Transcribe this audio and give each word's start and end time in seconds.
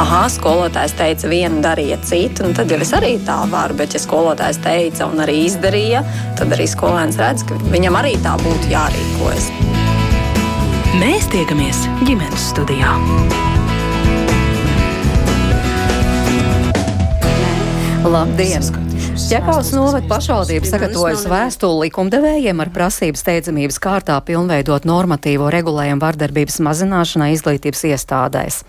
ah, 0.00 0.26
skolotājs 0.32 0.94
teica, 0.96 1.28
vienu 1.28 1.60
darīja 1.64 1.98
citu, 2.06 2.46
nu, 2.46 2.54
tad 2.56 2.70
jau 2.72 2.78
es 2.82 2.92
arī 2.96 3.16
tā 3.26 3.42
varu. 3.52 3.76
Bet, 3.78 3.96
ja 3.96 4.00
skolotājs 4.02 4.60
teica 4.64 5.08
un 5.10 5.20
arī 5.24 5.42
izdarīja, 5.48 6.04
tad 6.38 6.54
arī 6.56 6.68
skolēns 6.70 7.20
redz, 7.20 7.44
ka 7.48 7.58
viņam 7.72 7.98
arī 8.00 8.14
tā 8.24 8.36
būtu 8.42 8.72
jārīkojas. 8.72 9.50
Mēs 11.00 11.28
tiekamies 11.32 11.84
ģimenes 12.06 12.48
studijā. 12.52 12.96
Labdien! 18.02 18.91
Ķekavas 19.12 19.74
novada 19.76 19.98
pašvaldība 20.08 20.64
sagatavojas 20.64 21.26
vēstuli 21.28 21.86
likumdevējiem 21.86 22.62
ar 22.64 22.70
prasību 22.72 23.20
steidzamības 23.20 23.76
kārtā 23.84 24.14
pilnveidot 24.24 24.86
normatīvo 24.88 25.50
regulējumu 25.52 26.00
vardarbības 26.00 26.56
mazināšanai 26.64 27.28
izglītības 27.34 27.84
iestādēs. 27.90 28.62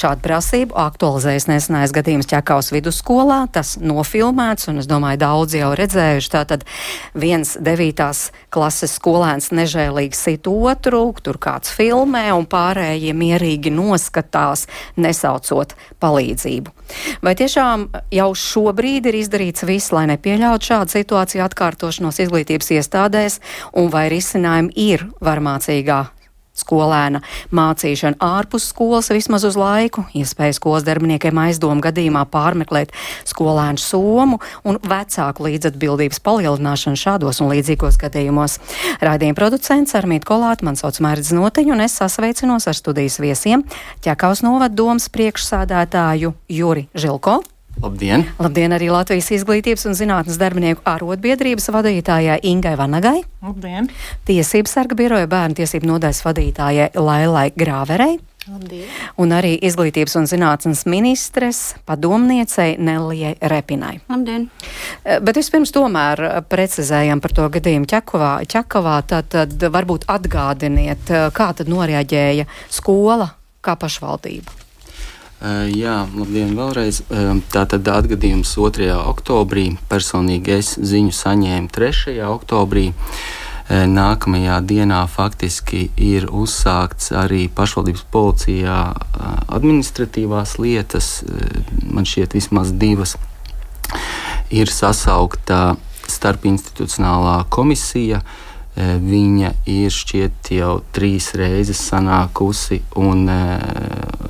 Šādu 0.00 0.24
prasību 0.24 0.78
aktualizējas 0.80 1.50
nesenais 1.52 1.92
gadījums 1.92 2.30
Ķekavas 2.32 2.72
vidusskolā, 2.72 3.42
tas 3.52 3.74
nofilmēts, 3.76 4.70
un 4.72 4.80
es 4.80 4.88
domāju, 4.88 5.20
daudz 5.20 5.58
jau 5.60 5.74
redzējuši. 5.76 6.32
Tātad 6.32 6.64
viens 7.12 7.58
devītās 7.60 8.30
klases 8.48 8.96
skolēns 8.96 9.52
nežēlīgi 9.52 10.16
sit 10.16 10.48
otru, 10.48 11.10
tur 11.20 11.36
kāds 11.36 11.76
filmē, 11.76 12.30
un 12.40 12.48
pārējie 12.48 13.12
mierīgi 13.12 13.76
noskatās, 13.76 14.64
nesaucot 14.96 15.76
palīdzību. 16.00 16.79
Vai 17.24 17.34
tiešām 17.38 17.88
jau 18.14 18.30
šobrīd 18.36 19.10
ir 19.10 19.20
izdarīts 19.22 19.66
viss, 19.68 19.92
lai 19.94 20.06
nepieļautu 20.12 20.72
šādu 20.72 20.96
situāciju 20.98 21.44
atkārtošanos 21.48 22.22
izglītības 22.26 22.72
iestādēs, 22.78 23.40
un 23.76 23.92
vai 23.92 24.08
risinājumi 24.12 24.74
ir 24.90 25.06
varmācīgā 25.20 26.04
skolēna 26.60 27.22
mācīšana 27.54 28.20
ārpus 28.22 28.70
skolas 28.70 29.10
vismaz 29.12 29.46
uz 29.48 29.58
laiku, 29.58 30.04
iespēja 30.16 30.56
skolas 30.56 30.86
darbiniekiem 30.86 31.38
aizdomu 31.44 31.82
gadījumā 31.84 32.26
pārmeklēt 32.30 32.94
skolēnu 33.28 33.80
somu 33.80 34.40
un 34.64 34.80
vecāku 34.84 35.48
līdzatbildības 35.48 36.22
palielināšanu 36.24 37.00
šādos 37.00 37.42
un 37.42 37.52
līdzīgos 37.54 38.00
gadījumos. 38.00 38.58
Raidījuma 39.04 39.38
producents 39.38 39.96
Armīt 39.98 40.26
Kolāt, 40.28 40.64
man 40.66 40.78
sauc 40.80 41.00
Mērķis 41.02 41.34
Noteņu, 41.36 41.76
un 41.76 41.86
es 41.86 41.96
sasveicinos 42.00 42.68
ar 42.70 42.78
studijas 42.78 43.20
viesiem 43.22 43.64
Ķekaus 44.04 44.44
novaddomas 44.46 45.08
priekšsādātāju 45.12 46.34
Juri 46.50 46.88
Žilko. 46.94 47.40
Labdien! 47.80 48.26
Labdien 48.42 48.74
arī 48.76 48.90
Latvijas 48.92 49.30
izglītības 49.32 49.86
un 49.88 49.94
zinātnes 49.96 50.36
darbinieku 50.40 50.82
arotbiedrības 50.88 51.70
vadītājai 51.72 52.40
Ingai 52.50 52.74
Vanagai. 52.76 53.20
Labdien! 53.44 53.88
Tiesības 54.28 54.74
sarga 54.76 54.98
biroja 54.98 55.30
bērnu 55.30 55.60
tiesību 55.62 55.88
nodaļas 55.94 56.24
vadītājai 56.26 56.90
Lailai 56.98 57.46
Grāverei. 57.56 58.18
Labdien. 58.50 58.86
Un 59.20 59.34
arī 59.36 59.52
izglītības 59.68 60.16
un 60.16 60.26
zinātnes 60.28 60.86
ministres 60.88 61.74
padomniecei 61.86 62.78
Nelijai 62.80 63.34
Repinai. 63.52 63.98
Labdien! 64.10 64.48
Bet 65.04 65.36
vispirms 65.38 65.72
tomēr 65.76 66.42
precizējam 66.50 67.20
par 67.20 67.36
to 67.36 67.48
gadījumu 67.52 67.88
Čakovā. 67.90 68.32
Čakovā 68.50 68.96
tad, 69.12 69.28
tad 69.36 69.68
varbūt 69.72 70.08
atgādiniet, 70.10 71.12
kā 71.36 71.52
tad 71.56 71.70
noreaģēja 71.70 72.48
skola 72.72 73.30
kā 73.60 73.76
pašvaldība. 73.76 74.69
Uh, 75.40 75.70
jā, 75.72 76.02
labdien 76.12 76.50
vēlreiz. 76.52 76.98
Uh, 77.08 77.38
Tātad 77.48 77.86
atgadījums 77.88 78.50
2. 78.58 78.90
oktobrī. 79.08 79.70
Personīgi 79.88 80.52
es 80.58 80.74
ziņu 80.76 81.14
saņēmu 81.16 81.70
3. 81.72 82.18
oktobrī. 82.28 82.90
Uh, 82.90 83.86
nākamajā 83.88 84.58
dienā 84.68 84.98
faktiski 85.08 85.86
ir 85.96 86.26
uzsākts 86.28 87.14
arī 87.16 87.46
pašvaldības 87.56 88.04
policijā 88.12 88.76
administratīvās 89.48 90.58
lietas. 90.60 91.08
Man 91.88 92.04
šķiet, 92.04 92.36
vismaz 92.36 92.74
divas 92.76 93.16
ir 94.52 94.68
sasaukta 94.68 95.78
starpinstitucionālā 96.04 97.46
komisija. 97.48 98.20
Uh, 98.20 98.49
Eh, 98.49 98.49
viņa 98.80 99.52
ir 99.68 99.92
šķiet 99.92 100.52
jau 100.56 100.76
trīs 100.94 101.32
reizes 101.38 101.80
sanākusi 101.90 102.80
un 103.00 103.26
eh, 103.32 103.58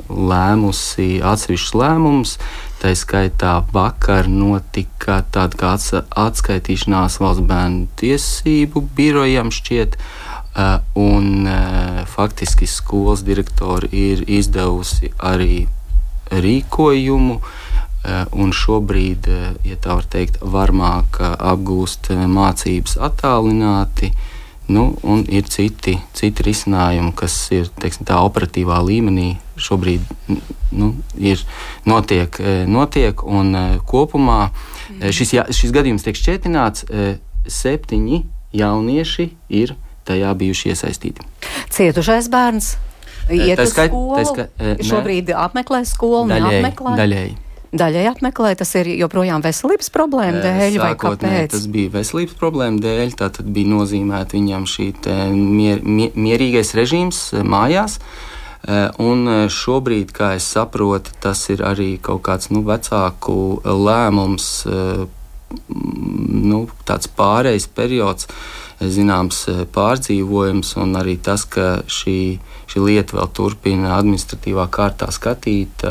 lēmusi 0.09 1.21
atsevišķus 1.23 1.77
lēmumus. 1.83 2.39
Tā 2.81 2.95
skaitā 2.97 3.59
vakar 3.75 4.31
notika 4.33 5.21
tāda 5.31 5.59
kā 5.61 5.75
atskaitīšanās 6.25 7.21
valsts 7.21 7.45
bērnu 7.47 7.91
tiesību 8.01 8.89
birojam 8.97 9.53
šķiet. 9.53 10.01
Uh, 10.01 10.31
un 10.95 11.49
faktiski 12.07 12.67
skolas 12.67 13.25
direktori 13.25 13.89
ir 13.93 14.25
izdevusi 14.27 15.13
arī 15.19 15.67
rīkojumu, 16.31 17.41
un 18.33 18.53
šobrīd, 18.55 19.29
ja 19.67 19.77
tā 19.77 19.95
var 19.99 20.07
teikt, 20.11 20.41
varmāk 20.43 21.21
apgūst 21.21 22.11
mācības 22.11 22.97
attālināti. 22.97 24.13
Nu, 24.71 24.85
un 25.03 25.25
ir 25.27 25.49
citi, 25.51 25.97
citi 26.15 26.45
risinājumi, 26.47 27.11
kas 27.19 27.35
ir 27.55 27.71
teiksim, 27.81 28.07
tā 28.07 28.21
operatīvā 28.23 28.77
līmenī 28.87 29.33
šobrīd 29.61 30.05
nu, 30.71 30.93
ir, 31.19 31.43
notiek, 31.89 32.39
e, 32.39 32.53
notiek. 32.71 33.25
Un 33.27 33.51
e, 33.57 33.65
kopumā 33.91 34.45
mm. 34.47 35.11
šis, 35.17 35.35
šis 35.59 35.75
gadījums 35.75 36.07
tiek 36.07 36.19
šķietināts. 36.19 36.87
Septiņi 37.51 38.23
jaunieši 38.55 39.31
ir 39.59 39.75
tajā 40.07 40.31
bijuši 40.39 40.75
iesaistīti. 40.75 41.27
Cietušais 41.75 42.31
bērns 42.31 42.75
iet 43.33 43.59
uz 43.65 43.75
skolu. 43.75 44.23
Ska, 44.29 44.49
šobrīd 44.87 45.35
apmeklē 45.35 45.83
skolu, 45.89 46.29
daļēji, 46.31 46.61
neapmeklē. 46.61 46.99
Daļēji 47.01 47.39
daļai 47.71 48.07
apmeklē, 48.11 48.55
tas 48.59 48.73
ir 48.81 48.91
joprojām 48.99 49.45
veselības 49.45 49.93
problēma 49.95 50.43
dēļ, 50.43 50.79
vai 50.83 50.95
kāpēc? 50.99 51.55
Tas 51.55 51.69
bija 51.71 51.93
veselības 51.95 52.35
problēma 52.41 52.83
dēļ, 52.83 53.15
tā 53.21 53.31
tad 53.37 53.51
bija 53.55 53.71
nozīmēta 53.71 54.39
viņam 54.39 54.67
šī 54.71 54.91
mier, 55.37 55.83
mier, 55.85 56.15
mierīgais 56.19 56.75
režīms 56.79 57.23
mājās. 57.47 58.01
Un 59.01 59.49
šobrīd, 59.49 60.11
kā 60.13 60.35
es 60.37 60.45
saprotu, 60.53 61.15
tas 61.23 61.47
ir 61.49 61.63
arī 61.65 61.95
kaut 62.03 62.27
kāds 62.27 62.51
nu, 62.53 62.61
vecāku 62.67 63.63
lēmums, 63.65 64.49
nu, 66.51 66.59
tāds 66.87 67.09
pārejas 67.17 67.67
periods, 67.73 68.29
zināms, 68.81 69.47
pārdzīvojums, 69.73 70.75
un 70.83 70.99
arī 71.01 71.17
tas, 71.23 71.47
ka 71.49 71.81
šī, 71.89 72.19
šī 72.71 72.83
lieta 72.85 73.17
vēl 73.17 73.31
turpina 73.37 73.95
administratīvā 73.97 74.67
kārtā 74.73 75.09
skatīt, 75.15 75.87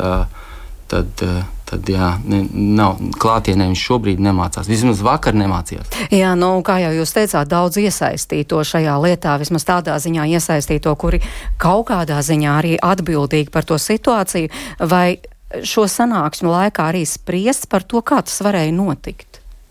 tad 0.90 1.24
tad 1.70 1.88
jā, 1.90 2.12
ne, 2.26 2.42
nav 2.52 2.98
klātienē 3.20 3.68
viņš 3.70 3.84
šobrīd 3.86 4.22
nemācās. 4.24 4.68
Vismaz 4.70 5.02
vakar 5.06 5.36
nemācījās. 5.38 5.94
Jā, 6.14 6.34
nu, 6.38 6.52
kā 6.66 6.80
jau 6.82 6.92
jūs 6.98 7.14
teicāt, 7.16 7.50
daudz 7.50 7.78
iesaistīto 7.80 8.62
šajā 8.66 8.96
lietā, 9.04 9.36
vismaz 9.40 9.66
tādā 9.68 9.96
ziņā 10.02 10.26
iesaistīto, 10.34 10.94
kuri 10.98 11.22
kaut 11.60 11.88
kādā 11.92 12.20
ziņā 12.26 12.56
arī 12.58 12.76
atbildīgi 12.82 13.52
par 13.54 13.68
to 13.68 13.78
situāciju, 13.80 14.50
vai 14.90 15.20
šo 15.66 15.86
sanāksmu 15.90 16.50
laikā 16.50 16.90
arī 16.92 17.04
spriest 17.08 17.68
par 17.70 17.86
to, 17.86 18.02
kā 18.02 18.22
tas 18.26 18.42
varēja 18.44 18.74
notikt. 18.74 19.29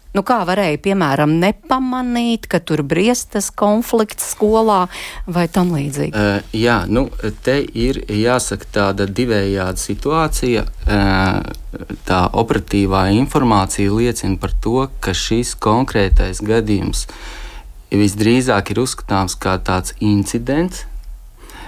Nu, 0.10 0.24
kā 0.26 0.40
varēja, 0.42 0.80
piemēram, 0.82 1.36
nepamanīt, 1.38 2.48
ka 2.50 2.58
tur 2.66 2.82
briestas 2.82 3.52
konflikts 3.54 4.32
skolā 4.34 4.88
vai 5.30 5.46
tam 5.54 5.70
līdzīgi? 5.76 6.16
Uh, 6.18 6.48
jā, 6.58 6.80
nu, 6.90 7.06
te 7.46 7.60
ir 7.62 8.02
jāsaka 8.10 8.72
tāda 8.74 9.06
divējāda 9.06 9.78
situācija. 9.78 10.66
Uh, 10.66 11.94
tā 12.10 12.24
operatīvā 12.42 13.06
informācija 13.20 13.94
liecina 13.94 14.42
par 14.42 14.58
to, 14.58 14.88
ka 14.98 15.14
šis 15.14 15.54
konkrētais 15.62 16.42
gadījums 16.42 17.06
visdrīzāk 17.94 18.74
ir 18.74 18.82
uzskatāms 18.82 19.38
kā 19.38 19.60
tāds 19.62 19.94
incidents. 20.02 20.88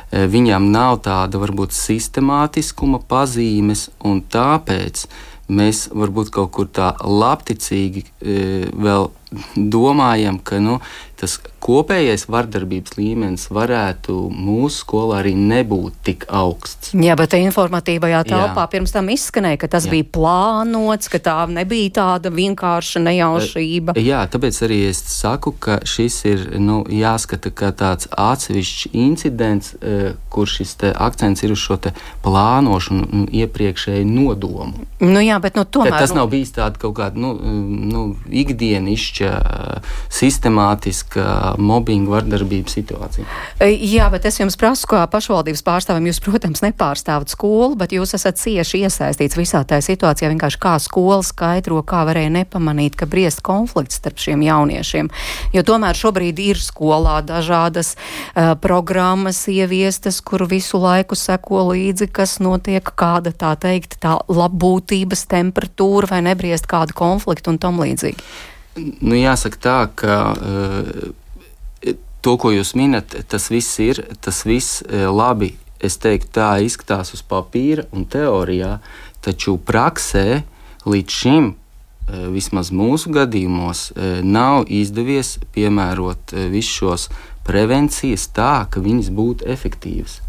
Uh, 0.10 0.26
viņam 0.26 0.72
nav 0.74 1.04
tāda 1.06 1.38
varbūt 1.46 1.78
sistemātiskuma 1.78 3.06
pazīmes, 3.06 3.92
un 4.02 4.26
tāpēc 4.34 5.06
uh, 5.06 5.28
mēs 5.52 5.88
varbūt 5.92 6.32
kaut 6.34 6.54
kur 6.56 6.70
tā 6.72 6.94
labticīgi 7.04 8.06
e, 8.08 8.38
vēl 8.72 9.10
domājam, 9.56 10.40
ka 10.44 10.60
nu, 10.60 10.80
tas 11.22 11.38
kopējais 11.62 12.24
vardarbības 12.32 12.96
līmenis 12.98 13.44
varētu 13.54 14.16
mūsu 14.34 14.82
skolā 14.82 15.20
arī 15.22 15.36
nebūt 15.38 16.00
tik 16.08 16.24
augsts. 16.34 16.96
Jā, 16.98 17.14
bet 17.20 17.36
informatīvajā 17.38 18.24
telpā 18.32 18.64
pirms 18.72 18.94
tam 18.96 19.12
izskanēja, 19.14 19.60
ka 19.62 19.70
tas 19.76 19.86
Jā. 19.86 19.94
bija 19.94 20.08
plānots, 20.18 21.12
ka 21.14 21.22
tā 21.22 21.36
nebija 21.52 21.92
tāda 22.00 22.32
vienkārša 22.34 23.04
nejaušība. 23.06 23.96
Jā, 24.02 24.24
tāpēc 24.34 24.58
arī 24.66 24.80
es 24.90 25.04
saku, 25.14 25.54
ka 25.54 25.78
šis 25.86 26.18
ir 26.32 26.48
nu, 26.58 26.82
jāskata 26.90 27.54
kā 27.54 27.70
tāds 27.78 28.10
atsevišķs 28.10 28.90
incidents, 28.98 29.76
eh, 29.78 30.18
kur 30.34 30.50
šis 30.50 30.74
akcents 30.96 31.46
ir 31.46 31.54
uz 31.54 31.62
šo 31.62 31.78
plānošanu 32.26 33.06
un 33.14 33.30
iepriekšēju 33.30 34.10
nodomu. 34.10 34.88
Nu 35.00 35.22
jā, 35.22 35.38
bet 35.42 35.56
nu, 35.56 35.64
tomēr. 35.64 35.94
Ka 35.94 36.04
tas 36.08 36.18
nav 36.18 36.34
bijis 36.34 36.56
tāds 36.58 36.82
kaut 36.82 36.98
kāds 36.98 37.22
nu, 37.22 37.36
nu, 37.38 38.04
ikdienišķs 38.28 39.21
atsevišķa 39.22 39.82
sistemātiska 40.12 41.56
mobbinga 41.62 42.12
vardarbības 42.12 42.76
situācija. 42.78 43.26
Jā, 43.64 44.10
bet 44.12 44.26
es 44.28 44.40
jums 44.40 44.58
prasu, 44.60 44.88
kā 44.92 45.02
pašvaldības 45.10 45.64
pārstāvim, 45.66 46.10
jūs, 46.10 46.20
protams, 46.24 46.62
nepārstāvat 46.66 47.32
skolu, 47.32 47.76
bet 47.80 47.94
jūs 47.96 48.14
esat 48.18 48.38
cieši 48.42 48.84
iesaistīts 48.86 49.38
visā 49.40 49.64
tajā 49.68 49.86
situācijā. 49.92 50.30
Vienkārši 50.34 50.60
kā 50.62 50.76
skola 50.84 51.22
skaidro, 51.26 51.82
kā 51.88 52.04
varēja 52.08 52.34
nepamanīt, 52.36 52.98
ka 53.00 53.08
briest 53.10 53.42
konflikts 53.46 54.02
starp 54.02 54.22
šiem 54.22 54.44
jauniešiem. 54.46 55.10
Jo 55.56 55.66
tomēr 55.66 55.98
šobrīd 55.98 56.42
ir 56.44 56.62
skolā 56.62 57.22
dažādas 57.26 57.96
uh, 57.96 58.54
programmas 58.62 59.42
ieviestas, 59.52 60.22
kur 60.22 60.46
visu 60.50 60.82
laiku 60.82 61.18
seko 61.18 61.66
līdzi, 61.72 62.12
kas 62.14 62.38
notiek, 62.44 62.84
kāda 62.84 63.34
tā 63.34 63.56
teikt, 63.60 64.00
tā 64.04 64.20
labbūtības 64.28 65.26
temperatūra 65.32 66.12
vai 66.16 66.24
nebriest 66.30 66.70
kādu 66.70 66.98
konfliktu 66.98 67.56
un 67.56 67.62
tam 67.62 67.82
līdzīgi. 67.82 68.51
Nu, 68.80 69.16
jāsaka 69.18 69.60
tā, 69.60 69.80
ka 70.00 70.18
uh, 70.32 71.96
to, 72.24 72.36
ko 72.40 72.54
jūs 72.54 72.72
minat, 72.80 73.18
tas 73.28 73.50
viss 73.52 73.80
ir, 73.84 74.00
tas 74.24 74.46
viss 74.48 74.80
uh, 74.86 75.10
labi, 75.12 75.54
es 75.84 75.98
teiktu, 76.00 76.32
tā 76.40 76.52
izskatās 76.64 77.12
uz 77.18 77.24
papīra 77.26 77.88
un 77.92 78.06
teorijā, 78.08 78.78
taču 79.26 79.58
praksē 79.60 80.44
līdz 80.88 81.20
šim 81.20 81.52
uh, 81.52 82.26
vismaz 82.32 82.72
mūsu 82.72 83.12
gadījumos, 83.12 83.90
nav 84.24 84.72
izdevies 84.72 85.36
piemērot 85.56 86.36
visus 86.52 86.80
šos 86.80 87.08
prevencijas 87.48 88.30
tā, 88.32 88.54
ka 88.72 88.84
viņas 88.84 89.12
būtu 89.16 89.52
efektīvas. 89.52 90.22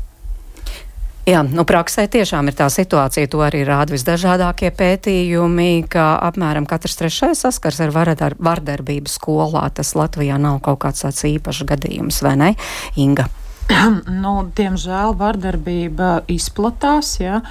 Jā, 1.23 1.45
nu 1.47 1.63
praksē 1.63 2.09
tiešām 2.11 2.51
ir 2.51 2.57
tā 2.59 2.67
situācija, 2.67 3.29
to 3.31 3.45
arī 3.47 3.61
rāda 3.63 3.95
visdažādākie 3.95 4.73
pētījumi, 4.75 5.85
ka 5.87 6.17
apmēram 6.27 6.67
katrs 6.67 6.99
trešais 6.99 7.45
saskars 7.45 7.79
ar 7.85 7.93
vardar, 7.95 8.35
vardarbību 8.43 9.13
skolā. 9.13 9.69
Tas 9.71 9.95
Latvijā 9.95 10.41
nav 10.43 10.59
kaut 10.67 10.81
kāds 10.83 11.07
tāds 11.07 11.23
īpašs 11.31 11.63
gadījums, 11.71 12.25
vai 12.27 12.35
ne, 12.43 12.51
Inga? 12.99 13.29
nu, 14.23 14.35
diemžēl 14.57 15.15
vardarbība 15.19 16.23
izplatās. 16.33 17.17
Ja? 17.21 17.43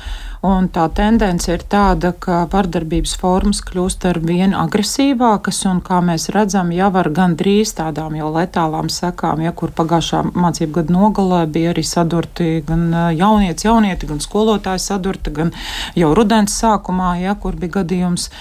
Un 0.42 0.72
tā 0.74 0.88
tendence 0.90 1.52
ir 1.54 1.62
tāda, 1.70 2.16
ka 2.18 2.40
vardarbības 2.50 3.12
formas 3.22 3.60
kļūst 3.62 4.08
ar 4.10 4.18
vien 4.26 4.56
agresīvākas, 4.58 5.60
un 5.70 5.84
kā 5.86 6.00
mēs 6.02 6.32
redzam, 6.34 6.72
jau 6.74 6.88
ar 6.98 7.10
gandrīz 7.14 7.76
tādām 7.78 8.16
jau 8.18 8.32
letālām 8.34 8.90
sekām, 8.90 9.44
ja 9.46 9.52
kur 9.54 9.70
pagājušā 9.78 10.24
mācību 10.34 10.80
gada 10.80 10.96
nogalē 10.96 11.44
bija 11.46 11.76
arī 11.76 11.84
sadurti 11.86 12.64
gan 12.66 12.88
jaunieci, 13.14 13.68
jaunieti, 13.70 14.10
gan 14.10 14.24
skolotāji 14.26 14.82
sadurti, 14.82 15.36
gan 15.36 15.54
jau 15.94 16.10
rudens 16.18 16.58
sākumā, 16.58 17.12
ja 17.22 17.38
kur 17.38 17.54
bija 17.62 17.78
gadījums, 17.78 18.32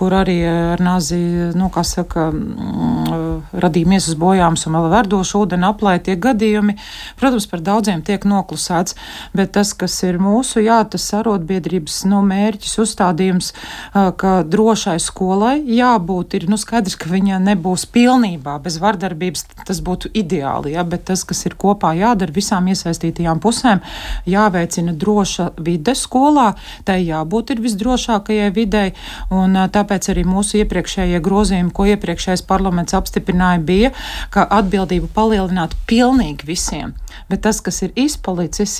kur 0.00 0.16
arī 0.16 0.38
ar 0.54 0.80
nazi, 0.80 1.20
nu, 1.52 1.68
kā 1.68 1.84
saka, 1.84 2.30
mm, 2.32 3.60
radīja 3.60 3.92
miesas 3.92 4.16
bojāms 4.16 4.64
un 4.70 4.80
vēl 4.80 4.88
verdošu 4.96 5.44
ūdeni 5.44 5.68
aplē 5.68 5.98
tie 6.00 6.16
gadījumi. 6.16 6.78
Protams, 7.20 7.48
par 7.50 7.60
daudziem 7.60 8.02
tiek 8.06 8.24
noklusēts, 8.24 8.96
bet 9.36 9.52
tas, 9.56 9.74
kas 9.76 10.00
ir 10.06 10.20
mūsu, 10.22 10.64
jā, 10.64 10.80
tas 10.90 11.06
ar 11.16 11.26
arotbiedrības 11.26 12.04
nu, 12.10 12.22
mērķis, 12.26 12.76
uzstādījums, 12.84 13.52
ka 13.92 14.32
drošai 14.46 14.96
skolai 15.02 15.58
jābūt, 15.60 16.36
ir 16.38 16.46
nu, 16.50 16.58
skaidrs, 16.60 16.96
ka 17.00 17.10
viņa 17.10 17.40
nebūs 17.42 17.86
pilnībā 17.94 18.58
bez 18.62 18.78
vardarbības. 18.82 19.46
Tas 19.66 19.80
būtu 19.82 20.12
ideāli, 20.16 20.76
ja, 20.76 20.84
bet 20.86 21.06
tas, 21.10 21.24
kas 21.26 21.42
ir 21.48 21.56
kopā 21.58 21.92
jādara 21.98 22.34
visām 22.34 22.68
iesaistītajām 22.70 23.40
pusēm, 23.42 23.82
jāveicina 24.30 24.94
droša 24.94 25.50
vide 25.58 25.96
skolā, 25.98 26.52
tai 26.86 27.00
jābūt 27.02 27.54
ir 27.54 27.62
visdrošākajai 27.64 28.52
videi, 28.54 28.94
un 29.34 29.58
tāpēc 29.74 30.12
arī 30.12 30.26
mūsu 30.28 30.62
iepriekšējie 30.62 31.22
grozījumi, 31.24 31.74
ko 31.74 31.88
iepriekšējais 31.96 32.46
parlaments 32.46 32.94
apstiprināja, 32.96 33.64
bija, 33.66 33.92
ka 34.30 34.46
atbildību 34.60 35.10
palielināt 35.16 35.74
pilnīgi 35.90 36.46
visiem. 36.46 36.85
him. 36.86 37.05
Bet 37.30 37.44
tas, 37.46 37.60
kas 37.64 37.82
ir 37.86 37.96
izpalicis, 37.96 38.78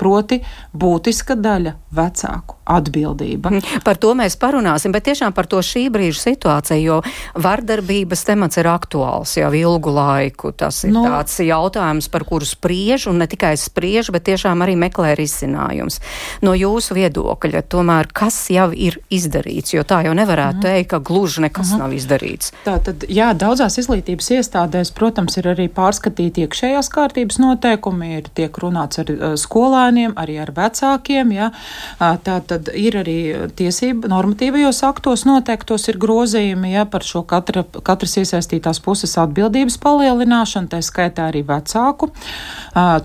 proti 0.00 0.40
būtiska 0.76 1.36
daļa, 1.40 1.74
vecāku 1.94 2.60
atbildība. 2.70 3.50
Mhm. 3.50 3.82
Par 3.84 3.98
to 3.98 4.14
mēs 4.14 4.36
parunāsim, 4.38 4.92
bet 4.94 5.08
tiešām 5.08 5.34
par 5.34 5.48
to 5.50 5.58
šī 5.64 5.88
brīža 5.90 6.22
situāciju, 6.30 6.80
jo 6.80 6.98
vardarbības 7.34 8.24
temats 8.28 8.60
ir 8.60 8.68
aktuāls 8.70 9.36
jau 9.40 9.50
ilgu 9.56 9.94
laiku. 9.94 10.52
Tas 10.52 10.84
ir 10.84 10.94
no. 10.94 11.00
Nu. 11.00 11.08
tāds 11.08 11.38
jautājums, 11.42 12.08
par 12.12 12.24
kuru 12.28 12.46
spriež, 12.46 13.08
un 13.10 13.20
ne 13.22 13.26
tikai 13.30 13.54
spriež, 13.58 14.12
bet 14.14 14.26
tiešām 14.28 14.62
arī 14.64 14.76
meklē 14.78 15.14
risinājums. 15.18 16.00
No 16.44 16.54
jūsu 16.56 16.96
viedokļa, 16.98 17.64
tomēr, 17.72 18.10
kas 18.12 18.38
jau 18.52 18.68
ir 18.74 19.00
izdarīts, 19.10 19.74
jo 19.74 19.84
tā 19.86 20.02
jau 20.06 20.14
nevarētu 20.16 20.60
mm. 20.60 20.66
teikt, 20.66 20.90
ka 20.92 21.00
gluži 21.10 21.46
nekas 21.46 21.72
mm. 21.74 21.82
nav 21.82 21.96
izdarīts. 21.96 22.52
Tā 22.66 22.76
tad, 22.84 23.06
jā, 23.10 23.32
daudzās 23.34 23.78
izglītības 23.82 24.30
iestādēs, 24.38 24.92
protams, 24.96 25.38
ir 25.40 25.50
arī 25.54 25.66
pārskatīti 25.72 26.46
iekšējās 26.46 26.92
kārtības 26.92 27.39
noteikumi, 27.40 28.12
ir 28.20 28.28
tiek 28.36 28.54
runāts 28.62 29.00
ar 29.02 29.10
skolēniem, 29.40 30.14
arī 30.20 30.38
ar 30.42 30.52
vecākiem, 30.56 31.32
jā, 31.34 31.50
tā 31.98 32.36
tad 32.46 32.70
ir 32.76 33.00
arī 33.00 33.18
tiesība 33.56 34.10
normatīvajos 34.10 34.82
aktos 34.88 35.24
noteiktos 35.28 35.88
ir 35.90 35.98
grozījumi 36.00 36.74
ja, 36.74 36.86
par 36.88 37.04
šo 37.06 37.22
katra, 37.28 37.64
katras 37.86 38.16
iesaistītās 38.20 38.80
puses 38.84 39.16
atbildības 39.20 39.78
palielināšanu, 39.82 40.70
tā 40.70 40.80
skaitā 40.84 41.28
arī 41.30 41.42
vecāku. 41.46 42.10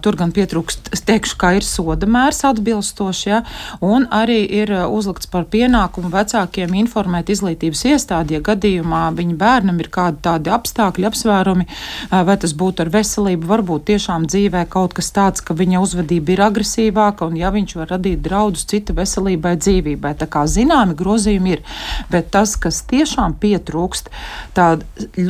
Tur 0.02 0.20
gan 0.20 0.34
pietrūkst, 0.36 0.92
teikšu, 1.08 1.38
ka 1.42 1.54
ir 1.58 1.66
soda 1.66 2.10
mērs 2.10 2.44
atbilstoši, 2.48 3.30
ja, 3.30 3.42
un 3.86 4.08
arī 4.14 4.42
ir 4.62 4.72
uzlikts 4.86 5.30
par 5.32 5.48
pienākumu 5.52 6.12
vecākiem 6.14 6.76
informēt 6.82 7.32
izglītības 7.34 7.86
iestādi, 7.92 8.38
ja 8.38 8.44
gadījumā 8.46 9.08
viņa 9.16 9.38
bērnam 9.40 9.80
ir 9.82 9.90
kādi 9.94 10.22
tādi 10.26 10.54
apstākļi, 10.54 11.08
apsvērumi, 11.10 11.68
vai 12.12 12.38
tas 12.42 12.56
būtu 12.58 12.86
ar 12.86 12.92
veselību, 12.94 13.50
varbūt 13.50 13.88
tiešām 13.92 14.25
dzīvē 14.30 14.66
kaut 14.70 14.96
kas 14.98 15.12
tāds, 15.16 15.44
ka 15.46 15.56
viņa 15.58 15.82
uzvedība 15.84 16.36
ir 16.36 16.44
agresīvāka, 16.50 17.30
un 17.30 17.40
ja 17.40 17.52
viņš 17.54 17.76
var 17.80 17.96
radīt 17.96 18.24
draudus 18.26 18.66
veselībai, 18.70 18.96
veselībai, 18.96 19.56
dzīvībai. 19.58 20.14
Tā 20.20 20.28
kā 20.28 20.46
zināmi 20.48 20.96
grozījumi 20.98 21.56
ir, 21.56 21.64
bet 22.12 22.32
tas, 22.32 22.56
kas 22.56 22.84
tiešām 22.90 23.38
pietrūkst, 23.42 24.10
tāda 24.56 24.86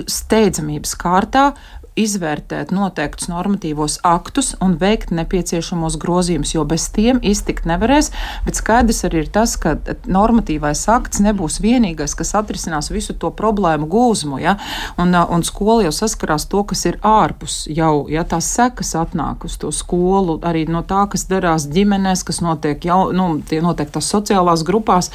steidzamības 0.07 0.95
kārtā, 0.95 1.53
izvērtēt 1.95 2.73
noteiktus 2.75 3.29
normatīvos 3.31 3.99
aktus 4.03 4.53
un 4.63 4.75
veikt 4.79 5.13
nepieciešamos 5.15 5.95
grozījumus, 6.01 6.51
jo 6.55 6.65
bez 6.67 6.89
tiem 6.91 7.21
iztikt 7.23 7.67
nevarēs. 7.69 8.11
Bet 8.45 8.59
skaidrs 8.59 9.05
arī 9.07 9.23
ir 9.23 9.29
tas, 9.31 9.55
ka 9.59 9.77
normatīvais 10.03 10.83
akts 10.91 11.21
nebūs 11.23 11.61
vienīgais, 11.63 12.15
kas 12.19 12.35
atrisinās 12.35 12.91
visu 12.91 13.15
to 13.15 13.31
problēmu 13.31 13.87
gūzmu. 13.91 14.41
Ja? 14.43 14.57
Un, 14.99 15.15
un 15.15 15.45
skola 15.47 15.87
jau 15.87 15.93
saskarās 15.95 16.47
to, 16.51 16.65
kas 16.67 16.83
ir 16.89 16.99
ārpus 17.05 17.63
jau, 17.71 18.05
ja 18.11 18.25
tās 18.27 18.51
sekas 18.57 18.91
atnāk 18.99 19.47
uz 19.47 19.55
to 19.61 19.71
skolu, 19.75 20.37
arī 20.43 20.65
no 20.67 20.83
tā, 20.83 21.05
kas 21.11 21.27
darās 21.31 21.69
ģimenēs, 21.71 22.25
kas 22.27 22.41
notiek 22.43 22.83
jau, 22.85 23.13
nu, 23.15 23.29
tie 23.47 23.61
notiek 23.63 23.91
tās 23.95 24.11
sociālās 24.11 24.65
grupās, 24.67 25.11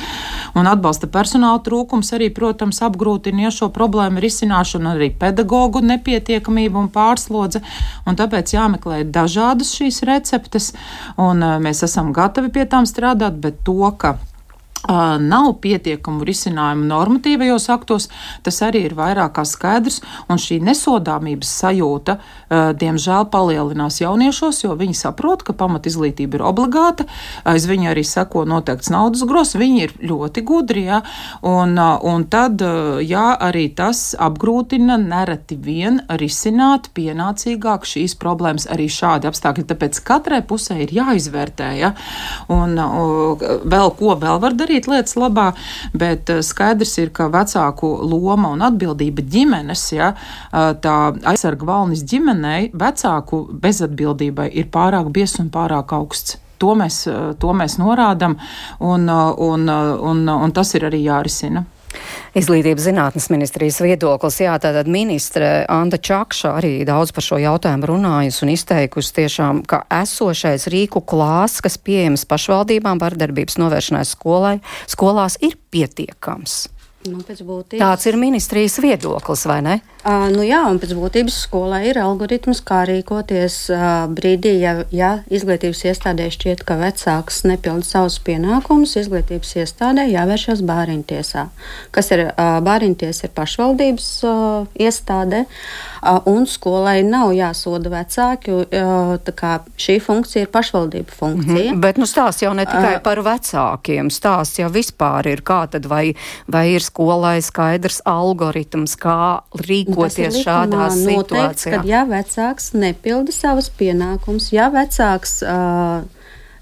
un 0.56 0.70
atbalsta 0.70 1.10
personāla 1.12 1.60
trūkums 1.64 2.14
arī, 2.16 2.30
protams, 2.34 2.80
apgrūtina 2.88 3.52
šo 3.52 3.70
problēmu 3.74 4.20
risināšanu, 4.22 4.94
arī 4.96 5.10
pedagoģu 5.20 5.84
nepietiekamību 5.90 6.69
atbildība 6.70 6.80
un 6.80 6.90
pārslodze, 6.90 7.60
un 8.06 8.16
tāpēc 8.16 8.54
jāmeklē 8.54 9.04
dažādas 9.10 9.74
šīs 9.74 10.02
receptes, 10.06 10.72
un 11.18 11.42
eh, 11.42 11.58
mēs 11.60 11.82
esam 11.84 12.12
gatavi 12.12 12.50
pie 12.50 12.66
tām 12.66 12.86
strādāt, 12.86 13.40
bet 13.40 13.62
to, 13.64 13.90
ka 13.98 14.18
nav 14.88 15.52
pietiekamu 15.60 16.24
risinājumu 16.24 16.86
normatīvajos 16.88 17.68
aktos, 17.72 18.08
tas 18.46 18.60
arī 18.64 18.86
ir 18.88 18.94
vairāk 18.96 19.34
kā 19.36 19.44
skaidrs, 19.44 20.00
un 20.32 20.40
šī 20.40 20.60
nesodāmības 20.64 21.50
sajūta, 21.60 22.16
diemžēl, 22.80 23.26
palielinās 23.32 24.00
jauniešos, 24.00 24.62
jo 24.64 24.74
viņi 24.78 24.96
saprot, 24.96 25.44
ka 25.44 25.52
pamat 25.52 25.86
izglītība 25.90 26.38
ir 26.38 26.46
obligāta, 26.48 27.06
aiz 27.44 27.66
viņa 27.68 27.92
arī 27.92 28.04
seko 28.08 28.46
noteikts 28.48 28.90
naudas 28.92 29.24
gros, 29.28 29.52
viņi 29.58 29.84
ir 29.84 29.94
ļoti 30.00 30.44
gudri, 30.48 30.86
jā, 30.88 31.02
un, 31.46 31.76
un 31.76 32.26
tad, 32.32 32.64
jā, 33.04 33.26
arī 33.36 33.68
tas 33.76 34.14
apgrūtina 34.18 34.96
nereti 35.02 35.60
vien 35.60 36.00
risināt 36.08 36.88
pienācīgāk 36.96 37.84
šīs 37.88 38.16
problēmas 38.20 38.66
arī 38.72 38.88
šādi 38.90 39.28
apstākļi, 39.30 39.68
tāpēc 39.74 40.00
katrai 40.08 40.40
pusē 40.46 40.80
ir 40.86 40.96
jāizvērtē, 40.96 41.70
jā, 41.78 41.92
un 42.50 42.76
vēl 42.80 43.94
ko 44.00 44.16
vēl 44.20 44.40
var 44.42 44.56
darīt, 44.56 44.69
darīt 44.70 44.86
lietas 44.86 45.16
labā, 45.18 45.50
bet 45.92 46.30
eh, 46.30 46.42
skaidrs 46.42 46.98
ir, 47.02 47.10
ka 47.10 47.28
vecāku 47.32 47.90
loma 48.06 48.52
un 48.54 48.62
atbildība 48.62 49.22
ģimenes, 49.22 49.86
ja 49.92 50.12
eh, 50.14 50.74
tā 50.80 50.96
aizsarga 51.26 51.66
valnis 51.66 52.04
ģimenei, 52.04 52.70
vecāku 52.72 53.48
bezatbildībai 53.50 54.50
ir 54.54 54.70
pārāk 54.70 55.10
bies 55.10 55.38
un 55.40 55.50
pārāk 55.50 55.92
augsts. 55.96 56.38
To 56.60 56.76
mēs, 56.76 57.06
eh, 57.08 57.34
to 57.40 57.52
mēs 57.56 57.78
norādām, 57.80 58.38
un, 58.80 59.08
un, 59.10 59.68
un, 59.68 60.24
un 60.28 60.52
tas 60.52 60.74
ir 60.74 60.86
arī 60.90 61.04
jārisina. 61.08 61.64
Izglītības 62.38 62.84
zinātnes 62.86 63.26
ministrijas 63.32 63.80
viedoklis, 63.82 64.40
jā, 64.44 64.54
tātad 64.62 64.86
ministre 64.90 65.64
Anta 65.70 65.98
Čakša 65.98 66.54
arī 66.60 66.72
daudz 66.86 67.10
par 67.16 67.26
šo 67.26 67.40
jautājumu 67.42 67.90
runājusi 67.90 68.44
un 68.46 68.52
izteikusi 68.54 69.16
tiešām, 69.18 69.64
ka 69.66 69.82
esošais 70.00 70.68
rīku 70.70 71.02
klāsts, 71.02 71.62
kas 71.64 71.80
pieejams 71.82 72.26
pašvaldībām 72.30 73.02
vardarbības 73.02 73.58
novēršanai 73.58 74.04
skolai, 74.06 74.58
skolās 74.90 75.40
ir 75.42 75.58
pietiekams. 75.74 76.68
Nu. 77.08 77.22
Tāds 77.24 78.04
ir 78.10 78.18
ministrijas 78.20 78.74
viedoklis, 78.84 79.46
vai 79.48 79.62
ne? 79.64 79.78
Uh, 80.00 80.30
nu 80.32 80.40
jā, 80.40 80.62
un 80.64 80.78
pēc 80.80 80.94
būtības 80.96 81.34
skolai 81.44 81.82
ir 81.90 81.98
algoritms, 82.00 82.62
kā 82.64 82.86
rīkoties 82.88 83.56
uh, 83.68 84.06
brīdī, 84.08 84.54
ja, 84.62 84.70
ja 84.96 85.10
izglītības 85.28 85.82
iestādē 85.90 86.30
šķiet, 86.32 86.62
ka 86.64 86.78
vecāks 86.80 87.42
nepilda 87.44 87.84
savus 87.84 88.16
pienākumus. 88.24 88.96
Izglītības 88.96 89.52
iestādē 89.60 90.06
jāvēršas 90.08 90.62
bāriņtiesā, 90.64 91.42
kas 91.92 92.08
ir 92.16 92.22
uh, 92.30 92.56
bāriņtiesa 92.64 93.26
ir 93.28 93.34
pašvaldības 93.36 94.06
uh, 94.24 94.70
iestāde, 94.80 95.42
uh, 95.44 96.22
un 96.32 96.48
skolai 96.48 97.02
nav 97.04 97.34
jāsoda 97.36 97.92
vecāki. 97.92 98.56
Uh, 98.56 99.60
šī 99.76 99.98
funkcija 100.00 100.46
ir 100.46 100.54
pašvaldību 100.54 101.12
funkcija. 101.12 101.52
Mm 101.52 101.76
-hmm, 101.76 101.84
bet 101.84 102.00
nu, 102.00 102.08
stāsts 102.08 102.40
jau 102.46 102.54
ne 102.56 102.64
tikai 102.64 102.96
uh, 102.96 103.02
par 103.04 103.20
vecākiem, 103.20 104.08
stāsts 104.08 104.64
jau 104.64 104.72
vispār 104.72 105.28
ir 105.28 105.44
kā 105.44 105.60
tad 105.68 105.84
vai, 105.84 106.14
vai 106.48 106.70
ir 106.72 106.80
skolai 106.80 107.42
skaidrs 107.44 108.00
algoritms, 108.08 108.96
kā 108.96 109.44
rīkoties 109.52 109.89
šādā 110.40 110.88
situācijā. 110.94 111.74
Kad 111.76 111.90
ja 111.90 112.04
vecāks 112.08 112.72
nepilda 112.76 113.34
savus 113.34 113.70
pienākumus, 113.80 114.50
ja 114.54 114.70
vecāks 114.72 115.40
uh, 115.44 116.06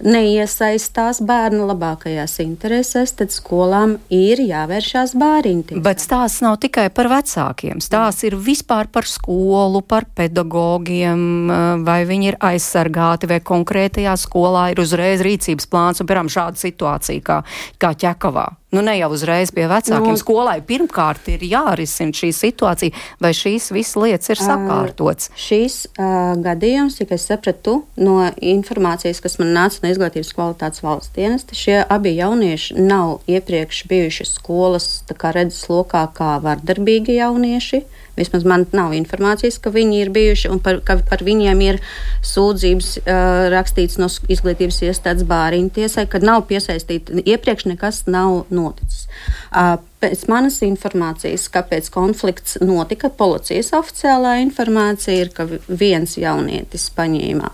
neiesaistās 0.05 1.19
bērnu 1.27 1.67
labākajās 1.69 2.39
interesēs, 2.45 3.15
tad 3.19 3.33
skolām 3.35 3.97
ir 4.15 4.41
jāvēršās 4.43 5.15
bāriņtiesā. 5.19 5.83
Bet 5.83 6.03
stāsts 6.03 6.43
nav 6.45 6.59
tikai 6.63 6.87
par 6.95 7.11
vecākiem. 7.11 7.83
Stāsts 7.83 8.27
ir 8.29 8.39
vispār 8.39 8.91
par 8.93 9.09
skolu, 9.11 9.83
par 9.83 10.07
pedagogiem, 10.19 11.51
vai 11.87 12.01
viņi 12.09 12.33
ir 12.33 12.39
aizsargāti, 12.51 13.31
vai 13.31 13.41
konkrētajā 13.43 14.15
skolā 14.21 14.69
ir 14.73 14.83
uzreiz 14.85 15.25
rīcības 15.27 15.69
plāns 15.71 16.03
un, 16.03 16.11
piemēram, 16.11 16.31
šāda 16.33 16.63
situācija 16.63 17.27
kā, 17.27 17.43
kā 17.83 17.95
ķekavā. 17.99 18.49
Nu, 18.71 18.83
ne 18.85 18.99
jau 18.99 19.09
uzreiz 19.17 19.49
pie 19.55 19.65
vecākiem. 19.65 20.13
Nu, 20.13 20.21
Skolai 20.21 20.59
pirmkārt 20.61 21.31
ir 21.33 21.41
jārisina 21.49 22.13
šī 22.13 22.29
situācija, 22.37 22.93
vai 23.17 23.31
šīs 23.33 23.71
visas 23.73 23.97
lietas 23.97 24.29
ir 24.35 24.43
sakārtotas. 24.43 25.31
Uh, 25.31 25.39
šīs 25.41 25.77
uh, 25.95 26.35
gadījums, 26.45 26.99
cik 27.01 27.15
es 27.17 27.25
sapratu 27.31 27.79
no 27.97 28.19
informācijas, 28.37 29.23
kas 29.25 29.39
man 29.41 29.55
nāca 29.57 29.81
no 29.81 29.93
izglītības 29.95 30.35
kvalitātes 30.37 30.85
valsts 30.85 31.15
dienesta, 31.17 31.57
šie 31.57 31.79
abi 31.81 32.13
jaunieši 32.19 32.77
nav 32.77 33.23
iepriekš 33.31 33.87
bijuši 33.89 34.29
skolas 34.29 34.91
redzes 35.09 35.65
lokā 35.73 36.05
kā 36.13 36.37
vardarbīgi 36.45 37.17
jaunieši. 37.23 37.87
Vismaz 38.19 38.47
man 38.49 38.67
nav 38.75 38.95
informācijas, 38.97 39.61
ka 39.63 39.73
viņi 39.75 40.03
ir 40.03 40.13
bijuši 40.15 40.51
un 40.53 40.63
par, 40.65 40.81
ka 40.87 40.99
par 41.09 41.23
viņiem 41.27 41.63
ir 41.67 41.81
sūdzības 42.27 42.91
uh, 43.01 43.49
rakstīts 43.55 43.99
no 44.01 44.11
izglītības 44.31 44.83
iestādes 44.89 45.27
bāriņu 45.29 45.73
tiesai, 45.79 46.09
kad 46.11 46.27
nav 46.27 46.47
piesaistīti. 46.51 47.23
Iepriekš 47.25 47.69
nekas 47.71 48.03
nav 48.11 48.49
noticis. 48.55 49.07
Uh, 49.53 49.77
pēc 50.03 50.27
manas 50.31 50.61
informācijas, 50.67 51.49
kāpēc 51.55 51.91
konflikts 51.95 52.59
notika, 52.63 53.11
policijas 53.11 53.73
oficiālā 53.79 54.39
informācija 54.45 55.25
ir, 55.25 55.33
ka 55.35 55.49
viens 55.69 56.19
jaunietis 56.19 56.89
paņēma 56.97 57.53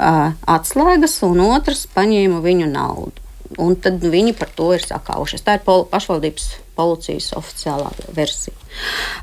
uh, 0.00 0.30
atslēgas 0.50 1.20
un 1.28 1.42
otrs 1.50 1.86
paņēma 1.94 2.40
viņu 2.44 2.70
naudu. 2.70 3.26
Un 3.58 3.74
tad 3.82 4.02
viņi 4.06 4.36
par 4.38 4.52
to 4.54 4.68
ir 4.76 4.84
sakaušies. 4.84 5.42
Tā 5.42 5.58
ir 5.58 5.64
pol 5.66 5.82
pašvaldības 5.90 6.46
policijas 6.78 7.32
oficiālā 7.38 7.90
versija. 8.14 8.54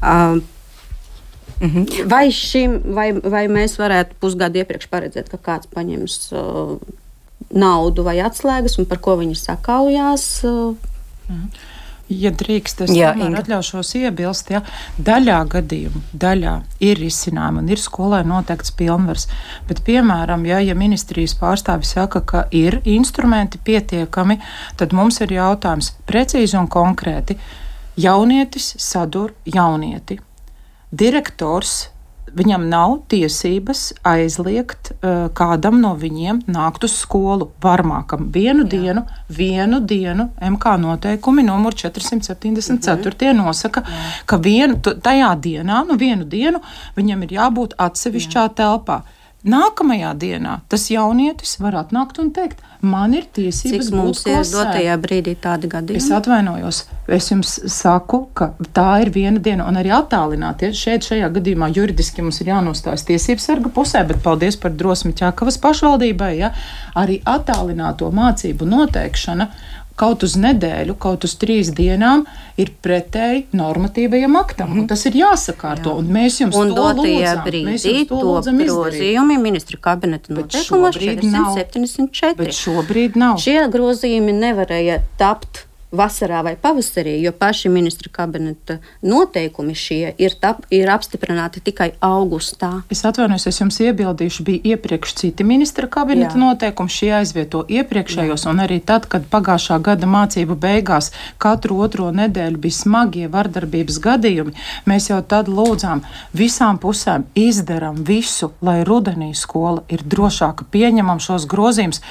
Uh, 0.02 0.42
Mm 1.60 1.70
-hmm. 1.70 2.10
vai, 2.10 2.32
šim, 2.32 2.82
vai, 2.94 3.14
vai 3.14 3.48
mēs 3.48 3.78
varētu 3.80 4.20
pusgadu 4.20 4.58
iepriekš 4.58 4.88
paredzēt, 4.88 5.30
ka 5.30 5.38
kāds 5.38 5.68
paņems 5.74 6.32
uh, 6.32 6.78
naudu 7.54 8.04
vai 8.04 8.20
atslēgas 8.20 8.78
un 8.80 8.86
par 8.86 9.00
ko 9.00 9.18
viņi 9.18 9.36
sakaujās? 9.36 10.44
Uh, 10.44 10.76
mm 11.30 11.36
-hmm. 11.36 11.76
Ja 12.08 12.30
drīkst, 12.32 12.86
es 12.86 12.92
Jā, 12.96 13.10
atļaušos 13.12 13.90
iebilst, 14.00 14.50
ja 14.50 14.62
daļā 14.98 15.42
gadījumu 15.52 16.02
daļā 16.16 16.54
ir 16.80 17.02
risinājumi 17.04 17.60
un 17.60 17.70
ir 17.70 17.82
skolai 17.84 18.22
noteikts 18.24 18.72
pilnvars. 18.72 19.28
Bet, 19.68 19.82
piemēram, 19.84 20.46
ja, 20.48 20.62
ja 20.64 20.76
ministrijas 20.76 21.36
pārstāvi 21.36 21.84
saka, 21.84 22.22
ka 22.22 22.46
ir 22.52 22.80
instrumenti 22.86 23.60
pietiekami, 23.60 24.40
tad 24.78 24.96
mums 24.96 25.20
ir 25.20 25.36
jautājums 25.36 25.92
precīzi 26.08 26.56
un 26.56 26.72
konkrēti. 26.72 27.36
Jaunietis 27.98 28.76
sadur 28.78 29.34
jaunieti 29.44 30.20
direktors 30.92 31.90
viņam 32.38 32.68
nav 32.70 32.94
tiesības 33.12 33.94
aizliegt 34.08 34.92
uh, 34.98 35.28
kādam 35.36 35.80
no 35.82 35.94
viņiem 35.98 36.44
nākt 36.52 36.86
uz 36.88 36.98
skolu. 37.00 37.50
Varmākam 37.64 38.28
vienu 38.34 38.66
Jā. 38.66 38.70
dienu, 38.74 39.04
vienu 39.30 39.80
dienu 39.80 40.30
MK 40.44 40.78
noteikumi 40.84 41.46
numur 41.48 41.76
474 41.76 43.16
mm 43.16 43.18
-hmm. 43.20 43.46
nosaka, 43.46 43.82
Jā. 43.82 44.26
ka 44.26 44.38
vienu, 44.38 44.76
tajā 44.76 45.32
dienā, 45.40 45.86
nu 45.88 45.98
vienu 45.98 46.26
dienu, 46.26 46.60
viņam 46.98 47.24
ir 47.24 47.30
jābūt 47.40 47.78
atsevišķā 47.78 48.44
Jā. 48.48 48.54
telpā. 48.54 49.02
Nākamajā 49.46 50.16
dienā 50.18 50.56
tas 50.66 50.88
jaunietis 50.90 51.60
var 51.62 51.76
atnākt 51.84 52.18
un 52.18 52.32
teikt, 52.34 52.64
man 52.82 53.14
ir 53.14 53.28
tiesības 53.38 53.86
Cik 53.86 53.94
mums 53.94 54.24
būt 54.26 54.32
ir 54.34 54.50
dotajā 54.50 54.96
brīdī 55.04 55.36
tādi 55.38 55.70
gadījumi? 55.70 56.02
Es 56.02 56.10
atvainojos, 56.18 56.80
es 57.14 57.30
jums 57.30 57.54
saku, 57.70 58.24
ka 58.34 58.50
tā 58.74 58.88
ir 59.06 59.12
viena 59.14 59.38
diena, 59.38 59.68
un 59.70 59.78
arī 59.78 59.94
attālināties. 59.94 60.82
Šeit, 60.82 61.06
šajā 61.06 61.30
gadījumā, 61.38 61.70
juridiski 61.78 62.26
mums 62.26 62.42
ir 62.42 62.50
jānostājas 62.50 63.06
tiesības 63.12 63.48
sarga 63.52 63.72
pusē, 63.78 64.02
bet 64.10 64.24
paldies 64.26 64.58
par 64.58 64.74
drosmi 64.74 65.14
Čakavas 65.18 65.62
pašvaldībai, 65.62 66.34
ja 66.42 66.52
arī 66.98 67.22
attālināto 67.22 68.10
mācību 68.10 68.66
noteikšana 68.74 69.52
kaut 69.98 70.24
uz 70.28 70.36
nedēļu, 70.40 70.96
kaut 71.02 71.26
uz 71.28 71.34
trīs 71.42 71.72
dienām 71.76 72.24
ir 72.62 72.72
pretēji 72.86 73.48
normatīvajam 73.58 74.38
aktam. 74.40 74.70
Mm 74.70 74.80
-hmm. 74.80 74.88
Tas 74.92 75.06
ir 75.10 75.18
jāsakārto, 75.22 75.94
Jā. 75.94 75.98
un 76.02 76.12
mēs 76.18 76.42
jums 76.42 76.56
un 76.56 76.74
to 76.76 76.88
lūdzam. 77.00 77.44
Brīdī 77.48 78.08
to, 78.10 78.20
to 78.22 78.54
grozījumi 78.62 79.40
ministra 79.42 79.80
kabineta 79.82 80.34
noteikumos 80.34 80.98
474. 80.98 82.36
Bet 82.38 82.54
šobrīd 82.54 83.16
nav. 83.16 83.40
Šie 83.42 83.60
grozījumi 83.74 84.34
nevarēja 84.38 85.02
tapt 85.18 85.66
vasarā 85.92 86.42
vai 86.44 86.56
pavasarī, 86.60 87.16
jo 87.24 87.32
paši 87.32 87.70
ministra 87.72 88.12
kabineta 88.12 88.78
noteikumi 89.02 89.76
šie 89.76 90.14
ir, 90.20 90.36
tap, 90.42 90.66
ir 90.74 90.90
apstiprināti 90.92 91.62
tikai 91.64 91.94
augustā. 92.04 92.82
Es 92.92 93.06
atvainojos, 93.08 93.48
es 93.48 93.62
jums 93.62 93.80
iebildīšu, 93.86 94.44
bija 94.48 94.74
iepriekš 94.76 95.14
citi 95.22 95.46
ministra 95.48 95.88
kabineta 95.88 96.36
Jā. 96.36 96.42
noteikumi, 96.44 96.92
šie 96.92 97.14
aizvieto 97.22 97.64
iepriekšējos, 97.72 98.44
Jā. 98.46 98.52
un 98.52 98.64
arī 98.66 98.82
tad, 98.84 99.08
kad 99.08 99.30
pagājušā 99.32 99.80
gada 99.86 100.10
mācību 100.12 100.58
beigās 100.60 101.14
katru 101.40 101.80
otro 101.86 102.10
nedēļu 102.12 102.60
bija 102.68 102.80
smagie 102.82 103.32
vardarbības 103.32 104.02
gadījumi, 104.04 104.56
mēs 104.92 105.10
jau 105.12 105.22
tad 105.24 105.48
lūdzām 105.48 106.04
visām 106.36 106.82
pusēm 106.84 107.26
izdarām 107.38 108.04
visu, 108.04 108.52
lai 108.62 108.82
rudenī 108.88 109.32
skola 109.36 109.86
ir 109.88 110.04
drošāka, 110.04 110.68
pieņemam 110.72 111.24
šos 111.24 111.48
grozījumus. 111.48 112.04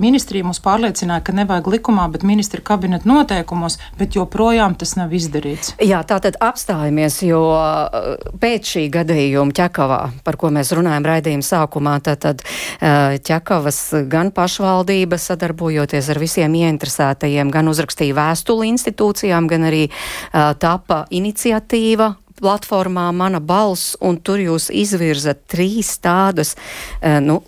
Ministrija 0.00 0.46
mums 0.46 0.62
pārliecināja, 0.64 1.26
ka 1.26 1.36
nevajag 1.36 1.68
likumā, 1.76 2.08
bet 2.12 2.24
ministra 2.24 2.64
kabineta 2.64 2.78
kabineta 2.88 3.08
noteikumos, 3.08 3.78
bet 3.98 4.16
joprojām 4.16 4.74
tas 4.78 4.94
nav 4.96 5.12
izdarīts. 5.12 5.74
Jā, 5.84 6.00
tā 6.08 6.18
tad 6.24 6.38
apstājamies, 6.40 7.20
jo 7.26 7.40
uh, 7.52 8.16
pēc 8.40 8.72
šī 8.72 8.84
gadījuma 8.92 9.52
ķekavā, 9.52 10.00
par 10.24 10.38
ko 10.40 10.48
mēs 10.54 10.72
runājam 10.72 11.04
raidījuma 11.04 11.44
sākumā, 11.44 11.98
tad, 12.00 12.22
tad 12.24 12.40
uh, 12.44 13.18
ķekavas 13.20 14.08
gan 14.08 14.32
pašvaldība 14.32 15.18
sadarbojoties 15.20 16.08
ar 16.08 16.22
visiem 16.22 16.56
ieinteresētajiem, 16.56 17.52
gan 17.52 17.68
uzrakstīja 17.68 18.16
vēstuli 18.16 18.72
institūcijām, 18.72 19.50
gan 19.50 19.68
arī 19.68 19.84
uh, 19.90 20.54
tapa 20.58 21.04
iniciatīva 21.10 22.14
platformā 22.38 23.10
Mana 23.12 23.42
balss, 23.42 23.98
un 24.00 24.16
tur 24.22 24.40
jūs 24.40 24.70
izvirzat 24.72 25.44
trīs 25.50 25.96
tādas, 26.00 26.56
uh, 26.56 27.20
nu, 27.20 27.42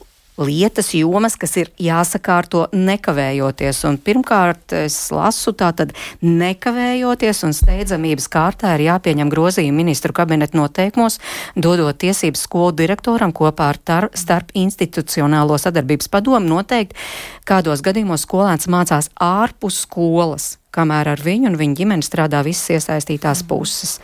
lietas, 0.46 0.92
jomas, 0.94 1.36
kas 1.40 1.56
ir 1.60 1.70
jāsakārto 1.80 2.66
nekavējoties. 2.74 3.82
Un 3.88 3.98
pirmkārt, 4.02 4.74
es 4.86 4.96
lasu 5.14 5.52
tātad 5.56 5.92
nekavējoties 6.24 7.44
un 7.48 7.54
steidzamības 7.56 8.28
kārtā 8.32 8.74
ir 8.76 8.86
jāpieņem 8.88 9.32
grozījumi 9.32 9.82
ministru 9.82 10.14
kabineta 10.16 10.58
noteikumos, 10.58 11.20
dodot 11.56 11.98
tiesības 12.00 12.46
skolu 12.48 12.74
direktoram 12.80 13.34
kopā 13.36 13.70
ar 13.74 13.78
tar, 13.78 14.08
starp 14.14 14.54
institucionālo 14.58 15.58
sadarbības 15.60 16.10
padomu 16.12 16.56
noteikt, 16.56 16.96
kādos 17.48 17.84
gadījumos 17.84 18.26
skolēns 18.26 18.68
mācās 18.70 19.10
ārpus 19.20 19.84
skolas, 19.86 20.52
kamēr 20.74 21.14
ar 21.14 21.24
viņu 21.24 21.52
un 21.52 21.60
viņa 21.60 21.80
ģimeni 21.82 22.06
strādā 22.06 22.44
visas 22.46 22.78
iesaistītās 22.78 23.44
puses. 23.48 23.98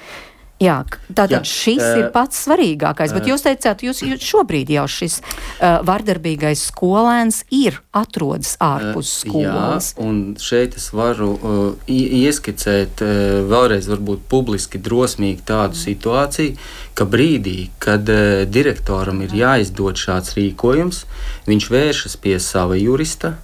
Jā, 0.56 0.78
tātad 1.10 1.34
Jā, 1.34 1.40
šis 1.44 1.82
uh, 1.84 1.98
ir 2.00 2.06
pats 2.14 2.38
svarīgākais, 2.46 3.12
bet 3.12 3.26
jūs 3.28 3.42
teicāt, 3.44 3.82
jūs, 3.84 4.00
jūs 4.06 4.22
šobrīd 4.24 4.70
jau 4.72 4.86
šis 4.88 5.18
uh, 5.20 5.82
vardarbīgais 5.84 6.62
skolēns 6.70 7.42
ir 7.52 7.76
atrodas 7.92 8.54
ārpus 8.64 9.10
uh, 9.10 9.18
skolas. 9.20 9.90
Jā, 9.92 10.06
un 10.06 10.22
šeit 10.40 10.78
es 10.80 10.88
varu 10.96 11.28
uh, 11.36 11.92
ieskicēt 11.92 13.04
uh, 13.04 13.12
vēlreiz 13.52 13.90
varbūt 13.92 14.24
publiski 14.32 14.80
drosmīgi 14.80 15.44
tādu 15.44 15.76
situāciju, 15.76 16.56
ka 16.96 17.04
brīdī, 17.04 17.68
kad 17.76 18.08
uh, 18.08 18.46
direktoram 18.48 19.20
ir 19.26 19.36
jāizdod 19.36 20.00
šāds 20.00 20.38
rīkojums, 20.40 21.04
viņš 21.50 21.68
vēršas 21.76 22.16
pie 22.24 22.38
sava 22.40 22.80
jurista, 22.80 23.36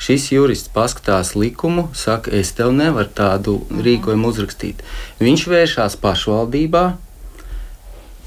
Šis 0.00 0.30
jurists 0.32 0.70
paskatās 0.72 1.34
likumu, 1.36 1.90
saka, 1.92 2.32
es 2.32 2.54
tev 2.56 2.72
nevaru 2.72 3.10
tādu 3.12 3.58
rīkojumu 3.68 4.30
uzrakstīt. 4.32 4.80
Viņš 5.20 5.44
vēršas 5.52 5.98
pašvaldībā 6.00 6.84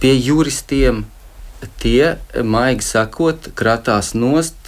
pie 0.03 0.13
juristiem. 0.19 1.07
Tie, 1.79 2.17
maigi 2.43 2.83
sakot, 2.83 3.47
kratās 3.55 4.11
nost 4.19 4.67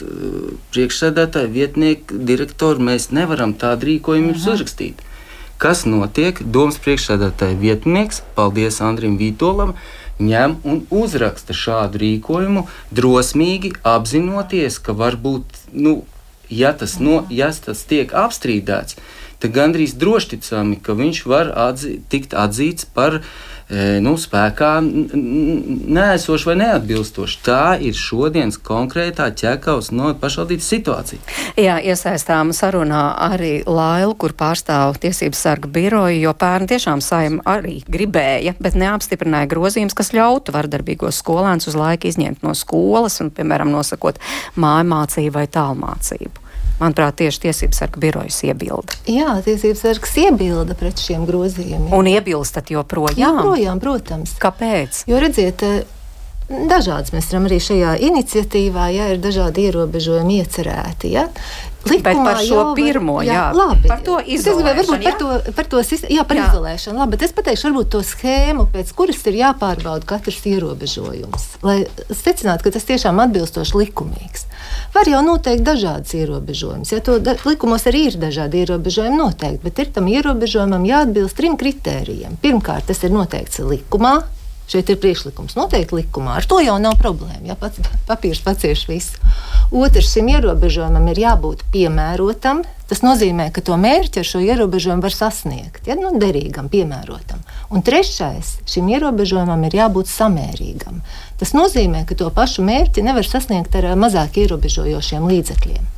priekšsēdētāji, 0.71 1.51
vietnieki, 1.51 2.21
direktori. 2.29 2.85
Mēs 2.89 3.09
nevaram 3.12 3.51
tādu 3.59 3.89
rīkojumu 3.89 4.31
jums 4.31 4.47
uzrakstīt. 4.53 5.03
Kas 5.59 5.83
notiek? 5.88 6.39
Domas 6.39 6.79
priekšsēdētāja 6.83 7.59
vietnieks, 7.59 8.24
paldies 8.39 8.79
Andrim 8.83 9.19
Vītolam, 9.19 9.75
ņem 10.24 10.57
un 10.63 10.81
uzraksta 11.03 11.55
šādu 11.55 12.01
rīkojumu, 12.01 12.65
drosmīgi 12.95 13.75
apzinoties, 13.83 14.79
ka 14.79 14.95
varbūt 14.95 15.67
nu, 15.75 16.00
ja 16.49 16.73
tas, 16.73 16.99
no, 16.99 17.23
ja 17.29 17.51
tas 17.51 17.83
tiek 17.89 18.13
apstrīdēts, 18.13 18.97
tad 19.39 19.55
gandrīz 19.55 19.95
drošticami, 19.99 20.79
ka 20.83 20.95
viņš 20.97 21.21
var 21.29 21.51
atzī, 21.67 21.97
tikt 22.09 22.35
atzīts 22.37 22.87
par 22.95 23.19
e, 23.19 23.23
nu, 24.05 24.13
spēkā 24.22 24.72
nēsošu 24.86 26.51
vai 26.51 26.55
neatbilstošu. 26.60 27.39
Tā 27.45 27.63
ir 27.81 27.98
šodienas 27.98 28.60
konkrētā 28.62 29.31
ķekaus 29.34 29.89
no 29.95 30.12
pašvaldības 30.22 30.69
situācija. 30.69 31.36
Jā, 31.57 31.79
iesaistām 31.81 32.53
sarunā 32.53 33.07
arī 33.25 33.63
Lailu, 33.65 34.13
kur 34.22 34.36
pārstāv 34.38 35.00
tiesības 35.01 35.41
sarga 35.48 35.72
biroju, 35.79 36.22
jo 36.27 36.36
pērn 36.38 36.69
tiešām 36.69 37.01
saima 37.01 37.41
arī 37.57 37.79
gribēja, 37.89 38.53
bet 38.62 38.77
neapstiprināja 38.77 39.50
grozījums, 39.55 39.98
kas 39.98 40.13
ļautu 40.13 40.53
vardarbīgos 40.55 41.24
skolēnus 41.24 41.72
uz 41.72 41.79
laiku 41.79 42.12
izņemt 42.12 42.45
no 42.45 42.53
skolas 42.53 43.17
un, 43.24 43.34
piemēram, 43.34 43.74
nosakot 43.74 44.22
mājmācību 44.62 45.39
vai 45.39 45.48
tālmācību. 45.50 46.44
Manuprāt, 46.79 47.15
tieši 47.22 47.46
tiesības 47.48 47.79
sarga 47.79 48.01
birojas 48.03 48.41
iebilda. 48.44 48.98
Jā, 49.08 49.38
tiesības 49.46 49.84
sargs 49.86 50.15
iebilda 50.20 50.75
pret 50.75 51.00
šiem 51.00 51.24
grozījumiem. 51.29 51.94
Un 51.96 52.10
iebilstat 52.12 52.74
joprojām? 52.74 53.20
Joprojām, 53.22 53.79
protams. 53.84 54.36
Kāpēc? 54.41 55.05
Jo 55.08 55.22
redziet, 55.24 55.63
Dažādas 56.45 57.09
mēs 57.09 57.25
redzam 57.31 57.47
arī 57.47 57.57
šajā 57.57 57.95
iniciatīvā, 58.05 58.89
ja 58.93 59.07
ir 59.15 59.21
dažādi 59.21 59.63
ierobežojumi 59.65 60.43
iecerēti. 60.43 61.09
Ja. 61.15 61.25
Likumā 61.85 62.03
bet 62.05 62.19
par 62.25 62.39
šo 62.41 62.57
var, 62.59 62.69
pirmo, 62.77 63.15
jā, 63.25 63.33
jā 63.33 63.45
labi. 63.53 63.89
Par 63.89 64.01
to 64.05 64.17
izolēšanu. 64.19 64.99
Par 65.05 65.17
to, 65.19 65.29
par 65.57 65.67
to, 65.69 65.81
jā, 66.09 66.25
par 66.25 66.37
jā. 66.37 66.45
izolēšanu. 66.49 67.01
Labi, 67.01 67.13
bet 67.13 67.25
es 67.27 67.33
pateikšu 67.37 67.69
varbūt 67.69 67.89
to 67.93 68.01
schēmu, 68.05 68.67
pēc 68.73 68.93
kuras 68.97 69.21
ir 69.29 69.37
jāpārbauda 69.41 70.09
katrs 70.09 70.39
ierobežojums, 70.49 71.47
lai 71.65 71.77
secinātu, 72.09 72.65
ka 72.65 72.73
tas 72.77 72.87
tiešām 72.89 73.21
atbilstoši 73.25 73.77
likumīgs. 73.81 74.45
Var 74.95 75.11
jau 75.11 75.21
noteikt 75.25 75.65
dažādas 75.65 76.13
ierobežojumus. 76.17 76.93
Ja 76.93 77.01
to 77.05 77.19
da, 77.21 77.35
likumos 77.45 77.85
arī 77.89 78.07
ir 78.11 78.21
dažādi 78.21 78.63
ierobežojumi 78.63 79.21
noteikti, 79.21 79.61
bet 79.65 79.81
ir 79.81 79.93
tam 79.97 80.09
ierobežojumam 80.09 80.89
jāatbilst 80.89 81.37
trim 81.37 81.57
kritērijiem. 81.61 82.37
Pirmkārt, 82.41 82.89
tas 82.89 83.05
ir 83.05 83.13
noteikts 83.13 83.61
likumā, 83.61 84.19
Šeit 84.65 84.89
ir 84.89 84.98
priekšlikums 85.01 85.53
noteikti 85.57 86.00
likumā. 86.00 86.39
Ar 86.39 86.48
to 86.50 86.57
jau 86.63 86.75
nav 86.81 86.98
problēma. 87.01 87.43
Ja 87.45 87.57
pats 87.60 87.81
papīrs 88.10 88.41
pacieš 88.45 88.86
visu. 88.89 89.34
Otrs, 89.75 90.12
šim 90.13 90.29
ierobežojumam 90.34 91.10
ir 91.13 91.22
jābūt 91.25 91.65
piemērotam. 91.74 92.63
Tas 92.89 93.01
nozīmē, 93.01 93.48
ka 93.53 93.63
to 93.65 93.77
mērķi 93.81 94.22
ar 94.22 94.27
šo 94.29 94.41
ierobežojumu 94.45 95.05
var 95.05 95.13
sasniegt. 95.13 95.88
Ja, 95.89 95.98
nu, 95.98 96.12
derīgam, 96.22 96.69
piemērotam. 96.69 97.41
Un 97.74 97.81
trešais, 97.86 98.60
šim 98.69 98.91
ierobežojumam 98.93 99.65
ir 99.65 99.79
jābūt 99.81 100.12
samērīgam. 100.12 101.01
Tas 101.41 101.55
nozīmē, 101.57 102.05
ka 102.05 102.17
to 102.17 102.29
pašu 102.34 102.65
mērķi 102.65 103.05
nevar 103.05 103.25
sasniegt 103.25 103.74
ar 103.79 103.89
mazāk 104.00 104.38
ierobežojošiem 104.45 105.25
līdzekļiem. 105.34 105.94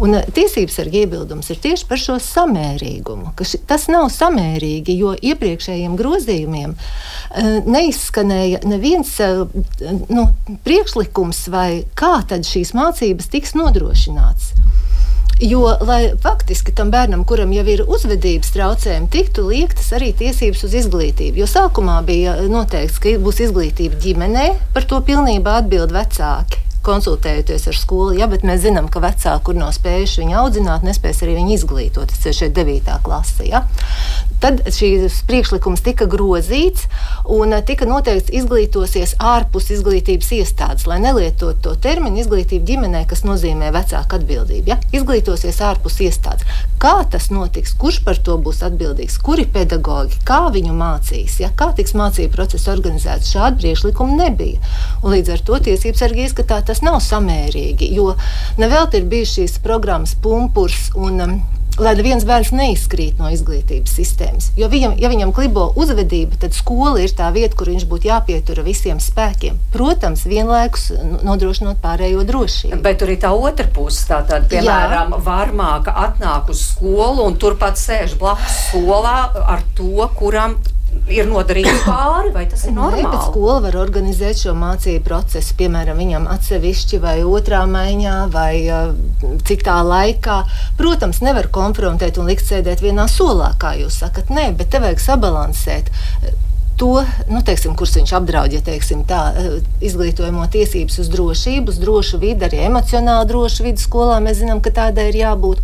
Un 0.00 0.16
eh, 0.16 0.26
tiesības 0.34 0.78
sarga 0.78 1.02
iebildums 1.02 1.50
ir 1.52 1.60
tieši 1.62 1.86
par 1.88 2.00
šo 2.00 2.16
samērīgumu, 2.22 3.32
ka 3.36 3.46
ši, 3.46 3.62
tas 3.68 3.88
nav 3.92 4.08
samērīgi, 4.14 4.96
jo 4.98 5.12
iepriekšējiem 5.18 5.96
grozījumiem 5.98 6.74
uh, 6.74 7.52
neizskanēja 7.68 8.62
neviens 8.68 9.12
uh, 9.24 9.44
nu, 10.08 10.28
priekšlikums 10.64 11.46
vai 11.52 11.84
kā 11.98 12.14
tad 12.28 12.48
šīs 12.48 12.72
mācības 12.78 13.30
tiks 13.32 13.56
nodrošināts. 13.58 14.52
Jo, 15.42 15.64
lai 15.82 16.12
faktiski 16.22 16.70
tam 16.76 16.92
bērnam, 16.92 17.24
kuram 17.26 17.50
jau 17.56 17.64
ir 17.66 17.82
uzvedības 17.82 18.52
traucējumi, 18.54 19.10
tiktu 19.10 19.48
liektas 19.48 19.88
arī 19.96 20.12
tiesības 20.14 20.62
uz 20.68 20.76
izglītību. 20.84 21.42
Jo 21.42 21.48
sākumā 21.50 21.98
bija 22.06 22.36
noteikts, 22.46 23.00
ka 23.02 23.16
būs 23.22 23.42
izglītība 23.48 23.98
ģimenē, 24.04 24.52
par 24.76 24.86
to 24.86 25.02
pilnībā 25.02 25.58
atbild 25.64 25.94
vecāki 25.96 26.62
konsultējoties 26.86 27.68
ar 27.70 27.78
skolu, 27.78 28.16
ja, 28.18 28.28
bet 28.30 28.44
mēs 28.46 28.64
zinām, 28.64 28.88
ka 28.92 29.02
vecāki, 29.02 29.44
kur 29.46 29.58
nav 29.58 29.72
spējuši 29.76 30.24
viņu 30.24 30.38
audzināt, 30.42 30.86
nespēs 30.86 31.22
arī 31.24 31.36
viņu 31.38 31.56
izglītot. 31.56 32.10
Tas 32.12 32.26
ir 32.28 32.36
šeit 32.36 32.56
9. 32.58 32.90
klase. 33.06 33.46
Ja. 33.48 33.64
Tad 34.42 34.64
šīs 34.74 35.20
priekšlikums 35.28 35.84
tika 35.86 36.08
grozīts 36.10 36.88
un 37.30 37.54
tika 37.66 37.86
noteikts 37.86 38.32
izglītosies 38.34 39.14
ārpus 39.22 39.70
izglītības 39.70 40.32
iestādes, 40.34 40.88
lai 40.90 40.98
nelietotu 41.04 41.60
to 41.62 41.74
terminu 41.78 42.18
izglītība 42.18 42.66
ģimenē, 42.66 43.04
kas 43.10 43.22
nozīmē 43.22 43.70
vecāku 43.74 44.18
atbildību. 44.18 44.72
Ja? 44.72 44.78
Izglītosies 44.90 45.60
ārpus 45.62 46.00
iestādes. 46.02 46.48
Kā 46.82 46.96
tas 47.06 47.30
notiks, 47.30 47.76
kurš 47.78 48.00
par 48.02 48.18
to 48.18 48.34
būs 48.42 48.64
atbildīgs, 48.66 49.20
kuri 49.22 49.46
pedagoģi, 49.46 50.18
kā 50.26 50.40
viņu 50.54 50.74
mācīs, 50.74 51.38
ja? 51.44 51.52
kā 51.54 51.70
tiks 51.78 51.94
mācību 51.98 52.34
process 52.34 52.66
organizēts, 52.72 53.30
šādu 53.36 53.62
priekšlikumu 53.62 54.18
nebija. 54.18 54.58
Un 55.04 55.14
līdz 55.14 55.36
ar 55.36 55.46
to 55.46 55.62
tiesības 55.70 56.02
sargi 56.02 56.26
izskatā, 56.26 56.58
tas 56.72 56.84
nav 56.84 57.00
samērīgi, 57.04 57.92
jo 57.92 58.14
nevelti 58.60 59.02
ir 59.02 59.10
bijušas 59.12 59.38
šīs 59.42 59.58
programmas 59.64 60.16
pumpurs 60.22 60.88
un 60.96 61.20
um, 61.20 61.40
lai 61.80 61.92
neviens 61.96 62.24
bērns 62.28 62.50
neizkrīt 62.52 63.20
no 63.20 63.30
izglītības 63.32 63.94
sistēmas. 63.96 64.50
Jo 64.58 64.68
viņam, 64.72 64.94
ja 65.00 65.08
viņam 65.12 65.32
klibo 65.36 65.70
uzvedība, 65.80 66.36
tad 66.40 66.56
skola 66.56 67.00
ir 67.00 67.12
tā 67.16 67.30
vieta, 67.32 67.56
kur 67.56 67.70
viņš 67.72 67.86
būtu 67.88 68.10
jāpietur 68.10 68.60
visiem 68.66 69.00
spēkiem. 69.00 69.56
Protams, 69.72 70.26
vienlaikus 70.28 70.90
nodrošinot 71.24 71.80
pārējo 71.84 72.26
drošību. 72.28 72.80
Bet 72.84 73.00
tur 73.00 73.12
ir 73.14 73.20
tā 73.24 73.32
otra 73.32 73.68
puse. 73.72 74.04
Tātad, 74.08 74.48
piemēram, 74.52 75.16
Jā. 75.16 75.22
varmāka 75.24 75.96
atnāk 76.06 76.52
uz 76.52 76.60
skolu 76.72 77.24
un 77.28 77.40
turpat 77.40 77.80
sēž 77.80 78.18
blakus 78.20 78.60
skolā 78.68 79.16
ar 79.40 79.64
to, 79.76 80.08
kuram 80.18 80.58
ir 81.12 81.28
nodarījis 81.30 81.84
pāri, 81.88 82.32
vai 82.34 82.44
tas 82.50 82.64
ir 82.66 82.76
normāli? 82.76 83.04
Nē, 83.06 83.22
skola 83.26 83.58
var 83.66 83.78
organizēt 83.82 84.42
šo 84.42 84.54
mācību 84.58 85.04
procesu, 85.06 85.56
piemēram, 85.60 85.98
viņam 86.02 86.28
atsevišķi 86.34 87.02
vai 87.02 87.16
otrā 87.26 87.64
maiņā, 87.70 88.16
vai 88.32 88.52
uh, 88.68 88.94
cik 89.48 89.66
tā 89.66 89.80
laikā. 89.86 90.38
Protams, 90.80 91.22
nevar 91.24 91.50
konfrontēt 91.54 92.20
un 92.20 92.30
likt 92.30 92.46
sēdēt 92.48 92.84
vienā 92.84 93.08
solā, 93.10 93.52
kā 93.60 93.74
jūs 93.80 94.02
sakat. 94.04 94.32
Nē, 94.32 94.50
bet 94.58 94.72
te 94.72 94.82
vajag 94.82 95.02
sabalansēt 95.02 95.92
to, 96.82 97.04
nu, 97.30 97.38
teiksim, 97.46 97.76
kurš 97.78 97.92
viņš 98.00 98.12
apdraud, 98.18 98.50
ja 98.50 98.58
teiksim, 98.66 99.04
tā, 99.06 99.20
eh, 99.38 99.52
izglītojamo 99.86 100.42
tiesības 100.50 100.98
uz 100.98 101.10
drošību, 101.12 101.70
uz 101.70 101.78
drošu 101.78 102.18
vidi, 102.18 102.42
arī 102.42 102.64
emocionāli 102.66 103.28
drošu 103.30 103.68
vidi 103.68 103.78
skolā. 103.78 104.18
Mēs 104.18 104.40
zinām, 104.40 104.58
ka 104.60 104.72
tādai 104.74 105.04
ir 105.12 105.20
jābūt. 105.20 105.62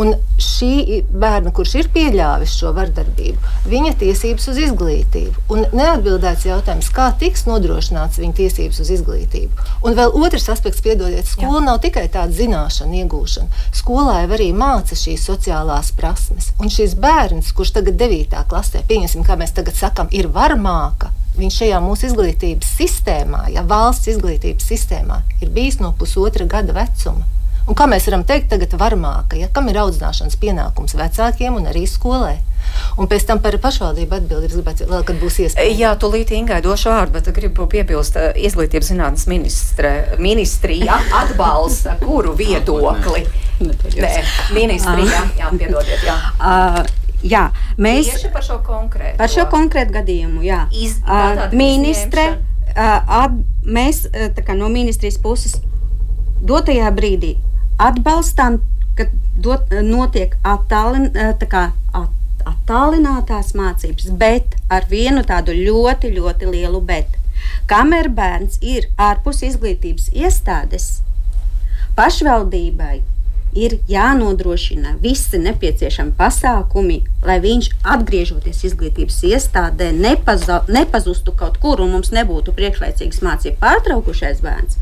Un 0.00 0.14
šī 0.40 1.04
bērna, 1.12 1.52
kurš 1.54 1.74
ir 1.78 1.88
pieļāvis 1.94 2.56
šo 2.58 2.72
vardarbību, 2.74 3.52
viņa 3.68 3.92
tiesības 4.00 4.48
uz 4.50 4.56
izglītību. 4.64 5.44
Un 5.52 5.66
neatbildēts 5.70 6.48
jautājums, 6.48 6.88
kā 6.96 7.10
tiks 7.20 7.44
nodrošināts 7.46 8.18
viņa 8.18 8.34
tiesības 8.40 8.80
uz 8.80 8.90
izglītību. 8.96 9.68
Un 9.84 9.94
vēl 10.00 10.16
otrs 10.16 10.48
aspekts, 10.48 10.80
piedodiet, 10.82 11.28
skola 11.28 11.60
Jā. 11.60 11.66
nav 11.68 11.78
tikai 11.84 12.08
tāda 12.08 12.32
zināšana 12.32 13.04
iegūšana. 13.04 13.62
Skolā 13.76 14.16
jau 14.24 14.32
arī 14.38 14.48
māca 14.56 14.96
šīs 14.96 15.28
sociālās 15.28 15.92
prasmes. 15.92 16.50
Un 16.58 16.72
šis 16.72 16.96
bērns, 16.98 17.52
kurš 17.52 17.76
tagad 17.76 18.00
9. 18.00 18.42
klasē, 18.48 18.82
pieņemsim, 18.88 19.22
kā 19.28 19.36
mēs 19.38 19.54
tagad 19.54 19.76
sakam, 19.78 20.10
ir 20.10 20.32
varbūt 20.32 20.53
varmāka 20.54 21.10
viņš 21.34 21.60
šajā 21.60 21.78
mūsu 21.82 22.06
izglītības 22.10 22.74
sistēmā, 22.78 23.48
ja 23.50 23.64
valsts 23.66 24.12
izglītības 24.12 24.68
sistēmā, 24.70 25.24
ir 25.42 25.50
bijis 25.50 25.80
no 25.82 25.90
pusotra 25.98 26.46
gada 26.46 26.76
vecuma. 26.76 27.26
Un 27.64 27.74
kā 27.74 27.86
mēs 27.88 28.04
varam 28.06 28.22
teikt, 28.28 28.50
tagad 28.52 28.74
varmāka, 28.76 29.38
ja 29.40 29.48
kam 29.50 29.70
ir 29.72 29.78
audzināšanas 29.80 30.36
pienākums 30.36 30.94
vecākiem 31.00 31.56
un 31.56 31.66
arī 31.70 31.86
skolai. 31.88 32.36
Un 33.00 33.08
pēc 33.08 33.24
tam 33.26 33.40
par 33.42 33.56
pašvaldību 33.60 34.18
atbildību 34.18 34.58
gribētu 34.60 34.86
vēl, 34.90 35.04
kad 35.08 35.18
būs 35.20 35.38
iespēja. 35.46 35.74
Jā, 35.80 35.92
tūlīt 36.00 36.30
Ingai 36.36 36.60
došu 36.64 36.92
vārdu, 36.92 37.16
bet 37.16 37.30
gribu 37.34 37.66
piebilst, 37.72 38.18
eh, 38.20 38.36
izglītības 38.46 38.92
zinātnes 38.92 39.26
ministre, 39.32 39.94
ministrija 40.20 41.00
atbalsta 41.22 41.96
kuru 42.04 42.36
viedokli? 42.36 43.24
Nē, 43.64 44.12
ministrija, 44.52 45.24
jā, 45.40 45.50
piedodiet, 45.56 46.04
jā. 46.04 46.20
Jā, 47.24 47.46
mēs 47.80 48.10
tieši 48.10 48.30
par 48.34 48.44
šo 48.44 48.58
konkrētu, 48.66 49.16
par 49.20 49.32
šo 49.32 49.46
konkrētu 49.52 49.94
gadījumu. 49.94 50.42
Jā. 50.44 50.64
Iz, 50.76 50.98
uh, 51.08 51.46
ministre, 51.56 52.26
uh, 52.74 53.22
ab, 53.24 53.38
mēs 53.64 54.04
kā, 54.12 54.56
no 54.58 54.68
ministrijas 54.72 55.16
puses 55.22 55.56
dotajā 56.44 56.90
brīdī 56.92 57.38
atbalstām, 57.80 58.60
ka 58.98 59.08
dot, 59.40 59.72
notiek 59.82 60.36
attālin, 60.46 61.08
kā, 61.50 61.64
at, 61.96 62.12
attālinātās 62.44 63.54
mācības, 63.56 64.12
bet 64.20 64.58
ar 64.72 64.84
vienu 64.90 65.24
tādu 65.26 65.56
ļoti, 65.56 66.12
ļoti 66.18 66.50
lielu 66.52 66.82
bet. 66.84 67.16
Kamēr 67.68 68.10
bērns 68.12 68.60
ir 68.62 68.90
ārpus 69.00 69.42
izglītības 69.48 70.10
iestādes, 70.12 71.00
pašvaldībai 71.96 73.00
ir 73.54 73.78
jānodrošina 73.88 74.96
visi 75.02 75.38
nepieciešami 75.42 76.14
pasākumi, 76.18 77.00
lai 77.24 77.38
viņš 77.42 77.70
atgriežoties 77.94 78.64
izglītības 78.68 79.20
iestādē 79.30 79.90
nepaza, 79.96 80.62
nepazustu 80.68 81.32
kaut 81.38 81.58
kur 81.62 81.82
un 81.84 81.94
mums 81.94 82.12
nebūtu 82.14 82.54
priekšlaicīgas 82.56 83.22
mācību 83.24 83.60
pārtraukušais 83.62 84.42
bērns, 84.44 84.78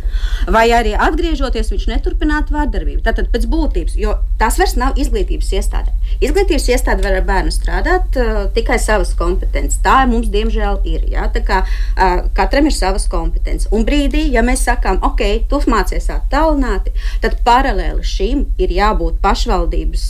vai 0.51 0.67
arī 0.75 0.95
atgriežoties 0.99 1.73
viņš 1.75 1.89
neturpinātu 1.93 2.57
vārdarbību. 2.57 3.03
Tātad 3.07 3.31
pēc 3.33 3.47
būtības, 3.53 3.97
jo 4.01 4.17
tas 4.41 4.59
vairs 4.61 4.77
nav 4.81 4.99
izglītības 5.01 5.53
iestāde. 5.59 5.95
Izglītības 6.23 6.69
iestāde 6.73 7.05
var 7.05 7.17
ar 7.19 7.27
bērnu 7.27 7.53
strādāt 7.55 8.19
uh, 8.21 8.43
tikai 8.55 8.79
savas 8.83 9.15
kompetences. 9.19 9.81
Tā 9.85 10.03
mums 10.11 10.29
diemžēl 10.33 10.83
ir. 10.89 11.07
Ja? 11.13 11.29
Tā 11.33 11.43
kā, 11.47 11.63
uh, 11.65 12.27
katram 12.37 12.69
ir 12.69 12.77
savas 12.77 13.09
kompetences. 13.11 13.71
Un 13.75 13.87
brīdī, 13.89 14.27
ja 14.35 14.45
mēs 14.47 14.65
sakām, 14.69 15.01
ok, 15.07 15.23
tu 15.51 15.63
mācies 15.71 16.09
attālināti, 16.13 16.93
tad 17.23 17.39
paralēli 17.47 18.05
šim 18.07 18.45
ir 18.67 18.77
jābūt 18.77 19.19
pašvaldības 19.25 20.07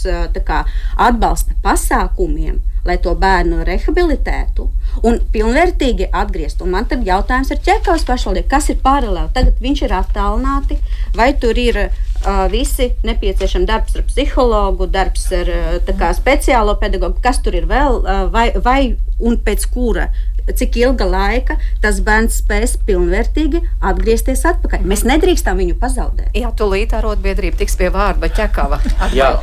kā, 0.46 0.62
atbalsta 1.00 1.56
pasākumiem, 1.64 2.60
lai 2.86 2.96
to 3.02 3.14
bērnu 3.18 3.62
rehabilitētu 3.66 4.68
un 5.06 5.18
pilnvērtīgi 5.32 6.10
atgriezt. 6.12 6.62
Un 6.64 6.72
man 6.74 6.88
tad 6.90 7.04
jautājums 7.06 7.52
ir 7.52 7.60
ķekavas 7.64 8.06
pašvaldībai, 8.08 8.50
kas 8.50 8.70
ir 8.72 8.80
paralēli. 8.84 9.30
Tagad 9.36 9.60
viņš 9.62 9.84
ir 9.86 9.94
attālināti, 9.96 10.78
vai 11.16 11.30
tur 11.38 11.58
ir 11.58 11.78
uh, 11.86 12.44
visi 12.52 12.90
nepieciešami 13.06 13.68
darbs 13.70 13.96
ar 13.96 14.06
psihologu, 14.10 14.90
darbs 14.90 15.28
ar 15.36 15.52
uh, 15.54 16.10
speciālo 16.18 16.76
pedagogu, 16.82 17.22
kas 17.22 17.40
tur 17.44 17.56
ir 17.58 17.70
vēl, 17.70 18.02
uh, 18.02 18.26
vai, 18.34 18.50
vai 18.64 18.80
un 19.22 19.38
pēc 19.38 19.68
kura 19.72 20.10
cik 20.58 20.78
ilga 20.82 21.06
laika 21.08 21.56
tas 21.82 22.00
bērns 22.04 22.40
spēs 22.42 22.76
pilnvērtīgi 22.86 23.62
atgriezties 23.90 24.44
atpakaļ. 24.52 24.86
Mēs 24.88 25.04
nedrīkstam 25.08 25.60
viņu 25.62 25.76
pazaudēt. 25.80 26.30
Jā, 26.38 26.52
tūlīt 26.58 26.94
arotbiedrība 26.98 27.60
tiks 27.62 27.78
pie 27.80 27.90
vārda, 27.94 28.22
bet 28.24 28.36
ķekava. 28.38 28.80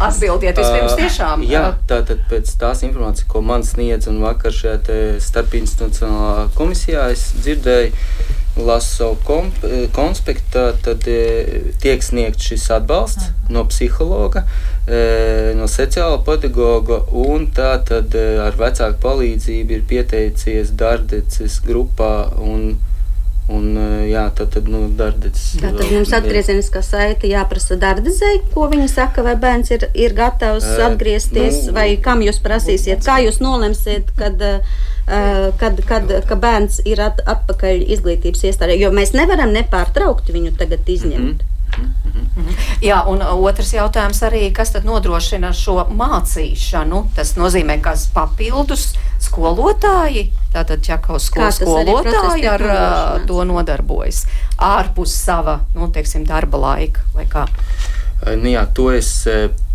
Atbildiet 0.09 0.59
vispirms 0.59 0.97
tiešām. 0.99 1.45
Jā, 1.49 1.65
tātad 1.89 2.25
pēc 2.31 2.51
tās 2.61 2.83
informācijas, 2.87 3.29
ko 3.29 3.43
man 3.45 3.65
sniedz 3.67 4.09
un 4.11 4.21
vakar 4.23 4.55
šajā 4.55 4.99
starpinstitucionālā 5.23 6.49
komisijā 6.57 7.09
es 7.13 7.29
dzirdēju, 7.39 7.93
lasu 8.65 8.95
savu 8.95 9.43
konspektu, 9.95 10.65
tad 10.85 11.07
tiek 11.83 12.03
sniegts 12.05 12.49
šis 12.51 12.67
atbalsts 12.75 13.31
no 13.49 13.63
psihologa, 13.69 14.45
no 15.57 15.69
sociāla 15.69 16.19
pedagoga, 16.25 17.01
un 17.11 17.49
tā 17.55 17.71
tad 17.87 18.15
ar 18.17 18.59
vecāku 18.59 19.01
palīdzību 19.05 19.77
ir 19.77 19.87
pieteicies 19.89 20.75
Dardeces 20.77 21.59
grupā. 21.65 22.13
Un, 22.39 22.77
Un, 23.49 23.71
jā, 24.05 24.27
tad, 24.37 24.51
tad 24.53 24.67
nu, 24.69 24.83
darbdevējs. 24.93 25.45
Tad 25.57 25.79
jums 25.89 26.11
atgriezeniskā 26.13 26.83
saite 26.85 27.31
jāprasa 27.31 27.79
darbdevējai, 27.81 28.43
ko 28.53 28.67
viņa 28.69 28.85
saka, 28.91 29.23
vai 29.25 29.33
bērns 29.41 29.73
ir, 29.73 29.87
ir 29.97 30.13
gatavs 30.17 30.67
atgriezties, 30.85 31.63
nu, 31.65 31.73
vai 31.79 31.87
kam 32.03 32.21
jūs 32.21 32.37
prasīsiet, 32.45 33.01
kā 33.07 33.17
jūs 33.25 33.41
nolemsiet, 33.41 34.13
kad, 34.19 34.37
kad, 35.59 35.79
kad, 35.89 36.11
kad 36.29 36.41
bērns 36.41 36.81
ir 36.85 37.01
at, 37.01 37.21
atpakaļ 37.25 37.85
izglītības 37.95 38.43
iestādē. 38.51 38.77
Jo 38.79 38.91
mēs 38.95 39.15
nevaram 39.17 39.53
nepārtraukti 39.55 40.35
viņu 40.35 40.57
tagad 40.59 40.89
izņemt. 40.89 41.43
Mm 41.43 41.45
-hmm. 41.45 41.59
Jā, 42.81 43.03
un 43.07 43.21
otrs 43.21 43.73
jautājums 43.73 44.21
arī, 44.23 44.51
kas 44.53 44.71
tad 44.71 44.85
nodrošina 44.85 45.53
šo 45.53 45.85
mācīšanu? 45.91 47.03
Tas 47.15 47.35
nozīmē, 47.35 47.79
ka 47.81 47.93
papildus 48.13 48.93
skolotāji, 49.19 50.31
tātad 50.53 50.81
Čakaus 50.81 51.23
skolas 51.29 51.59
skolotāji 51.59 52.47
ar 52.49 52.61
uh, 52.61 53.27
to 53.27 53.43
nodarbojas 53.43 54.25
ārpus 54.57 55.13
sava, 55.25 55.59
nu, 55.75 55.91
teiksim, 55.91 56.25
darba 56.25 56.57
laika 56.57 57.01
vai 57.13 57.25
kā? 57.25 57.45
Nu 58.19 58.51
jā, 58.51 58.65
to 58.75 58.89
es 58.91 59.09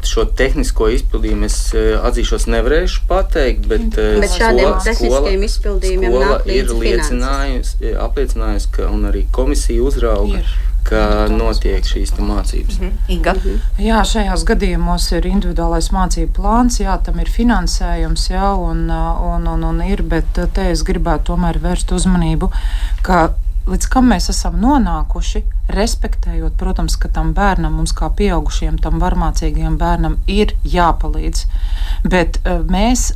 šo 0.04 0.26
tehnisko 0.36 0.90
izpildījumu 0.92 1.46
es 1.48 1.56
atzīšos, 1.74 2.44
nevarēšu 2.52 3.06
pateikt, 3.08 3.64
bet, 3.70 3.96
bet 3.96 4.34
šādiem 4.36 4.74
tehniskiem 4.84 5.46
izpildījumiem 5.48 6.50
ir 6.52 6.74
liecinājusi, 6.82 7.94
apliecinājusi, 8.04 8.70
ka 8.76 8.92
arī 9.08 9.24
komisija 9.32 9.86
uzrauga. 9.88 10.42
Ir 10.42 10.54
ka 10.84 11.28
notiek 11.32 11.86
šīs 11.86 12.12
mācības. 12.18 12.78
Mm 12.80 12.86
-hmm. 12.86 13.12
Inga? 13.14 13.32
-hmm. 13.32 13.58
Jā, 13.78 14.04
šajās 14.04 14.44
gadījumos 14.44 15.12
ir 15.16 15.26
individuālais 15.26 15.90
mācību 15.92 16.32
plāns, 16.38 16.80
jā, 16.80 16.98
tam 17.04 17.20
ir 17.20 17.30
finansējums, 17.30 18.28
jā, 18.30 18.52
un, 18.54 18.90
un, 19.34 19.46
un, 19.46 19.64
un 19.64 19.82
ir, 19.82 20.02
bet 20.02 20.40
te 20.52 20.70
es 20.70 20.84
gribētu 20.84 21.32
tomēr 21.32 21.58
vērst 21.58 21.92
uzmanību, 21.92 22.50
ka 23.02 23.30
līdz 23.68 23.88
kam 23.92 24.10
mēs 24.12 24.28
esam 24.32 24.58
nonākuši, 24.60 25.44
respektējot, 25.74 26.56
protams, 26.60 26.98
ka 27.00 27.08
tam 27.12 27.32
bērnam, 27.36 27.78
mums 27.78 27.94
kā 27.96 28.10
pieaugušiem, 28.18 28.76
tam 28.84 29.00
varmācīgajam 29.02 29.78
bērnam 29.80 30.18
ir 30.30 30.52
jāpalīdz. 30.68 31.46
Bet 32.12 32.40
mēs 32.70 33.12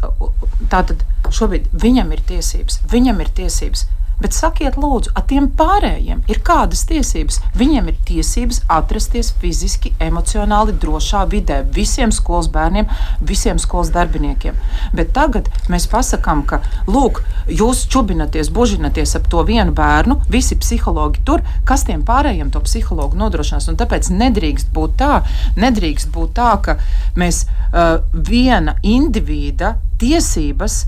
tātad 0.72 1.04
šobrīd 1.28 1.68
viņam 1.76 2.12
ir 2.16 2.24
tiesības, 2.32 2.80
viņam 2.92 3.20
ir 3.24 3.32
tiesības 3.42 3.84
Bet 4.18 4.34
sakiet, 4.34 4.74
lūdzu, 4.80 5.12
ar 5.14 5.24
tiem 5.30 5.46
pārējiem 5.58 6.24
ir 6.30 6.40
kādas 6.46 6.82
tiesības? 6.88 7.38
Viņiem 7.58 7.90
ir 7.92 7.98
tiesības 8.08 8.64
atrasties 8.74 9.30
fiziski, 9.38 9.92
emocionāli 10.02 10.74
drošā 10.82 11.22
vidē 11.30 11.60
visiem 11.74 12.10
skolas 12.14 12.50
bērniem, 12.50 12.88
visiem 13.22 13.60
skolas 13.62 13.92
darbiniekiem. 13.94 14.58
Bet 14.96 15.14
tagad 15.14 15.50
mēs 15.70 15.86
pasakām, 15.92 16.42
ka, 16.50 16.60
lūk, 16.90 17.22
jūs 17.46 17.84
čubinaties, 17.92 18.50
bužinaties 18.54 19.14
ap 19.18 19.30
to 19.30 19.44
vienu 19.46 19.76
bērnu, 19.78 20.18
visi 20.32 20.58
psihologi 20.58 21.22
tur, 21.24 21.46
kas 21.68 21.86
tiem 21.86 22.02
pārējiem 22.08 22.50
to 22.50 22.62
psihologu 22.66 23.18
nodrošinās. 23.20 23.70
Un 23.70 23.78
tāpēc 23.78 24.10
nedrīkst 24.10 24.74
būt 24.74 24.98
tā, 24.98 25.22
nedrīkst 25.56 26.10
būt 26.14 26.34
tā 26.38 26.52
ka 26.62 26.78
mēs 27.18 27.44
uh, 27.46 27.98
viena 28.12 28.76
indivīda 28.82 29.76
tiesības 30.00 30.84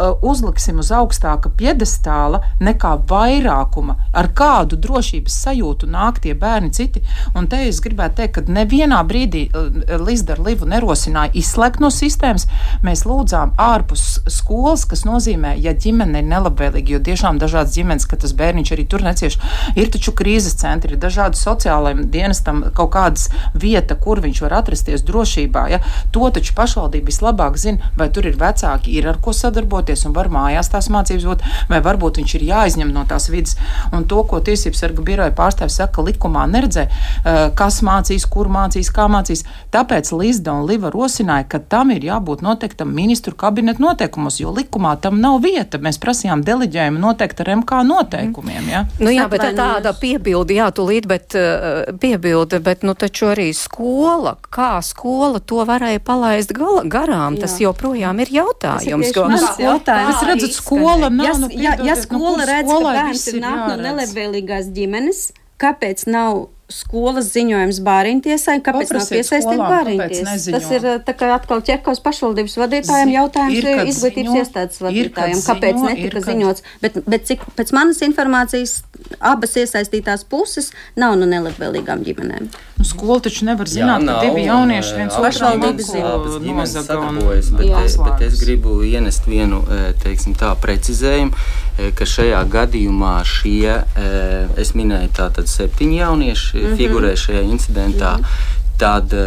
uzliksim 0.00 0.78
uz 0.80 0.90
augstāka 0.94 1.50
piedestāla 1.56 2.40
nekā 2.64 2.94
vairākuma, 3.08 3.96
ar 4.16 4.30
kādu 4.36 4.78
drošības 4.80 5.34
sajūtu 5.44 5.88
nāk 5.92 6.22
tie 6.24 6.32
bērni 6.38 6.72
citi. 6.72 7.02
Un 7.36 7.46
te 7.50 7.60
es 7.68 7.80
gribētu 7.84 8.22
teikt, 8.22 8.34
ka 8.38 8.54
nevienā 8.56 9.02
brīdī 9.08 9.44
uh, 9.50 9.68
Lizdara 10.02 10.42
Livu 10.46 10.68
nerosināja 10.68 11.34
izslēgt 11.38 11.82
no 11.84 11.90
sistēmas. 11.92 12.48
Mēs 12.86 13.04
lūdzām 13.08 13.52
ārpus 13.60 14.22
skolas, 14.32 14.86
kas 14.88 15.04
nozīmē, 15.08 15.54
ja 15.60 15.74
ģimene 15.76 16.22
ir 16.22 16.28
nelabvēlīga, 16.30 16.96
jo 16.96 17.02
tiešām 17.10 17.40
dažādas 17.42 17.76
ģimenes, 17.76 18.08
ka 18.08 18.16
tas 18.24 18.34
bērniņš 18.38 18.74
arī 18.74 18.88
tur 18.88 19.04
necieš, 19.04 19.38
ir 19.76 19.92
taču 19.92 20.16
krīzes 20.16 20.56
centri, 20.62 20.96
ir 20.96 21.02
dažādi 21.02 21.40
sociālajiem 21.40 22.06
dienestam 22.12 22.64
kaut 22.72 22.94
kādas 22.96 23.28
vieta, 23.54 23.96
kur 24.00 24.24
viņš 24.24 24.42
var 24.46 24.58
atrasties 24.62 25.04
drošībā. 25.06 25.68
Ja? 25.74 25.82
To 26.16 26.32
taču 26.32 26.56
pašvaldība 26.56 27.12
vislabāk 27.12 27.60
zina, 27.60 27.92
vai 27.98 28.08
tur 28.14 28.26
ir 28.30 28.40
vecāki, 28.40 28.96
ir 28.96 29.12
ar 29.12 29.20
ko 29.22 29.36
sadarboties 29.36 29.81
darboties 29.82 30.06
un 30.06 30.14
var 30.14 30.30
mājās 30.30 30.70
tās 30.70 30.88
mācības 30.92 31.26
būt, 31.26 31.42
vai 31.68 31.80
varbūt 31.82 32.20
viņš 32.20 32.34
ir 32.38 32.44
jāizņem 32.46 32.92
no 32.92 33.04
tās 33.08 33.28
vidas. 33.30 33.56
Un 33.92 34.06
to, 34.06 34.22
ko 34.24 34.40
tiesības 34.40 34.82
sarga 34.82 35.02
biroja 35.02 35.32
pārstāvis 35.34 35.76
saka, 35.80 36.02
likumā 36.02 36.46
neredzē, 36.50 36.86
eh, 36.88 37.50
kas 37.54 37.82
mācīs, 37.82 38.28
kur 38.28 38.48
mācīs, 38.48 38.92
kā 38.92 39.08
mācīs. 39.08 39.44
Tāpēc 39.72 40.12
Līsda 40.12 40.52
un 40.52 40.66
Liva 40.66 40.90
rosināja, 40.90 41.48
ka 41.48 41.58
tam 41.58 41.90
ir 41.90 42.02
jābūt 42.02 42.42
noteiktam 42.42 42.92
ministru 42.94 43.34
kabineta 43.34 43.80
noteikumos, 43.80 44.40
jo 44.40 44.52
likumā 44.52 45.00
tam 45.00 45.20
nav 45.20 45.40
vieta. 45.42 45.78
Mēs 45.78 45.98
prasījām 45.98 46.44
deleģējumu 46.44 46.98
noteikti 46.98 47.42
ar 47.42 47.56
MK 47.56 47.82
noteikumiem. 47.86 48.68
Ja? 48.68 48.84
Nu, 49.00 49.10
jā, 49.10 49.28
bet 49.28 49.56
tāda 49.56 49.92
piebilde, 49.98 50.54
jā, 50.54 50.70
tūlīt, 50.70 51.06
bet 51.06 51.34
uh, 51.34 51.96
piebilde, 51.98 52.60
bet 52.60 52.82
nu 52.82 52.94
taču 52.94 53.32
arī 53.32 53.52
skola, 53.54 54.36
kā 54.50 54.80
skola 54.82 55.40
to 55.40 55.64
varēja 55.66 56.02
palaist 56.04 56.52
gala, 56.52 56.84
garām, 56.84 57.36
jā. 57.36 57.46
tas 57.46 57.58
joprojām 57.60 58.20
ir 58.20 58.32
jautājums. 58.32 59.12
Tas 59.12 59.58
ir 59.58 59.71
ko, 59.72 59.78
jautājums. 59.78 60.14
Es 60.14 60.28
redzu, 60.30 60.50
skola 60.54 61.10
nav. 61.12 61.26
Ja, 61.26 61.34
nu, 61.40 61.50
ja, 61.56 61.76
ja 61.90 61.96
skola 61.98 62.42
nu, 62.42 62.48
redz, 62.52 62.72
ka 62.72 62.94
bērns 62.98 63.26
ir 63.32 63.40
nāk 63.42 63.62
no 63.70 63.78
nelabvēlīgās 63.80 64.70
ģimenes, 64.76 65.24
kāpēc 65.62 66.06
nav 66.12 66.46
skolas 66.74 67.28
ziņojums 67.32 67.80
bāriņtiesai, 67.86 68.56
kāpēc 68.64 68.92
Paprasiet 68.92 69.12
nav 69.12 69.18
piesaistīta 69.18 69.68
bāriņtiesa. 69.72 70.54
Tas 70.56 70.70
ir 70.76 70.88
tā 71.06 71.14
kā 71.18 71.30
atkal 71.36 71.62
ķekos 71.68 72.02
pašvaldības 72.04 72.58
vadītājiem 72.62 73.12
Zi 73.12 73.16
jautājums 73.18 73.58
ir, 73.58 73.68
izglītības 73.92 74.32
ziņo, 74.32 74.42
iestādes 74.42 74.82
vadītājiem, 74.82 75.38
ir, 75.38 75.46
kāpēc 75.48 75.78
ziņo, 75.78 75.90
netika 75.90 76.20
ir, 76.22 76.26
ziņots. 76.28 76.66
Bet, 76.82 76.98
bet 77.06 77.28
cik 77.30 77.46
pēc 77.58 77.72
manas 77.76 78.02
informācijas 78.06 78.76
abas 79.20 79.56
iesaistītās 79.60 80.26
puses 80.28 80.72
nav 80.98 81.16
no 81.20 81.28
nelabvēlīgām 81.30 82.04
ģimenēm. 82.06 82.50
Nu, 82.82 82.86
skola 82.86 83.20
taču 83.22 83.46
nevar 83.46 83.68
zināt, 83.70 84.02
Jā, 84.02 84.14
ka 84.16 84.26
divi 84.26 84.46
jaunieši 84.48 84.96
viens 84.96 85.18
pašvaldības 85.22 85.90
nozaga 86.42 86.96
un 87.12 87.20
bet, 87.22 87.68
es, 87.84 87.98
bet 88.00 88.24
es 88.26 88.40
gribu 88.42 88.80
ienest 88.86 89.28
vienu, 89.30 89.60
teiksim 90.02 90.34
tā, 90.38 90.50
precizējumu, 90.58 91.36
ka 91.98 92.08
šajā 92.08 92.40
gadījumā 92.52 93.14
šie, 93.28 93.76
es 94.60 94.74
minēju 94.78 95.12
tātad 95.18 95.50
septiņi 95.52 96.00
jaunieši, 96.00 96.61
mm 96.62 96.72
-hmm. 96.72 96.76
figurē 96.76 97.12
šajā 97.16 97.42
incidentā. 97.42 98.16
Mm 98.16 98.22
-hmm. 98.22 98.60
tad 98.82 99.12
uh, 99.12 99.20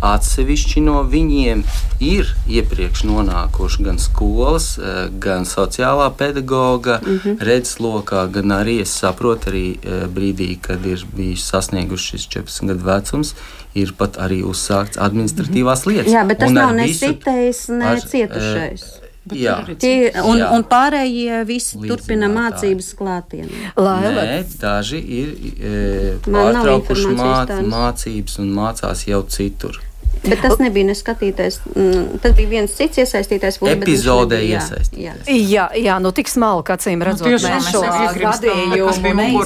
atsevišķi 0.00 0.80
no 0.80 1.02
viņiem 1.02 1.62
ir 2.00 2.28
iepriekš 2.48 3.02
nonākuši 3.02 3.82
gan 3.82 3.98
skolas, 3.98 4.78
uh, 4.78 4.84
gan 5.18 5.42
sociālā 5.44 6.10
pedagoga 6.18 7.00
mm 7.06 7.18
-hmm. 7.18 7.36
redzeslokā, 7.40 8.30
gan 8.30 8.44
arī 8.44 8.80
es 8.80 8.92
saprotu, 8.98 9.50
arī 9.50 9.66
uh, 9.74 10.06
brīdī, 10.14 10.58
kad 10.60 10.86
ir 10.86 11.06
bijuši 11.16 11.42
sasnieguši 11.42 12.06
šis 12.06 12.28
14 12.28 12.66
gadu 12.66 12.84
vecums, 12.84 13.34
ir 13.74 13.92
pat 13.98 14.16
arī 14.16 14.42
uzsākts 14.44 14.98
administratīvās 14.98 15.86
lietas. 15.86 16.12
Jā, 16.12 16.26
bet 16.28 16.38
tas 16.38 16.48
Un 16.48 16.54
nav 16.54 16.74
ne 16.74 16.88
sitējis, 16.88 17.68
ne 17.68 18.00
cietušais. 18.00 18.82
Uh, 18.82 18.99
Jā. 19.36 19.56
Tie, 19.80 20.10
un, 20.24 20.40
jā. 20.40 20.48
un 20.54 20.64
pārējie 20.70 21.42
visi 21.48 21.76
Līdzinātāji. 21.76 21.90
turpina 21.90 22.30
mācības 22.32 22.88
klātienē. 22.98 23.74
Nē, 23.76 24.40
daži 24.60 25.00
ir 25.20 25.30
e, 25.36 25.74
pārtraukuši 26.26 27.14
māt, 27.18 27.54
mācības 27.70 28.40
un 28.42 28.50
mācās 28.56 29.06
jau 29.08 29.22
citur. 29.30 29.80
Bet 30.20 30.42
tas 30.44 30.58
nebija 30.60 30.84
neskatītais. 30.90 31.60
Mm, 31.72 32.18
tas 32.20 32.34
bija 32.36 32.48
viens 32.50 32.74
cits 32.76 33.00
iesaistītais. 33.00 33.56
Epizodē 33.72 34.40
iesaistītais. 34.44 34.98
Jā, 35.00 35.14
jā, 35.24 35.66
jā, 35.80 35.94
nu 36.02 36.12
tik 36.12 36.28
smalki, 36.28 36.74
acīm 36.74 37.00
redzot, 37.06 37.24
nu, 37.24 37.38
mēs 37.40 37.70
šo 37.72 37.80
gadījumu 38.20 39.40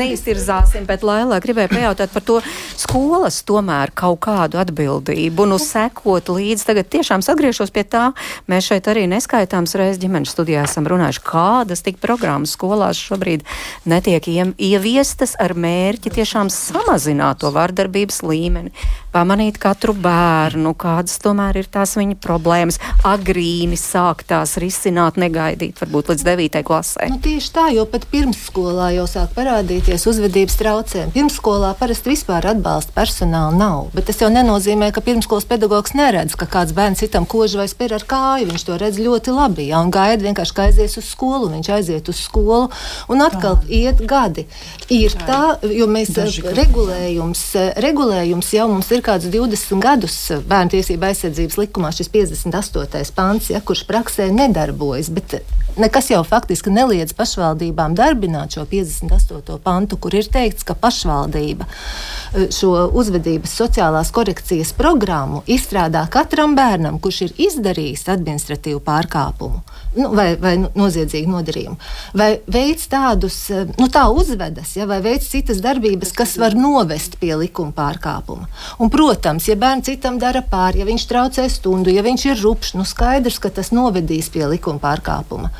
neiztirzāsim, 0.00 0.88
bet 0.88 1.04
Lailā 1.06 1.38
gribēja 1.44 1.70
pajautāt 1.70 2.10
par 2.14 2.24
to 2.26 2.40
skolas 2.78 3.40
tomēr 3.46 3.94
kaut 3.94 4.18
kādu 4.26 4.58
atbildību, 4.62 5.46
nu 5.52 5.60
sekot 5.62 6.32
līdzi. 6.34 6.66
Tagad 6.70 6.90
tiešām 6.90 7.22
atgriežos 7.22 7.70
pie 7.74 7.86
tā, 7.86 8.08
mēs 8.50 8.66
šeit 8.72 8.90
arī 8.90 9.06
neskaitāms 9.10 9.76
reiz 9.78 10.00
ģimenes 10.02 10.34
studijā 10.34 10.64
esam 10.66 10.88
runājuši, 10.90 11.22
kādas 11.30 11.84
tik 11.86 12.00
programmas 12.02 12.56
skolās 12.58 12.98
šobrīd 12.98 13.46
netiek 13.86 14.26
ieviestas 14.58 15.36
ar 15.38 15.54
mērķi 15.54 16.10
tiešām 16.18 16.50
samazināt 16.50 17.44
to 17.44 17.52
vardarbības 17.54 18.22
līmeni, 18.26 18.74
pamanīt 19.14 19.59
katru 19.60 19.94
bērnu, 19.94 20.72
kādas 20.80 21.18
tomēr 21.22 21.60
ir 21.60 21.68
tās 21.70 21.96
viņa 21.98 22.16
problēmas, 22.22 22.80
agrīni 23.06 23.76
sākt 23.78 24.30
tās 24.30 24.56
risināt, 24.62 25.18
negaidīt 25.20 25.80
varbūt 25.82 26.12
līdz 26.12 26.24
9. 26.26 26.62
klasē. 26.66 27.08
Nu, 27.12 27.18
tieši 27.22 27.52
tā, 27.54 27.66
jo 27.74 27.84
pat 27.90 28.06
pirmsskolā 28.10 28.90
jau 28.96 29.06
sāk 29.10 29.34
parādīties 29.36 30.06
uzvedības 30.10 30.56
traucējumi. 30.60 31.14
Pirmsskolā 31.16 31.72
parasti 31.78 32.12
vispār 32.12 32.48
atbalsta 32.54 32.94
personāla 32.96 33.52
nav, 33.56 33.90
bet 33.94 34.08
tas 34.10 34.20
jau 34.22 34.30
nenozīmē, 34.32 34.90
ka 34.94 35.04
pirmsskolas 35.04 35.48
pedagogs 35.50 35.94
neredz, 35.98 36.36
ka 36.40 36.48
kāds 36.50 36.74
bērns 36.76 37.04
citam 37.04 37.28
kožu 37.28 37.60
vai 37.60 37.68
spēr 37.70 37.98
ar 37.98 38.06
kāju. 38.08 38.48
Viņš 38.50 38.66
to 38.68 38.78
redz 38.80 39.00
ļoti 39.02 39.34
labi, 39.36 39.68
ja, 39.70 39.82
un 39.84 39.92
gaida 39.94 40.24
vienkārši, 40.24 40.56
ka 40.56 40.68
aizies 40.70 40.96
uz 41.00 41.10
skolu, 41.12 41.50
viņš 41.52 41.72
aiziet 41.76 42.08
uz 42.12 42.24
skolu, 42.24 42.70
un 43.12 43.24
atkal 43.24 43.60
tā. 43.60 43.68
iet 43.82 44.00
gadi. 44.08 44.46
Ir 44.90 45.14
tā, 45.26 45.58
jo 45.66 45.86
mēs 45.90 46.14
Daži, 46.16 46.42
regulējums, 46.56 47.44
regulējums 47.84 48.54
jau 48.56 48.66
mums 48.72 48.90
ir 48.94 49.04
kāds 49.06 49.28
20. 49.30 49.49
20 49.50 49.82
gadus 49.82 50.16
bērnu 50.46 50.76
tiesību 50.76 51.08
aizsardzības 51.08 51.58
likumā 51.58 51.90
šis 51.94 52.10
58. 52.14 53.10
pants, 53.16 53.50
ja, 53.50 53.60
kurš 53.60 53.82
praksē 53.88 54.28
nedarbojas, 54.34 55.10
bet 55.14 55.40
nekas 55.76 56.10
jau 56.10 56.22
faktiski 56.26 56.72
neliedz 56.74 57.12
pašvaldībām 57.16 57.94
darbināt 57.98 58.56
šo 58.56 58.64
58. 58.70 59.58
pantu, 59.64 59.98
kur 60.00 60.14
ir 60.14 60.28
teikts, 60.32 60.66
ka 60.66 60.74
pašvaldība 60.74 61.66
eh, 61.66 62.48
šo 62.54 62.88
uzvedības 63.00 63.54
sociālās 63.62 64.12
korekcijas 64.14 64.72
programmu 64.76 65.42
izstrādā 65.46 66.06
katram 66.10 66.56
bērnam, 66.58 66.98
kurš 67.02 67.22
ir 67.28 67.36
izdarījis 67.50 68.08
administratīvu 68.16 68.82
pārkāpumu 68.86 69.62
nu, 69.96 70.10
vai, 70.14 70.34
vai 70.38 70.54
noziedzīgu 70.58 71.30
nodarījumu, 71.30 71.76
vai 72.18 72.30
veids 72.50 72.86
tādus, 72.90 73.38
eh, 73.50 73.66
nu 73.78 73.88
tā 73.92 74.06
uzvedas, 74.14 74.74
ja, 74.78 74.86
vai 74.90 75.00
veids 75.04 75.30
citas 75.32 75.62
darbības, 75.64 76.12
kas 76.16 76.36
var 76.40 76.54
novest 76.58 77.18
pie 77.20 77.32
likuma 77.38 77.74
pārkāpuma. 77.76 78.48
Un, 78.78 78.90
Protams, 78.90 79.46
ja 79.48 79.56
bērns 79.58 79.86
citam 79.86 80.18
dara 80.18 80.42
pāri, 80.42 80.82
ja 80.82 80.86
viņš 80.88 81.06
traucē 81.10 81.46
stundu, 81.50 81.92
ja 81.94 82.02
viņš 82.06 82.26
ir 82.30 82.42
rupšs, 82.44 82.74
nu 82.78 82.84
skaidrs, 82.86 83.38
ka 83.42 83.50
tas 83.54 83.70
novedīs 83.74 84.30
pie 84.32 84.44
likuma 84.50 84.82
pārkāpuma. 84.82 85.50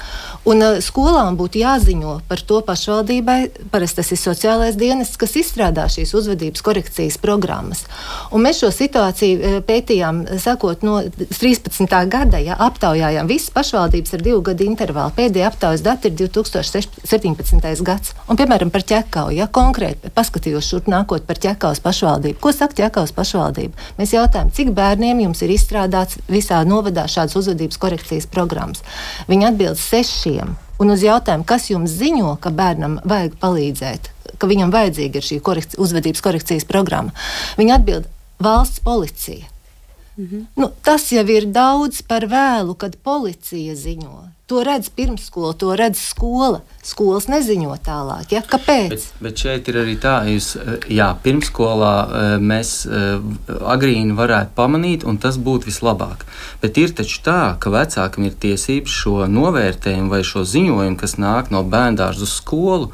Un 0.48 0.62
uh, 0.64 0.78
skolām 0.80 1.36
būtu 1.36 1.60
jāziņo 1.60 2.14
par 2.28 2.40
to 2.48 2.62
pašvaldībai, 2.64 3.38
parasti 3.72 4.00
tas 4.00 4.12
ir 4.14 4.20
sociālais 4.20 4.76
dienests, 4.80 5.18
kas 5.20 5.34
izstrādā 5.36 5.84
šīs 5.92 6.14
uzvedības 6.16 6.64
korekcijas 6.64 7.18
programmas. 7.20 7.82
Un 8.32 8.46
mēs 8.46 8.62
šo 8.62 8.70
situāciju 8.72 9.36
uh, 9.36 9.58
pētījām, 9.66 10.22
sakot, 10.40 10.80
no 10.86 11.02
13. 11.04 11.84
gada, 12.08 12.40
ja 12.40 12.56
aptaujājām 12.56 13.28
visas 13.28 13.52
pašvaldības 13.52 14.16
ar 14.16 14.24
divu 14.24 14.40
gadu 14.48 14.64
intervālu. 14.64 15.12
Pēdējā 15.18 15.50
aptaujas 15.50 15.84
dati 15.84 16.08
ir 16.08 16.16
2017. 16.22 17.84
gads. 17.84 18.14
Un, 18.24 18.40
piemēram, 18.40 18.72
par 18.72 18.86
ķekau, 18.88 19.28
ja 19.36 19.44
konkrēti 19.44 20.08
paskatījos 20.16 20.72
šurp 20.72 20.88
nākot 20.88 21.28
par 21.28 21.36
ķekaus 21.42 21.84
pašvaldību. 21.84 22.40
Ko 22.40 22.54
saka 22.56 22.78
ķekaus 22.80 23.12
pašvaldība? 23.18 23.76
Mēs 24.00 24.16
jautājām, 24.16 24.54
cik 24.56 24.72
bērniem 24.72 25.20
jums 25.26 25.44
ir 25.44 25.52
izstrādāts 25.52 26.16
visā 26.32 26.64
novadā 26.64 27.04
šādas 27.12 27.36
uzvedības 27.42 27.80
korekcijas 27.82 28.30
programmas. 28.32 28.80
Viņi 29.28 29.50
atbild 29.52 29.80
seši 29.80 30.29
pašiem. 30.30 30.56
Un 30.80 30.90
uz 30.90 31.02
jautājumu, 31.04 31.44
kas 31.44 31.68
jums 31.70 31.92
ziņo, 31.92 32.38
ka 32.40 32.50
bērnam 32.50 33.00
vajag 33.04 33.36
palīdzēt, 33.40 34.10
ka 34.38 34.46
viņam 34.48 34.72
vajadzīga 34.72 35.20
ir 35.20 35.26
šī 35.26 35.40
korekci 35.40 35.76
uzvedības 35.78 36.20
korekcijas 36.24 36.64
programma, 36.64 37.12
viņi 37.58 37.74
atbild 37.74 38.08
valsts 38.40 38.80
policija. 38.80 39.46
Mhm. 40.16 40.46
Nu, 40.56 40.70
tas 40.82 41.10
jau 41.12 41.24
ir 41.28 41.46
daudz 41.46 42.02
par 42.02 42.26
vēlu, 42.26 42.74
kad 42.76 42.96
policija 42.96 43.74
ziņo. 43.74 44.30
To 44.50 44.64
redz 44.66 44.88
pirmsskola, 44.90 45.52
to 45.54 45.76
redz 45.78 46.00
skola. 46.02 46.58
Skolas 46.82 47.28
neziņo 47.30 47.76
tālāk. 47.86 48.32
Ja? 48.34 48.40
Kāpēc? 48.42 48.88
Bet, 48.90 49.04
bet 49.22 49.42
šeit 49.44 49.68
ir 49.70 49.76
arī 49.84 49.94
tā, 49.94 50.16
ka 50.26 50.90
eh, 50.90 51.12
pirmsskolā 51.22 51.92
eh, 52.02 52.32
mēs 52.42 52.72
eh, 52.88 53.20
agrīni 53.62 54.16
varētu 54.18 54.50
pamanīt, 54.56 55.06
un 55.06 55.20
tas 55.22 55.38
būtu 55.38 55.70
vislabāk. 55.70 56.26
Bet 56.64 56.82
ir 56.82 56.90
taču 56.98 57.22
tā, 57.22 57.38
ka 57.62 57.70
vecākam 57.70 58.26
ir 58.26 58.34
tiesības 58.42 58.96
šo 59.04 59.30
novērtējumu 59.30 60.10
vai 60.10 60.24
šo 60.26 60.42
ziņojumu, 60.42 60.98
kas 60.98 61.14
nāk 61.22 61.54
no 61.54 61.62
bērngārza 61.62 62.26
uz 62.26 62.34
skolu, 62.40 62.90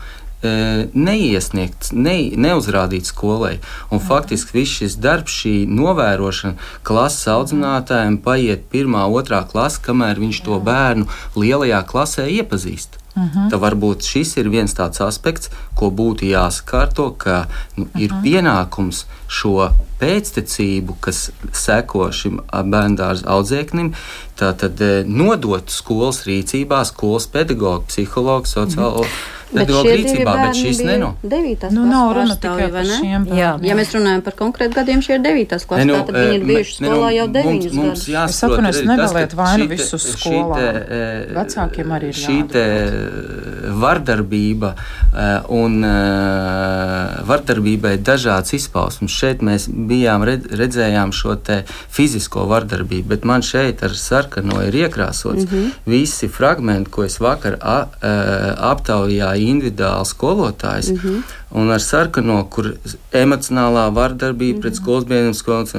neiesniegts, 0.95 1.93
ne, 1.93 2.17
neuzrādīts 2.37 3.13
skolai. 3.15 3.57
Un 3.91 4.03
faktiski 4.03 4.61
viss 4.61 4.81
šis 4.81 4.99
darbs, 5.03 5.35
šī 5.43 5.55
novērošana 5.71 6.57
klases 6.87 7.29
audzinātājiem 7.33 8.21
paiet 8.25 8.69
pirmā, 8.73 9.07
otrā 9.09 9.45
klase, 9.49 9.83
kamēr 9.87 10.21
viņš 10.23 10.45
to 10.47 10.61
bērnu 10.61 11.11
lielajā 11.37 11.83
klasē 11.89 12.29
iepazīst. 12.39 13.01
Uh 13.17 13.23
mhm. 13.23 13.39
-huh. 13.39 13.51
Tad 13.51 13.61
varbūt 13.61 14.05
šis 14.05 14.37
ir 14.37 14.49
viens 14.49 14.75
tāds 14.75 15.01
aspekts, 15.01 15.51
ko 15.75 15.87
būtu 15.91 16.29
jāsakārto, 16.29 17.15
ka 17.17 17.47
nu, 17.77 17.85
uh 17.85 17.89
-huh. 17.89 18.01
ir 18.01 18.13
mhm. 18.13 18.23
pienākums 18.23 19.05
šo 19.29 19.71
pēctecību, 20.01 20.95
kas 21.01 21.31
seko 21.53 22.13
šim 22.13 22.41
bērnu 22.53 23.23
audzēknim, 23.25 23.95
tātad 24.39 25.07
nodot 25.07 25.71
skolas 25.71 26.27
rīcībā, 26.27 26.85
skolas 26.85 27.27
pedagogu, 27.27 27.85
psihologu, 27.89 28.47
sociālo. 28.47 29.01
Uh 29.01 29.07
-huh 29.07 29.37
Bet 29.53 29.71
šie 29.71 29.93
rīcībā, 30.01 30.33
bet 30.43 30.57
šīs 30.59 30.81
neno. 30.83 31.13
Devītās 31.23 31.71
nu, 31.71 31.85
nav 31.87 32.13
runa 32.17 32.35
tikai 32.35 32.67
par 32.73 32.85
šiem. 32.89 33.27
Jā. 33.37 33.53
Ja 33.63 33.77
mēs 33.79 33.93
runājam 33.95 34.23
par 34.27 34.35
konkrētu 34.39 34.75
gadiem, 34.75 35.03
šie 35.07 35.15
ir 35.19 35.23
devītās 35.23 35.67
klases, 35.71 35.87
nu, 35.87 36.01
tad 36.09 36.19
viņi 36.19 36.35
ir 36.41 36.47
bijuši 36.49 36.75
skolā 36.81 37.13
jau 37.15 37.27
deviņus 37.37 37.77
gadus. 37.77 38.03
Es 38.27 38.41
saprotu, 38.41 38.71
es 38.73 38.81
nedaliet 38.89 39.37
vainu 39.39 39.69
visu 39.71 40.01
skolā. 40.03 40.59
Vecākiem 41.37 41.95
arī 41.95 42.11
ir 42.11 42.19
šī 42.19 42.37
te 42.51 42.65
vardarbība 43.85 44.73
un 45.55 45.79
vardarbībai 47.31 47.95
dažāds 48.03 48.57
izpausmes. 48.59 49.15
Šeit 49.15 49.47
mēs 49.47 49.69
bijām, 49.71 50.27
redzējām 50.27 51.15
šo 51.15 51.39
te 51.39 51.63
fizisko 51.71 52.49
vardarbību, 52.51 53.09
bet 53.15 53.25
man 53.29 53.47
šeit 53.47 53.87
ar 53.87 53.95
sarkano 53.95 54.59
ir 54.67 54.75
iekrāsots 54.83 55.47
mm 55.47 55.49
-hmm. 55.55 55.71
visi 55.87 56.29
fragmenti, 56.29 56.91
ko 56.91 57.05
es 57.05 57.21
vakar 57.21 57.57
aptaujāju 57.63 59.36
individuāls 59.39 60.13
skolotājs. 60.15 60.91
Mm 60.91 60.97
-hmm. 60.97 61.23
Un 61.51 61.71
ar 61.71 61.81
sarkano, 61.81 62.45
kur 62.51 62.75
emocionālā 63.13 63.91
vardarbība 63.95 64.53
mm 64.53 64.59
-hmm. 64.59 64.61
pret 64.61 64.73
mhm. 64.73 64.83
skolas 64.83 65.05
biedriem, 65.05 65.35
skolas 65.35 65.75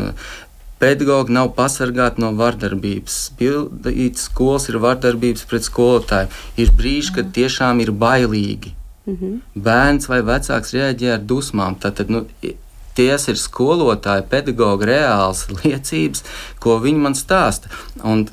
pedagogi 0.80 1.34
nav 1.34 1.52
pasargāti 1.58 2.22
no 2.22 2.32
vardarbības. 2.38 3.18
Pildītas 3.40 4.28
skolas 4.30 4.70
ir 4.70 4.78
vardarbības 4.84 5.46
pret 5.50 5.66
skolotāju. 5.66 6.28
Ir 6.58 6.72
brīži, 6.78 7.14
kad 7.16 7.34
tiešām 7.34 7.82
ir 7.82 7.92
bailīgi. 7.92 8.74
Mm 9.08 9.18
-hmm. 9.18 9.40
Bērns 9.56 10.10
vai 10.10 10.22
vecāks 10.22 10.74
reaģē 10.74 11.14
ar 11.14 11.20
dusmām. 11.20 11.76
Tātad, 11.76 12.10
nu, 12.10 12.26
Ties 12.98 13.28
ir 13.30 13.38
skolotāji, 13.38 14.26
pedagoģi, 14.32 14.88
reāls 14.90 15.44
liecības, 15.60 16.24
ko 16.64 16.80
viņi 16.82 17.04
man 17.04 17.18
stāsta. 17.18 17.70
Un, 18.02 18.24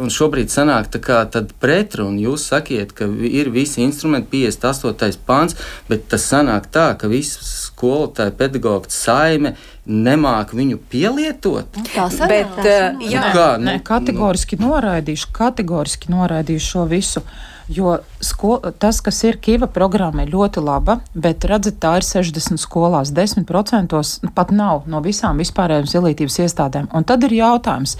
un 0.00 0.12
šobrīd 0.12 0.52
sanāk 0.52 0.88
tā 0.94 1.02
kā 1.04 1.20
pretruna. 1.60 2.16
Jūs 2.22 2.48
sakiet, 2.52 2.94
ka 2.96 3.08
ir 3.28 3.52
visi 3.52 3.82
instrumenti, 3.84 4.46
58. 4.48 5.20
pāns, 5.28 5.58
bet 5.90 6.08
tas 6.08 6.24
sanāk 6.24 6.70
tā, 6.72 6.90
ka 6.96 7.10
visi 7.12 7.44
skolotāji, 7.44 8.36
pedagoģi, 8.40 8.94
saime 8.96 9.54
nemāk 9.88 10.52
viņu 10.56 10.80
pielietot. 10.92 11.76
Nu, 11.76 11.84
tā 11.92 12.08
sanāk, 12.12 12.32
bet, 12.32 12.58
uh, 12.64 13.04
jā, 13.08 13.22
nu 13.22 13.36
kā, 13.36 13.46
nu, 13.60 13.70
ne, 13.70 13.76
kategoriski 13.84 14.58
noraidīšu, 14.60 15.30
kategoriski 15.36 16.12
noraidīšu 16.12 16.72
šo 16.74 16.88
visu. 16.90 17.24
Jo 17.68 17.98
sko, 18.24 18.58
tas, 18.80 19.02
kas 19.04 19.18
ir 19.28 19.36
Kiva 19.44 19.66
programma, 19.68 20.24
ir 20.24 20.32
ļoti 20.32 20.62
laba, 20.64 20.98
bet 21.12 21.44
redzat, 21.48 21.76
tā 21.82 21.98
ir 22.00 22.06
60 22.06 22.60
skolās, 22.62 23.12
10% 23.12 23.96
pat 24.34 24.52
nav 24.56 24.86
no 24.88 25.02
visām 25.04 25.42
vispārējām 25.42 25.88
izglītības 25.88 26.38
iestādēm. 26.46 26.88
Un 26.96 27.04
tad 27.04 27.26
ir 27.28 27.36
jautājums, 27.36 27.98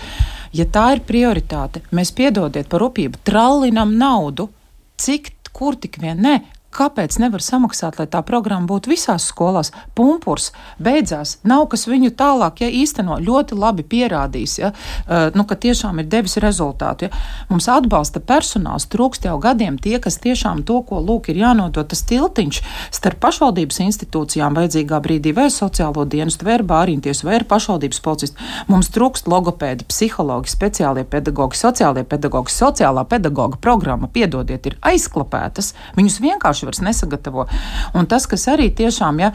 ja 0.56 0.64
tā 0.72 0.86
ir 0.96 1.04
prioritāte, 1.04 1.84
mēs 1.92 2.14
piedodiet 2.16 2.70
par 2.72 2.86
upību, 2.88 3.20
trallinam 3.28 3.92
naudu, 4.00 4.48
cik 4.96 5.34
kur 5.52 5.76
tik 5.76 5.98
vien 6.00 6.20
ne, 6.22 6.38
Kāpēc 6.68 7.16
nevar 7.18 7.40
samaksāt, 7.40 7.96
lai 7.96 8.04
tā 8.12 8.20
programma 8.22 8.68
būtu 8.68 8.90
visās 8.92 9.24
skolās? 9.30 9.70
Pumpurs 9.96 10.50
beidzās, 10.78 11.38
nav 11.48 11.64
kas 11.72 11.86
viņu 11.88 12.12
tālāk 12.12 12.60
ja, 12.60 12.68
īsteno. 12.68 13.16
Ļoti 13.24 13.56
labi 13.56 13.82
pierādījis, 13.88 14.56
ja, 14.60 14.70
uh, 14.74 15.30
nu, 15.34 15.46
ka 15.48 15.56
tiešām 15.56 16.02
ir 16.02 16.10
devis 16.12 16.36
rezultātu. 16.44 17.08
Ja. 17.08 17.22
Mums 17.48 17.70
atbalsta 17.72 18.20
personāls, 18.20 18.86
trūkst 18.92 19.24
jau 19.26 19.38
gadiem 19.42 19.78
tie, 19.80 19.96
kas 20.02 20.20
tiešām 20.20 20.60
to, 20.68 20.82
ko 20.86 21.00
lūk, 21.00 21.30
ir 21.32 21.40
jānodot 21.40 21.88
tas 21.88 22.04
tiltiņš 22.06 22.60
starp 22.94 23.18
pašvaldības 23.24 23.80
institūcijām 23.86 24.60
vajadzīgā 24.60 25.00
brīdī 25.02 25.32
vai 25.34 25.48
sociālo 25.54 26.04
dienestu, 26.04 26.46
vai 26.46 26.58
bārīnties, 26.68 27.24
vai 27.24 27.40
pašvaldības 27.48 28.02
policistu. 28.04 28.48
Mums 28.68 28.92
trūkst 28.92 29.28
logopēdi, 29.30 29.88
psihologi, 29.88 30.52
speciālie 30.52 31.06
pedagogi, 31.08 31.58
sociālie 31.58 32.04
pedagogi, 32.08 32.52
sociālā 32.52 33.06
pedagoga 33.08 33.56
programma, 33.62 34.10
piedodiet, 34.12 34.68
ir 34.68 34.78
aizklapētas. 34.92 35.72
Viņus 35.96 36.20
vienkārši 36.24 36.57
vienkārši 36.58 36.66
vairs 36.66 36.80
nesagatavo. 36.82 37.46
Un 37.94 38.06
tas, 38.06 38.26
kas 38.26 38.48
arī 38.48 38.70
tiešām, 38.70 39.20
ja 39.20 39.32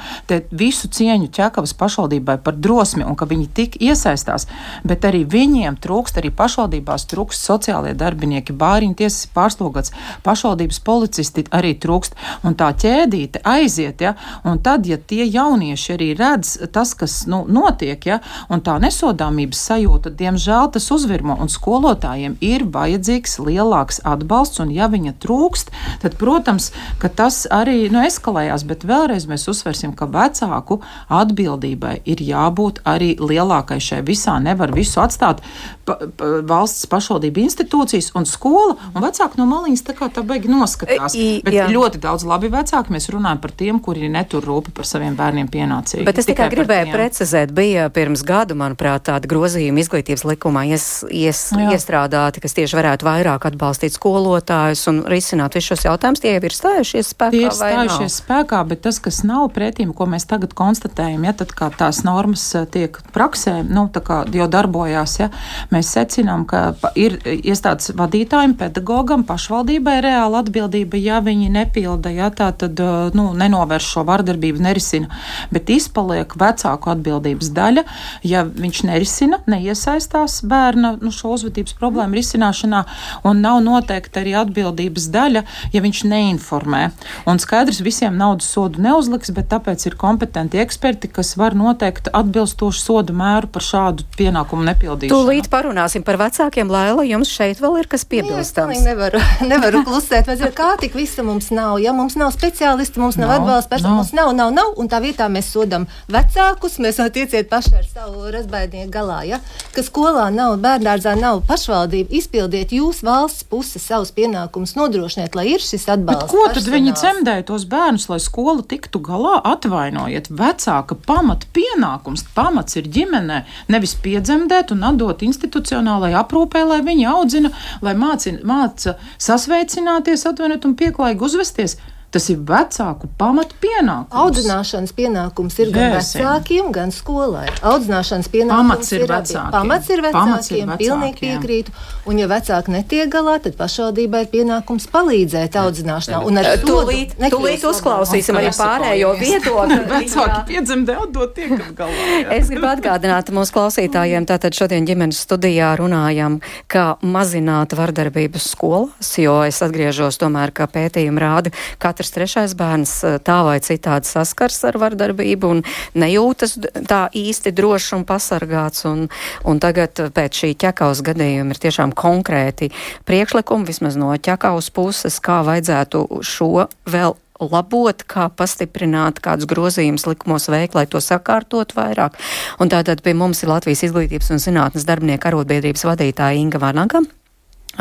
visu 0.51 0.87
cieņu 0.87 1.29
ķekavas 1.31 1.73
pašvaldībai 1.73 2.37
par 2.43 2.55
drosmi 2.55 3.03
un 3.03 3.15
ka 3.15 3.25
viņi 3.25 3.47
tik 3.53 3.77
iesaistās, 3.81 4.47
bet 4.83 5.05
arī 5.05 5.25
viņiem 5.25 5.77
trūkst, 5.81 6.17
arī 6.17 6.31
pašvaldībās 6.31 7.07
trūkst 7.07 7.43
sociālie 7.43 7.93
darbinieki, 7.93 8.53
bāriņu 8.53 8.95
tiesas 8.95 9.27
pārslogots, 9.33 9.93
pašvaldības 10.23 10.79
policisti 10.79 11.45
arī 11.51 11.75
trūkst. 11.75 12.15
Un 12.43 12.55
tā 12.55 12.71
ķēdīte 12.73 13.43
aiziet, 13.43 14.01
ja, 14.01 14.15
un 14.43 14.59
tad, 14.59 14.85
ja 14.87 14.97
tie 14.97 15.25
jaunieši 15.25 15.93
arī 15.95 16.11
redz 16.17 16.57
tas, 16.73 16.93
kas 16.93 17.23
nu, 17.27 17.43
notiek, 17.47 17.99
ja, 18.05 18.19
un 18.49 18.61
tā 18.63 18.77
nesodāmības 18.81 19.59
sajūta, 19.69 20.13
diemžēl 20.17 20.71
tas 20.73 20.89
uzvirmo, 20.91 21.37
un 21.39 21.51
skolotājiem 21.51 22.37
ir 22.43 22.65
vajadzīgs 22.73 23.39
lielāks 23.43 24.01
atbalsts, 24.07 24.61
un 24.63 24.73
ja 24.73 24.89
viņa 24.91 25.15
trūkst, 25.23 25.71
tad, 26.03 26.17
protams, 26.19 26.71
ka 27.01 27.09
tas 27.17 27.43
arī 27.53 27.87
nu, 27.93 28.01
eskalējās, 28.05 28.65
bet 28.69 28.85
vēlreiz 28.87 29.27
mēs 29.29 29.47
uzsversim, 29.51 29.93
ka 29.97 30.07
vecāku 30.11 30.79
atbildībai 31.13 31.99
ir 32.09 32.23
jābūt 32.23 32.83
arī 32.89 33.13
lielākai 33.19 33.79
šai 33.83 34.01
visā. 34.05 34.37
Nevar 34.43 34.73
visu 34.75 35.01
atstāt 35.03 35.43
pa, 35.85 35.97
pa, 36.17 36.29
valsts 36.47 36.87
pašvaldību 36.91 37.43
institūcijas 37.43 38.11
un 38.17 38.27
skola, 38.29 38.77
un 38.93 39.03
vecāki 39.03 39.39
no 39.39 39.47
maliņas 39.49 39.85
tā 39.87 39.95
kā 39.97 40.09
tā 40.13 40.23
beigi 40.27 40.51
noskatās. 40.51 41.17
I, 41.17 41.41
bet 41.45 41.57
jā. 41.57 41.67
ļoti 41.71 42.01
daudz 42.03 42.25
labi 42.27 42.51
vecāki 42.53 42.93
mēs 42.95 43.09
runājam 43.13 43.41
par 43.43 43.55
tiem, 43.59 43.81
kuri 43.83 44.09
netur 44.11 44.45
rūpi 44.47 44.73
par 44.75 44.87
saviem 44.87 45.17
bērniem 45.19 45.49
pienācīgi. 45.51 46.05
Bet 46.07 46.21
es 46.21 46.29
tikai, 46.29 46.47
tikai 46.49 46.57
gribēju 46.57 46.93
precizēt, 46.93 47.53
bija 47.55 47.89
pirms 47.93 48.23
gadu, 48.27 48.57
manuprāt, 48.59 49.05
tāda 49.09 49.29
grozījuma 49.29 49.83
izglītības 49.83 50.25
likumā 50.33 50.65
ies, 50.71 50.87
ies, 51.11 51.45
iestrādāti, 51.73 52.43
kas 52.43 52.57
tieši 52.57 52.79
varētu 52.79 53.07
vairāk 53.07 53.49
atbalstīt 53.51 53.95
skolotājus 53.97 54.85
un 54.91 55.03
risināt 55.11 55.57
visus 55.57 55.73
šos 55.73 55.87
jautājumus. 55.87 56.23
Tie 56.23 56.33
jau 56.35 56.43
ir 56.47 56.55
stājušies 56.55 57.02
stājušies 57.03 57.13
spēkā? 57.13 57.31
Tie 57.33 57.43
ir 57.45 57.55
stājušies 57.57 58.17
spēkā, 58.21 58.61
bet 58.69 58.81
tas, 58.85 58.99
kas 59.03 59.21
nav 59.27 59.49
pretīm, 59.55 59.93
ko 59.95 60.07
mēs 60.09 60.25
tagad 60.29 60.53
konstatējam, 60.57 61.25
ja 61.27 61.33
tad 61.37 61.53
kā 61.55 61.69
tās 61.75 62.03
normas 62.07 62.43
eh, 62.55 62.65
tiek 62.69 62.97
praksē, 63.15 63.59
nu, 63.67 63.85
tā 63.93 64.03
kā 64.05 64.21
jau 64.33 64.47
darbojās, 64.51 65.17
ja, 65.21 65.29
mēs 65.73 65.91
secinām, 65.95 66.45
ka 66.49 66.73
ir 66.99 67.19
iestādes 67.23 67.93
vadītājiem, 67.97 68.55
pedagogam, 68.59 69.25
pašvaldībai 69.27 69.99
reāla 70.05 70.43
atbildība, 70.43 70.99
ja 71.01 71.21
viņi 71.23 71.51
nepilda, 71.53 72.13
ja 72.13 72.29
tā 72.33 72.51
tad, 72.57 72.79
eh, 72.79 73.13
nu, 73.17 73.29
nenovērš 73.37 73.91
šo 73.95 74.05
vardarbību, 74.09 74.63
nerisina, 74.63 75.11
bet 75.53 75.71
izpaliek 75.73 76.35
vecāku 76.39 76.93
atbildības 76.93 77.51
daļa, 77.53 77.85
ja 78.27 78.45
viņš 78.47 78.83
nerisina, 78.89 79.41
neiesaistās 79.49 80.41
bērna, 80.49 80.95
nu, 81.01 81.11
šo 81.13 81.35
uzvedības 81.37 81.75
problēmu 81.79 82.17
risināšanā, 82.19 82.83
un 83.27 83.43
nav 83.43 83.61
noteikti 83.65 84.21
arī 84.21 84.35
atbildības 84.43 85.09
daļa, 85.13 85.43
ja 85.73 85.83
viņš 85.83 86.03
neinformē. 86.09 86.83
Un 87.29 87.39
skaidrs, 87.39 87.81
visiem 87.83 88.15
naudas 88.19 88.47
sodu 88.51 88.81
neuzliks, 88.83 89.31
bet 89.35 89.49
tāpēc 89.51 89.85
ir 89.87 89.97
kompetenti 89.99 90.59
eksperti, 90.63 91.09
kas 91.13 91.35
var 91.39 91.55
noteikt 91.57 92.09
atbilstošu 92.13 92.81
sodu 92.81 93.15
mēru 93.17 93.49
par 93.53 93.65
šādu 93.65 94.05
pienākumu 94.17 94.65
nepildīšanu. 94.67 95.13
Tūlīt 95.13 95.49
parunāsim 95.53 96.05
par 96.05 96.19
vecākiem. 96.21 96.71
Laila, 96.73 97.05
jums 97.07 97.31
šeit 97.31 97.61
vēl 97.63 97.79
ir 97.81 97.89
kas 97.91 98.05
piebilstams? 98.09 98.79
Jā, 98.79 98.85
nevaru, 98.91 99.21
nevaru 99.51 99.83
klusēt, 99.87 100.29
bet 100.31 100.57
kā 100.57 100.73
tik 100.81 100.97
visa 100.97 101.25
mums 101.25 101.49
nav? 101.53 101.77
Ja 101.83 101.93
mums 101.95 102.17
nav 102.19 102.33
speciālisti, 102.35 103.01
mums 103.01 103.19
nav, 103.19 103.29
nav 103.29 103.41
atbalsta 103.41 103.75
personu, 103.75 103.99
mums 104.01 104.13
nav, 104.15 104.33
nav, 104.37 104.53
nav, 104.55 104.73
un 104.79 104.91
tā 104.91 104.99
vietā 105.03 105.29
mēs 105.31 105.51
sodam 105.53 105.87
vecākus, 106.11 106.79
mēs 106.83 106.99
jau 107.01 107.09
tieciet 107.13 107.49
paši 107.51 107.75
ar 107.79 107.87
savu 107.87 108.31
razbaidnieku 108.33 108.91
galā, 108.93 109.21
ja? 109.27 109.39
ka 109.73 109.83
skolā 109.85 110.27
nav, 110.33 110.57
bērndārzā 110.63 111.15
nav 111.19 111.43
pašvaldība, 111.47 112.13
izpildiet 112.19 112.73
jūs 112.75 113.01
valsts 113.05 113.45
puses 113.49 113.85
savus 113.87 114.11
pienākumus 114.15 114.75
nodrošiniet, 114.77 115.37
lai 115.37 115.47
ir 115.53 115.63
šis 115.63 115.87
atbalsts. 115.93 116.27
Bet 116.27 116.33
ko 116.33 116.47
tad 116.53 116.69
viņi 116.73 116.82
Viņi 116.83 116.99
cemdēja 116.99 117.43
tos 117.47 117.63
bērnus, 117.71 118.09
lai 118.11 118.17
skola 118.19 118.59
tiktu 118.67 118.99
galā. 118.99 119.37
Atvainojiet, 119.47 120.25
vecāka 120.35 120.97
pamata 121.07 121.47
pienākums, 121.55 122.25
pamats 122.35 122.75
ir 122.75 122.89
ģimenē. 122.91 123.37
Nevis 123.71 123.93
piedzemdēt 124.03 124.73
un 124.75 124.83
atdot 124.89 125.23
institucionālajai 125.23 126.19
aprūpē, 126.19 126.65
lai 126.67 126.81
viņi 126.83 127.07
audzina, 127.07 127.53
lai 127.79 127.95
mācina, 127.95 128.43
māca 128.43 128.97
sasveicināties, 129.15 130.27
atvainojiet 130.27 130.67
un 130.67 130.75
pieklājīgi 130.83 131.27
uzvesties. 131.29 131.77
Tas 132.13 132.27
ir 132.29 132.41
vecāku 132.45 133.07
pamatu 133.17 133.55
pienākums. 133.57 134.13
Audzināšanas 134.13 134.91
pienākums 134.93 135.55
ir 135.63 135.71
gan 135.73 135.95
Vēsim. 135.95 136.21
vecākiem, 136.21 136.67
gan 136.75 136.91
skolai. 136.93 137.47
Audzināšanas 137.65 138.27
pienākums 138.29 138.59
pamats 138.61 138.91
ir, 138.93 139.01
ir 139.01 139.09
vecākiem. 139.09 139.47
Pamats 139.55 139.89
ir 139.89 140.03
vecākiem, 140.05 140.19
pamats 140.19 140.51
ir 140.51 140.59
vecākiem. 140.59 140.77
pilnīgi 140.83 141.17
piekrītu. 141.23 141.73
Un, 142.05 142.19
ja 142.21 142.27
vecāki 142.29 142.75
netiek 142.75 143.09
galā, 143.09 143.39
tad 143.41 143.57
pašvaldībai 143.57 144.21
ir 144.25 144.29
pienākums 144.29 144.85
palīdzēt 144.93 145.57
audzināšanā. 145.57 146.19
Un 146.29 146.37
ar 146.37 146.49
to 146.61 146.67
tūlīt, 146.69 147.15
tūlīt 147.33 147.65
uzklausīsim 147.71 148.37
arī 148.37 148.53
pārējo 148.59 149.15
viedokli. 149.17 149.79
vecāki 149.95 150.43
piedzemdē 150.51 150.99
atdot 151.07 151.33
tiekam 151.33 151.73
galā. 151.81 152.07
Jā. 152.21 152.29
Es 152.37 152.53
gribu 152.53 152.69
atgādināt 152.75 153.33
mūsu 153.33 153.57
klausītājiem, 153.57 154.29
tātad 154.29 154.53
šodien 154.53 154.85
ģimenes 154.85 155.23
studijā 155.25 155.71
runājam, 155.81 156.37
kā 156.69 156.85
mazināt 157.01 157.73
vardarbības 157.73 158.51
skolās, 158.53 159.15
jo 159.17 159.39
es 159.47 159.63
atgriežos 159.65 160.21
tomēr, 160.21 160.53
ka 160.53 160.69
pētījumi 160.69 161.25
rāda, 161.25 161.57
ka 161.81 161.95
katrs 162.03 162.11
trešais 162.11 162.53
bērns 162.59 162.91
tā 163.23 163.37
vai 163.47 163.59
citādi 163.63 164.07
saskars 164.07 164.59
ar 164.67 164.75
vardarbību 164.81 165.47
un 165.47 165.63
nejūtas 165.95 166.57
tā 166.87 167.07
īsti 167.15 167.53
drošs 167.55 167.93
un 167.95 168.03
pasargāts. 168.03 168.83
Un, 168.85 169.07
un 169.47 169.59
tagad 169.59 169.95
pēc 170.13 170.43
šī 170.43 170.53
ķekaus 170.59 171.03
gadījuma 171.05 171.55
ir 171.55 171.61
tiešām 171.63 171.93
konkrēti 171.95 172.71
priekšlikumi, 173.07 173.67
vismaz 173.67 173.95
no 173.95 174.11
ķekaus 174.11 174.69
puses, 174.75 175.19
kā 175.23 175.43
vajadzētu 175.47 176.03
šo 176.21 176.67
vēl 176.83 177.15
labot, 177.39 178.03
kā 178.07 178.29
pastiprināt, 178.29 179.19
kādus 179.23 179.47
grozījumus 179.47 180.05
likumos 180.07 180.47
veikt, 180.51 180.75
lai 180.75 180.85
to 180.87 180.99
sakārtot 180.99 181.75
vairāk. 181.75 182.19
Un 182.59 182.71
tātad 182.71 183.03
pie 183.03 183.15
mums 183.15 183.43
ir 183.43 183.51
Latvijas 183.51 183.83
izglītības 183.87 184.31
un 184.35 184.43
zinātnes 184.43 184.87
darbinieku 184.87 185.31
arotbiedrības 185.31 185.87
vadītāja 185.87 186.39
Inga 186.39 186.61
Vanaga. 186.63 187.03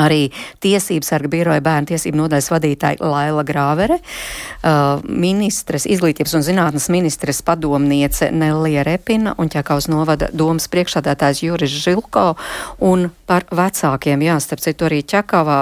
Arī 0.01 0.31
Tiesības 0.65 1.11
sarga 1.13 1.29
biroja 1.29 1.61
bērnu 1.61 1.91
tiesību 1.91 2.17
nodaļas 2.17 2.49
vadītāja 2.49 3.05
Laila 3.05 3.43
Grāvere, 3.45 3.99
uh, 4.01 5.03
ministres, 5.05 5.85
izglītības 5.85 6.33
un 6.39 6.47
zinātnes 6.47 6.89
ministres 6.93 7.43
padomniece 7.45 8.31
Nelija 8.33 8.87
Repina 8.89 9.35
un 9.37 9.53
ķekaus 9.53 9.91
novada 9.93 10.31
domas 10.33 10.71
priekšādātājs 10.73 11.43
Juris 11.45 11.75
Žilko 11.85 12.25
un 12.89 13.11
par 13.29 13.45
vecākiem. 13.53 14.25
Jā, 14.25 14.39
starp 14.41 14.63
citu 14.65 14.89
arī 14.89 15.03
ķekavā, 15.09 15.61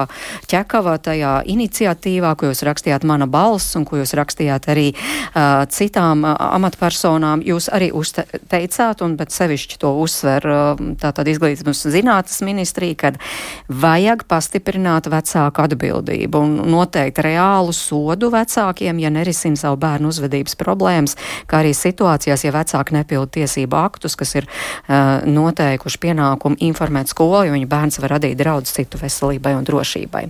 ķekavā 0.50 0.94
tajā 1.02 1.34
iniciatīvā, 1.50 2.34
ko 2.38 2.50
jūs 2.50 2.62
rakstījāt 2.66 3.06
mana 3.06 3.26
balss 3.30 3.74
un 3.78 3.86
ko 3.88 3.98
jūs 3.98 4.14
rakstījāt 4.18 4.70
arī 4.70 4.88
uh, 4.94 5.66
citām 5.70 6.22
uh, 6.26 6.36
amatpersonām, 6.60 7.42
jūs 7.46 7.66
arī 7.74 7.90
uzteicāt 7.96 9.02
un 9.06 9.18
bet 9.18 9.34
sevišķi 9.34 9.82
to 9.82 9.92
uzsver 10.02 10.46
uh, 10.46 10.86
tātad 11.02 11.30
izglītības 11.34 11.82
un 11.86 11.94
zinātnes 11.98 12.40
ministrija, 12.46 12.98
kad 13.06 13.20
vajag 13.66 14.19
vajag 14.20 14.28
pastiprināt 14.28 15.08
vecāku 15.08 15.62
atbildību 15.64 16.38
un 16.38 16.70
noteikt 16.70 17.18
reālu 17.18 17.72
sodu 17.72 18.30
vecākiem, 18.30 18.98
ja 19.00 19.10
nerisina 19.10 19.56
savu 19.56 19.76
bērnu 19.80 20.08
uzvedības 20.08 20.56
problēmas, 20.56 21.16
kā 21.46 21.62
arī 21.62 21.72
situācijās, 21.72 22.44
ja 22.44 22.52
vecāki 22.52 22.94
nepilda 22.94 23.30
tiesību 23.40 23.76
aktus, 23.76 24.16
kas 24.16 24.34
ir 24.36 24.46
uh, 24.46 25.22
noteikuši 25.24 25.98
pienākumu 25.98 26.56
informēt 26.60 27.08
skolu, 27.08 27.46
jo 27.46 27.52
viņa 27.52 27.66
bērns 27.68 28.00
var 28.00 28.18
radīt 28.18 28.38
draudus 28.38 28.74
citu 28.74 28.98
veselībai 29.00 29.56
un 29.56 29.64
drošībai. 29.64 30.28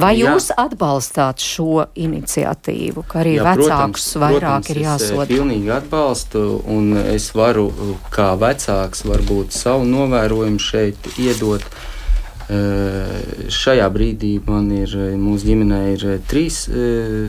Vai 0.00 0.14
Jā. 0.16 0.30
jūs 0.30 0.48
atbalstāt 0.56 1.42
šo 1.42 1.84
iniciatīvu, 1.98 3.02
ka 3.10 3.20
arī 3.20 3.34
Jā, 3.36 3.44
vecākus 3.44 3.66
protams, 3.66 4.06
vairāk 4.22 4.40
protams, 4.40 4.70
ir 4.70 4.80
jāsoda? 4.86 5.26
Es 5.26 5.28
pilnīgi 5.28 5.72
atbalstu, 5.74 6.44
un 6.72 6.94
es 7.02 7.26
varu 7.36 7.66
kā 8.14 8.30
vecāks 8.40 9.04
varbūt 9.04 9.52
savu 9.52 9.84
novērojumu 9.90 10.62
šeit 10.62 11.10
iedot. 11.18 11.66
Šajā 12.50 13.84
brīdī 13.94 14.32
man 14.42 14.72
ir, 14.74 14.90
mūsu 15.20 15.52
ģimenē 15.52 15.80
ir 15.92 16.06
trīs 16.26 16.64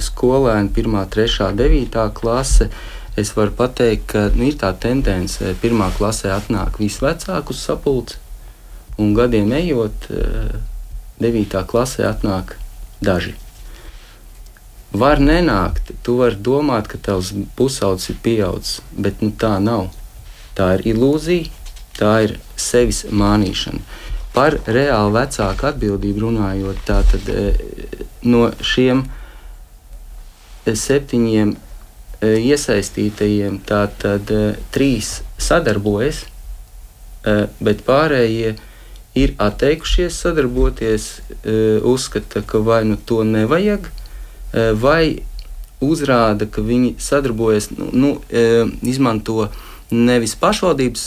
skolēni, 0.01 0.71
1, 0.73 0.97
3, 1.13 1.51
9 1.59 2.07
klase. 2.17 2.71
Es 3.19 3.33
varu 3.35 3.51
pateikt, 3.53 4.07
ka 4.13 4.23
nu, 4.33 4.47
ir 4.47 4.55
tā 4.57 4.71
tendence, 4.73 5.37
ka 5.37 5.51
pirmā 5.61 5.89
klasē 5.97 6.31
atnāk 6.31 6.79
visvecāku 6.79 7.53
sapulci, 7.53 8.17
un 8.97 9.11
gadiem 9.13 9.51
ejot, 9.59 10.07
9. 11.21 11.63
klasē 11.69 12.07
atnāk 12.07 12.55
daži. 13.03 13.35
Var 14.91 15.21
nenākt, 15.23 15.91
tu 16.03 16.17
vari 16.19 16.35
domāt, 16.35 16.87
ka 16.91 16.97
tavs 16.97 17.33
pusaudzis 17.55 18.15
ir 18.15 18.17
pieaudzis, 18.23 18.79
bet 18.91 19.21
nu, 19.23 19.29
tā 19.31 19.57
nav. 19.63 19.91
Tā 20.57 20.73
ir 20.79 20.95
ilūzija, 20.95 21.51
tā 21.99 22.15
ir 22.25 22.39
sevis 22.59 23.05
mānīšana. 23.07 23.83
Par 24.31 24.55
reāli 24.63 25.11
vecāku 25.11 25.67
atbildību 25.67 26.23
runājot, 26.23 26.77
tātad 26.87 27.27
e, 27.27 27.41
no 28.23 28.45
šiem 28.63 29.03
e, 29.03 30.75
septiņiem 30.79 31.51
e, 31.51 32.29
iesaistītajiem, 32.39 33.59
tātad 33.67 34.31
trīs 34.71 35.19
sadarbojas, 35.41 36.25
bet 37.61 37.83
pārējie 37.85 38.55
ir 39.19 39.33
atteikušies 39.37 40.15
sadarboties, 40.23 41.09
uzskata, 41.85 42.41
ka 42.41 42.61
vai 42.65 42.79
nu 42.89 42.95
to 42.97 43.19
nevajag, 43.27 43.91
vai 44.81 45.21
uzrāda, 45.85 46.47
ka 46.49 46.63
viņi 46.65 46.95
sadarbojas, 46.97 47.69
nu, 47.75 47.91
nu, 47.93 48.09
izmanto 48.81 49.51
nevis 49.91 50.35
pašvaldības 50.39 51.05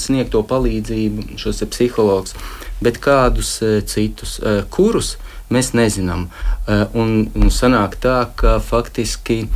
sniegto 0.00 0.42
palīdzību, 0.46 1.36
šos 1.40 1.62
psihologus, 1.72 2.36
bet 2.84 3.00
kādus 3.02 3.56
e, 3.64 3.80
citus, 3.88 4.36
e, 4.40 4.60
kurus 4.70 5.16
mēs 5.52 5.72
nezinām. 5.76 6.26
E, 6.28 6.80
un, 6.98 7.28
un 7.34 7.52
sanāk 7.52 7.98
tā, 8.02 8.18
ka 8.36 8.58
faktiski 8.62 9.46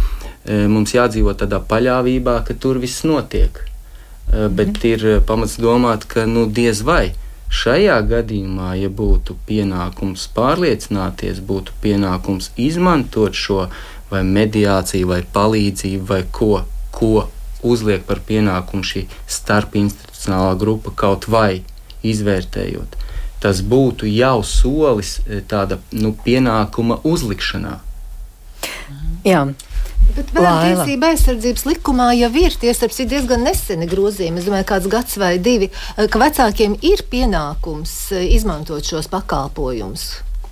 mums 0.51 0.95
jādzīvot 0.97 1.43
tādā 1.43 1.59
paļāvībā, 1.69 2.39
ka 2.49 2.57
tur 2.57 2.79
viss 2.81 3.05
notiek. 3.05 3.59
Bet 4.31 4.79
mm. 4.81 4.89
ir 4.89 5.21
pamats 5.29 5.59
domāt, 5.61 6.07
ka 6.09 6.25
nu, 6.27 6.47
diez 6.49 6.81
vai 6.87 7.13
šajā 7.53 7.99
gadījumā, 8.09 8.71
ja 8.81 8.89
būtu 8.89 9.37
pienākums 9.47 10.25
pārliecināties, 10.35 11.43
būtu 11.45 11.77
pienākums 11.83 12.49
izmantot 12.57 13.37
šo 13.37 13.67
vai 14.11 14.23
mediāciju, 14.27 15.11
vai 15.13 15.21
palīdzību, 15.35 16.07
vai 16.09 16.23
ko, 16.33 16.63
ko 16.95 17.29
uzliek 17.63 18.05
par 18.07 18.23
pienākumu 18.27 18.87
šī 18.87 19.07
starpinstitucionālā 19.29 20.57
grupa 20.61 20.95
kaut 20.97 21.29
vai 21.31 21.63
izvērtējot 22.07 23.01
tas 23.41 23.63
būtu 23.65 24.09
jau 24.11 24.43
solis 24.45 25.19
e, 25.25 25.41
tāda 25.49 25.81
nu, 25.97 26.13
pienākuma 26.25 27.01
uzlikšanā. 27.09 27.79
Jā. 29.25 29.47
Bet 30.11 30.33
bērnu 30.35 30.55
tiesība 30.65 31.13
aizsardzības 31.13 31.67
likumā 31.69 32.09
jau 32.19 32.31
ir 32.41 32.57
tiesības 32.61 33.05
diezgan 33.09 33.45
neseni 33.47 33.87
grozījumi. 33.89 34.43
Es 34.43 34.49
domāju, 34.49 34.67
kāds 34.73 34.91
gads 34.93 35.21
vai 35.23 35.37
divi, 35.43 35.71
e, 35.71 36.09
ka 36.11 36.21
vecākiem 36.21 36.77
ir 36.85 37.05
pienākums 37.13 37.95
e, 38.13 38.27
izmantot 38.37 38.85
šos 38.93 39.09
pakalpojumus 39.13 40.11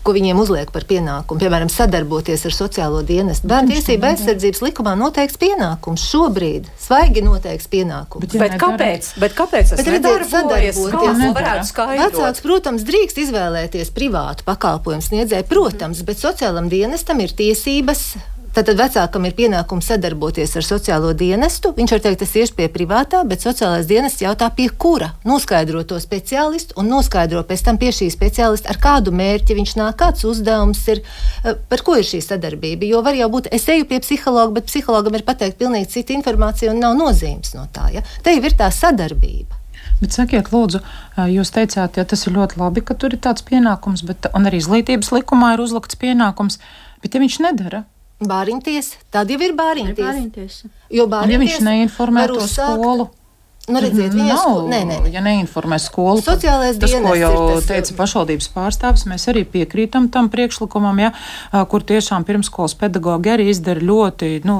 ko 0.08 0.14
viņiem 0.16 0.38
uzliek 0.40 0.70
par 0.72 0.86
pienākumu, 0.88 1.42
piemēram, 1.42 1.68
sadarboties 1.72 2.46
ar 2.48 2.54
sociālo 2.56 3.02
dienestu. 3.04 3.48
Bērnu 3.50 3.74
tiesība 3.74 4.14
aizsardzības 4.14 4.62
likumā 4.64 4.94
noteikts 4.96 5.36
pienākums 5.40 6.06
šobrīd, 6.08 6.70
svaigi 6.80 7.24
noteikts 7.26 7.68
pienākums. 7.68 8.24
Bet, 8.24 8.38
bet 8.40 8.56
kāpēc? 8.62 9.10
Bet 9.20 9.36
kāpēc 9.36 9.74
tas 9.74 9.84
ir 9.84 9.98
sadarboties? 10.30 10.80
Vecāks, 11.76 12.40
protams, 12.46 12.88
drīkst 12.88 13.20
izvēlēties 13.26 13.92
privātu 13.92 14.48
pakalpojumu 14.48 15.04
sniedzēju, 15.04 15.48
protams, 15.52 16.00
bet 16.08 16.24
sociālam 16.24 16.72
dienestam 16.72 17.20
ir 17.20 17.36
tiesības 17.36 18.08
Tātad 18.58 18.74
vecākam 18.74 19.22
ir 19.22 19.36
pienākums 19.38 19.86
sadarboties 19.86 20.56
ar 20.58 20.64
sociālo 20.66 21.12
dienestu. 21.14 21.70
Viņš 21.76 21.92
var 21.94 22.00
teikt, 22.02 22.24
tas 22.24 22.32
ir 22.34 22.50
pie 22.56 22.64
privātā, 22.74 23.20
bet 23.22 23.44
sociālais 23.44 23.86
dienests 23.86 24.24
jautā, 24.24 24.48
pie 24.50 24.64
kura. 24.82 25.12
Noskaidro 25.22 25.84
to 25.86 25.94
speciālistu 26.02 26.74
un 26.82 26.88
noskaidro 26.90 27.44
pēc 27.46 27.60
tam 27.68 27.76
pie 27.78 27.92
šī 27.94 28.08
speciālista, 28.10 28.72
ar 28.72 28.80
kādu 28.82 29.12
mērķi 29.14 29.54
viņš 29.60 29.74
nāk, 29.78 29.94
kāds 30.00 30.26
uzdevums 30.26 30.80
ir, 30.90 31.04
eh, 31.44 31.54
par 31.70 31.84
ko 31.86 31.94
ir 32.00 32.08
šī 32.08 32.18
sadarbība. 32.24 32.88
Jo 32.90 33.02
var 33.06 33.14
jau 33.14 33.28
būt, 33.30 33.46
es 33.52 33.68
eju 33.68 33.86
pie 33.86 34.00
psihologa, 34.02 34.54
bet 34.54 34.66
psihologam 34.66 35.14
ir 35.14 35.22
pateikt 35.22 35.54
pilnīgi 35.60 35.86
cita 35.92 36.12
informācija 36.16 36.72
un 36.72 36.80
nav 36.82 36.96
nozīmes 36.98 37.54
no 37.54 37.68
tā. 37.72 37.92
Ja? 37.94 38.02
Te 38.24 38.34
jau 38.34 38.42
ir 38.42 38.56
tā 38.58 38.72
sadarbība. 38.74 39.54
Bet 40.00 40.10
sakiet, 40.10 40.50
lūdzu, 40.50 40.80
eh, 40.82 41.28
jūs 41.30 41.54
teicāt, 41.54 41.94
ja 41.94 42.02
tas 42.02 42.26
ir 42.26 42.34
ļoti 42.34 42.58
labi, 42.58 42.82
ka 42.82 42.94
tur 42.94 43.14
ir 43.14 43.22
tāds 43.22 43.46
pienākums, 43.46 44.02
bet 44.02 44.26
arī 44.34 44.58
izglītības 44.58 45.14
likumā 45.14 45.54
ir 45.54 45.62
uzlikts 45.62 45.94
pienākums, 45.94 46.58
bet 47.00 47.14
ja 47.14 47.20
viņš 47.20 47.38
nedara, 47.46 47.84
Bāriņties, 48.18 48.96
tad 49.14 49.30
jau 49.30 49.38
ir 49.46 49.52
bāriņties. 49.54 50.64
Jo 50.90 51.06
bāriņties 51.06 51.34
ja 51.36 51.38
viņš 51.44 51.60
neinformē 51.68 52.26
to 52.32 52.46
skolu. 52.50 53.06
Nu, 53.68 53.80
redziet, 53.80 54.14
mhm, 54.14 54.26
nav, 54.26 54.38
sko... 54.38 54.62
nē, 54.70 54.80
nē. 54.88 54.98
Ja 55.12 55.20
neinformē 55.24 55.76
skolu, 55.82 56.22
Sociālais 56.24 56.78
tas, 56.80 56.92
ko 57.04 57.12
jau 57.18 57.32
tas, 57.36 57.66
teica 57.68 57.96
pašvaldības 57.98 58.48
pārstāvis, 58.54 59.04
mēs 59.10 59.28
arī 59.28 59.42
piekrītam 59.48 60.08
tam 60.12 60.30
priekšlikumam, 60.32 61.02
ja, 61.02 61.10
kur 61.68 61.84
tiešām 61.84 62.24
pirmskolas 62.28 62.74
pedagogi 62.80 63.32
arī 63.34 63.48
izdara 63.52 63.84
ļoti, 63.84 64.30
nu, 64.48 64.56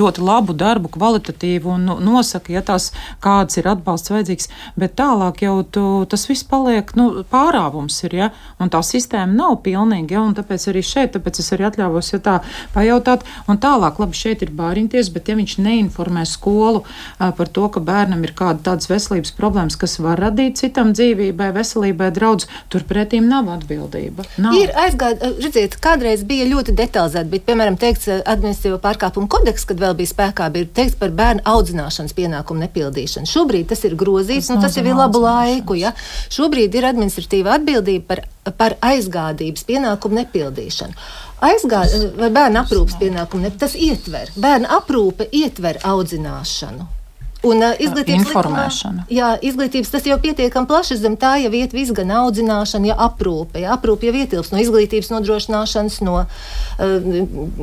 ļoti 0.00 0.24
labu 0.24 0.56
darbu, 0.56 0.92
kvalitatīvu 0.96 1.74
un 1.74 1.84
nu, 1.90 1.98
nosaka, 2.00 2.54
ja 2.54 2.62
tās 2.64 2.90
kāds 3.20 3.60
ir 3.60 3.68
atbalsts 3.68 4.14
vajadzīgs, 4.14 4.48
bet 4.80 4.96
tālāk 5.00 5.44
jau 5.44 5.58
tu, 5.68 5.84
tas 6.08 6.24
viss 6.30 6.46
paliek, 6.48 6.94
nu, 6.96 7.24
pārāvums 7.30 8.00
ir, 8.08 8.16
ja, 8.16 8.30
un 8.60 8.72
tā 8.72 8.80
sistēma 8.86 9.32
nav 9.34 9.58
pilnīga, 9.66 10.16
ja, 10.16 10.24
un 10.24 10.36
tāpēc 10.38 10.70
arī 10.72 10.84
šeit, 10.86 11.12
tāpēc 11.18 11.42
es 11.44 11.52
arī 11.56 11.68
atļāvos, 11.68 12.14
ja 12.14 12.22
tā 12.24 12.38
pajautāt, 12.72 13.28
un 13.44 13.60
tālāk, 13.60 14.00
labi, 14.00 14.16
šeit 14.16 14.46
ir 14.46 14.56
bāriņties, 14.56 15.12
bet 15.12 15.28
ja 15.28 15.36
viņš 15.36 15.58
neinformē 15.60 16.24
skolu 16.28 16.84
par 17.18 17.52
to, 17.52 17.68
ka 17.68 17.84
bērnam 17.90 18.22
ir 18.26 18.32
kāda 18.38 18.62
tādas 18.70 18.88
veselības 18.90 19.34
problēmas, 19.36 19.76
kas 19.80 19.98
var 20.02 20.20
radīt 20.22 20.60
citam 20.62 20.92
dzīvībai, 20.96 21.50
veselībai 21.56 22.10
draudz, 22.16 22.46
turpretīm 22.72 23.28
nav 23.30 23.50
atbildība. 23.52 24.26
Nav. 24.40 24.56
Ir 24.58 24.72
aizgājis, 24.84 25.22
eh, 25.26 25.36
redziet, 25.44 25.76
kādreiz 25.82 26.24
bija 26.26 26.48
ļoti 26.50 26.74
detalizēti, 26.78 27.32
bet, 27.34 27.46
piemēram, 27.48 27.78
teikts 27.80 28.08
eh, 28.08 28.22
administratīvo 28.34 28.80
pārkāpumu 28.84 29.30
kodeks, 29.30 29.66
kad 29.68 29.82
vēl 29.82 29.96
bija 29.98 30.12
spēkā, 30.12 30.50
bija 30.54 30.70
teikts 30.80 30.98
par 31.00 31.14
bērnu 31.20 31.44
audzināšanas 31.54 32.16
pienākumu 32.18 32.66
nepildīšanu. 32.66 33.30
Šobrīd 33.30 33.70
tas 33.72 33.84
ir 33.88 33.96
grozīts, 33.98 34.48
tas, 34.48 34.54
un 34.54 34.62
tas 34.64 34.76
jau 34.78 34.86
ir 34.86 34.98
labu 34.98 35.22
laiku. 35.24 35.78
Ja? 35.80 35.94
Šobrīd 36.30 36.78
ir 36.78 36.88
administratīva 36.90 37.58
atbildība 37.58 38.06
par, 38.14 38.54
par 38.60 38.78
aizgādības 38.92 39.66
pienākumu 39.68 40.22
nepildīšanu. 40.22 41.10
Aizgāja, 41.50 42.04
vai 42.20 42.28
bērnu 42.36 42.60
aprūpas 42.60 42.98
pienākumu, 43.00 43.46
ne, 43.46 43.52
tas 43.56 43.72
ietver. 43.72 44.32
Bērnu 44.36 44.68
aprūpe 44.76 45.28
ietver 45.32 45.80
audzināšanu. 45.88 46.99
Un 47.46 47.62
uh, 47.64 47.72
izglītības 47.80 48.26
informēšana. 48.28 49.06
Likumā, 49.06 49.16
jā, 49.16 49.28
izglītības 49.48 49.90
tas 49.94 50.04
jau 50.04 50.18
pietiekami 50.20 50.68
plaši 50.68 50.98
zem 51.00 51.16
tā 51.20 51.38
jau 51.40 51.52
iet 51.56 51.72
viss 51.72 51.94
gan 51.96 52.12
audzināšana, 52.20 52.90
ja 52.90 52.96
aprūpe. 53.00 53.62
Ja, 53.62 53.76
aprūpe 53.78 54.10
jau 54.10 54.12
ietilps 54.20 54.50
no 54.52 54.60
izglītības 54.60 55.08
nodrošināšanas, 55.14 55.96
no 56.04 56.18
uh, 56.20 56.26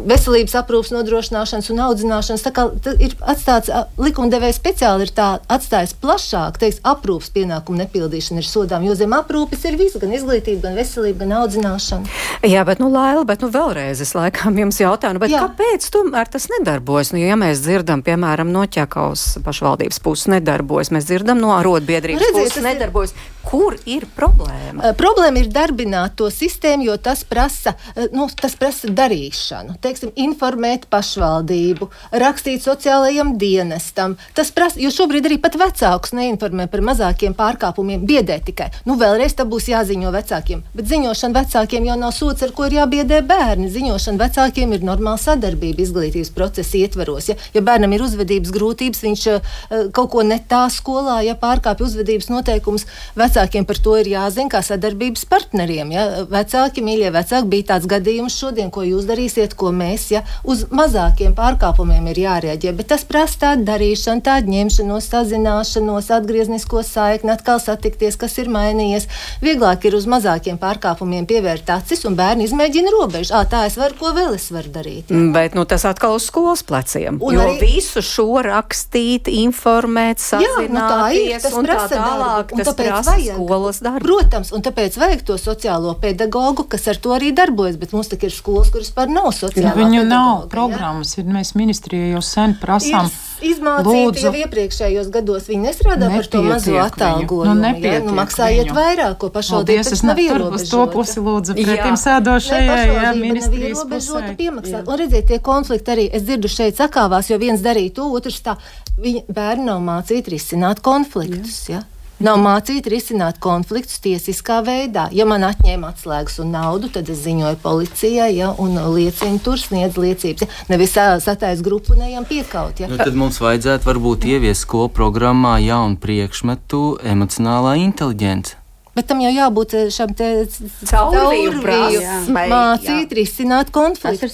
veselības 0.09 0.55
aprūpas 0.63 0.93
nodrošināšanas 0.95 1.69
un 1.73 1.81
audzināšanas. 1.85 2.45
Tā 2.47 2.53
kā 2.55 2.65
ir 2.97 3.13
atstāts 3.21 3.69
likumdevējs 4.01 4.57
speciāli 4.57 5.05
ir 5.05 5.13
tā 5.13 5.27
atstājis 5.45 5.93
plašāk, 6.01 6.57
teiks, 6.63 6.81
aprūpas 6.81 7.29
pienākumu 7.37 7.77
nepildīšana 7.83 8.41
ir 8.41 8.49
sodām, 8.49 8.87
jo 8.87 8.97
zem 8.97 9.13
aprūpes 9.13 9.61
ir 9.69 9.77
viss, 9.77 9.99
gan 10.01 10.15
izglītība, 10.17 10.71
gan 10.71 10.81
veselība, 10.81 11.21
gan 11.25 11.37
audzināšana. 11.43 12.17
Jā, 12.49 12.65
bet 12.65 12.81
nu 12.81 12.89
Laila, 12.89 13.27
bet 13.29 13.45
nu 13.45 13.51
vēlreiz 13.53 14.01
es 14.01 14.15
laikam 14.17 14.57
jums 14.57 14.81
jautāju, 14.81 15.19
nu, 15.19 15.29
kāpēc 15.37 15.85
tomēr 15.93 16.33
tas 16.33 16.49
nedarbojas? 16.57 17.13
Nu, 17.13 17.21
ja 17.21 17.37
mēs 17.37 17.61
dzirdam, 17.65 18.01
piemēram, 18.05 18.49
no 18.53 18.65
ķekaus 18.65 19.37
pašvaldības 19.45 19.66
pašvaldības 19.67 19.99
puses 20.03 20.29
nedarbojas. 20.31 20.91
Mēs 20.95 21.07
dzirdam 21.09 21.41
no 21.41 21.51
arotbiedrības 21.57 22.31
puses 22.33 22.63
nedarbojas. 22.63 23.13
Kur 23.47 23.77
ir 23.87 24.03
problēma? 24.11 24.81
Uh, 24.81 24.93
problēma 24.97 25.39
ir 25.39 25.47
darbināt 25.53 26.17
to 26.19 26.27
sistēmu, 26.33 26.83
jo 26.89 26.95
tas 26.99 27.21
prasa, 27.23 27.71
uh, 27.93 28.09
nu, 28.11 28.25
tas 28.27 28.57
prasa 28.59 28.89
darīšanu. 28.91 29.77
Teiksim, 29.83 30.11
informēt 30.19 30.89
pašvaldību, 30.91 31.87
rakstīt 32.19 32.65
sociālajiem 32.65 33.37
dienestam. 33.39 34.17
Tas 34.35 34.51
prasa, 34.51 34.81
jo 34.83 34.91
šobrīd 34.91 35.29
arī 35.29 35.37
pat 35.39 35.55
vecākus 35.59 36.11
neinformē 36.17 36.65
par 36.73 36.83
mazākiem 36.89 37.37
pārkāpumiem, 37.37 38.03
biedē 38.09 38.41
tikai. 38.49 38.67
Nu, 38.89 38.97
vēlreiz 38.99 39.37
tam 39.39 39.47
būs 39.53 39.69
jāziņo 39.71 40.11
vecākiem. 40.17 40.65
Bet 40.75 40.91
ziņošana 40.91 41.39
vecākiem 41.39 41.87
jau 41.87 41.97
nav 42.03 42.11
sots, 42.17 42.43
ar 42.43 42.51
ko 42.57 42.67
ir 42.67 42.81
jābiedē 42.81 43.21
bērni. 43.31 43.71
Ziņošana 43.71 44.23
vecākiem 44.25 44.75
ir 44.75 44.83
normāla 44.83 45.23
sadarbība 45.23 45.85
izglītības 45.85 46.33
procesa 46.35 46.81
ietvaros. 46.81 47.31
Ja, 47.31 47.39
ja 47.55 47.63
bērnam 47.63 47.95
ir 47.95 48.03
uzvedības 48.09 48.51
grūtības, 48.59 49.05
viņš 49.07 49.25
uh, 49.37 49.57
kaut 49.95 50.11
ko 50.17 50.27
ne 50.27 50.41
tā 50.51 50.65
skolā, 50.73 51.21
ja 51.23 51.39
pārkāpj 51.39 51.87
uzvedības 51.87 52.31
noteikumus, 52.33 52.87
vecāks 53.15 53.36
vecākiem 53.37 53.65
par 53.69 53.77
to 53.77 53.93
ir 53.99 54.07
jāzina 54.09 54.49
kā 54.49 54.61
sadarbības 54.65 55.25
partneriem. 55.29 55.91
Ja? 55.93 56.05
Vecāki, 56.31 56.81
mīļie 56.81 57.11
vecāki, 57.13 57.49
bija 57.51 57.67
tāds 57.73 57.87
gadījums 57.89 58.37
šodien, 58.37 58.71
ko 58.73 58.81
jūs 58.85 59.05
darīsiet, 59.05 59.53
ko 59.57 59.69
mēs, 59.75 60.09
ja 60.11 60.23
uz 60.43 60.65
mazākiem 60.73 61.35
pārkāpumiem 61.37 62.09
ir 62.11 62.21
jārēģē. 62.23 62.73
Bet 62.77 62.89
tas 62.93 63.05
prasa 63.05 63.41
tādu 63.43 63.67
darīšanu, 63.67 64.23
tādu 64.25 64.53
ņemšanos, 64.53 65.09
sazināšanos, 65.11 66.09
atgrieznisko 66.17 66.81
saikni, 66.85 67.33
atkal 67.35 67.61
satikties, 67.61 68.17
kas 68.17 68.37
ir 68.41 68.49
mainījies. 68.53 69.07
Vieglāk 69.43 69.85
ir 69.85 69.97
uz 69.97 70.09
mazākiem 70.09 70.57
pārkāpumiem 70.61 71.27
pievērt 71.29 71.69
acis 71.77 72.05
un 72.09 72.17
bērni 72.17 72.47
izmēģina 72.47 72.93
robežu. 72.95 73.35
À, 73.37 73.43
tā 73.49 73.67
es 73.69 73.77
varu, 73.77 73.97
ko 73.99 74.13
vēl 74.17 74.37
es 74.39 74.49
varu 74.53 74.73
darīt. 74.73 75.13
Ja? 75.13 75.21
Bet 75.35 75.57
nu, 75.57 75.67
tas 75.69 75.85
atkal 75.85 76.17
uz 76.17 76.25
skolas 76.31 76.65
pleciem. 76.65 77.21
Un 77.21 77.37
jo 77.37 77.45
arī... 77.45 77.59
visu 77.61 78.01
šo 78.01 78.41
rakstīt, 78.45 79.29
informēt, 79.43 80.23
sazināties. 80.23 80.65
Jā, 80.65 80.73
nu 80.73 80.81
tā 80.81 81.05
ir. 81.13 81.37
Tas 81.43 81.53
prasa 81.53 81.87
tā 81.91 82.01
tālāk, 82.01 82.53
darbu, 82.53 82.63
tas 82.63 82.77
prasa 82.77 83.17
vajag, 83.17 83.26
skolas 83.27 83.81
darbu. 83.83 84.05
Protams, 84.07 84.51
un 84.55 84.63
tāpēc 84.65 84.97
vajag 84.99 85.23
to 85.27 85.37
sociālo 85.41 85.93
pedagogu, 86.01 86.65
kas 86.71 86.87
ar 86.91 86.99
to 87.01 87.13
arī 87.15 87.33
darbojas. 87.35 87.77
Bet 87.79 87.93
mums 87.95 88.11
ir 88.15 88.33
skolas, 88.33 88.71
kuras 88.73 88.91
par 88.95 89.11
nav 89.11 89.31
sociālā. 89.35 89.75
Viņu 89.77 90.03
nav 90.07 90.47
programmas, 90.51 91.15
ja? 91.17 91.23
ir 91.23 91.31
mēs 91.35 91.53
ministrijai 91.59 92.13
jau 92.15 92.23
sen 92.25 92.57
prasām. 92.61 93.09
Izmācīti 93.37 94.23
jau 94.25 94.31
iepriekšējos 94.33 95.09
gados. 95.13 95.45
Viņi 95.51 95.67
nestrādā 95.69 96.09
par 96.09 96.29
to 96.33 96.41
mazo 96.45 96.77
atalgojumu. 96.81 97.57
Nu, 97.61 97.73
ja? 97.83 97.99
nu, 98.05 98.15
maksājiet 98.17 98.65
viņu. 98.65 98.77
vairāk, 98.77 99.17
ko 99.21 99.29
pašvaldības 99.35 99.91
tas 99.93 100.03
nav 100.07 100.21
ierobežota. 100.23 100.71
To 100.73 100.85
pusi 100.95 101.21
lūdzu 101.21 101.57
pretim 101.59 101.99
sēdošajai, 102.01 102.87
jā, 102.95 103.11
ministrijas 103.19 103.83
pusē. 103.91 104.23
Piemaksāt. 104.39 104.89
Un 104.89 105.01
redziet, 105.03 105.27
tie 105.29 105.37
konflikti 105.43 105.93
arī, 105.93 106.07
es 106.09 106.25
dzirdu 106.25 106.49
šeit 106.51 106.81
sakāvās, 106.81 107.29
jo 107.29 107.37
viens 107.41 107.61
darīja 107.61 107.99
to, 107.99 108.09
otrs 108.17 108.41
tā. 108.45 108.57
Viņi 108.97 109.27
bērni 109.29 109.69
nav 109.69 109.83
mācīti 109.85 110.33
risināt 110.33 110.81
konfliktus. 110.85 111.61
Jā. 111.69 111.83
Ja? 111.83 111.96
Nav 112.17 112.39
mācīti 112.41 112.89
risināt 112.89 113.37
konfliktus 113.37 113.99
tiesiskā 114.01 114.63
veidā. 114.65 115.03
Ja 115.13 115.27
man 115.29 115.45
atņēma 115.45 115.91
atslēgas 115.93 116.39
un 116.41 116.49
naudu, 116.55 116.89
tad 116.95 117.11
es 117.13 117.21
ziņoju 117.21 117.59
policijai, 117.61 118.31
ja, 118.39 118.49
un 118.57 118.73
liecinu 118.95 119.37
tur 119.45 119.61
sniedz 119.61 119.99
liecības. 120.01 120.47
Ja. 120.47 120.65
Nevis 120.71 120.97
satais 120.97 121.61
grupu 121.61 121.93
neejam 121.93 122.25
piekaut. 122.25 122.81
Ja. 122.81 122.89
Nu, 122.89 122.97
tad 122.97 123.13
mums 123.13 123.37
vajadzētu 123.37 123.85
varbūt 123.91 124.25
ieviest 124.33 124.65
skolu 124.65 124.89
programmā 124.89 125.59
jaunu 125.61 126.01
priekšmetu 126.01 126.85
emocionālā 127.05 127.77
inteliģence. 127.85 128.57
Bet 128.97 129.05
tam 129.11 129.19
jau 129.21 129.29
jābūt 129.29 129.73
eh, 129.77 129.89
šam 129.93 130.13
caurvīju 130.17 131.51
prasmei. 131.61 132.47
Mācīt, 132.49 133.11
risināt 133.13 133.69
konfliktus. 133.75 134.33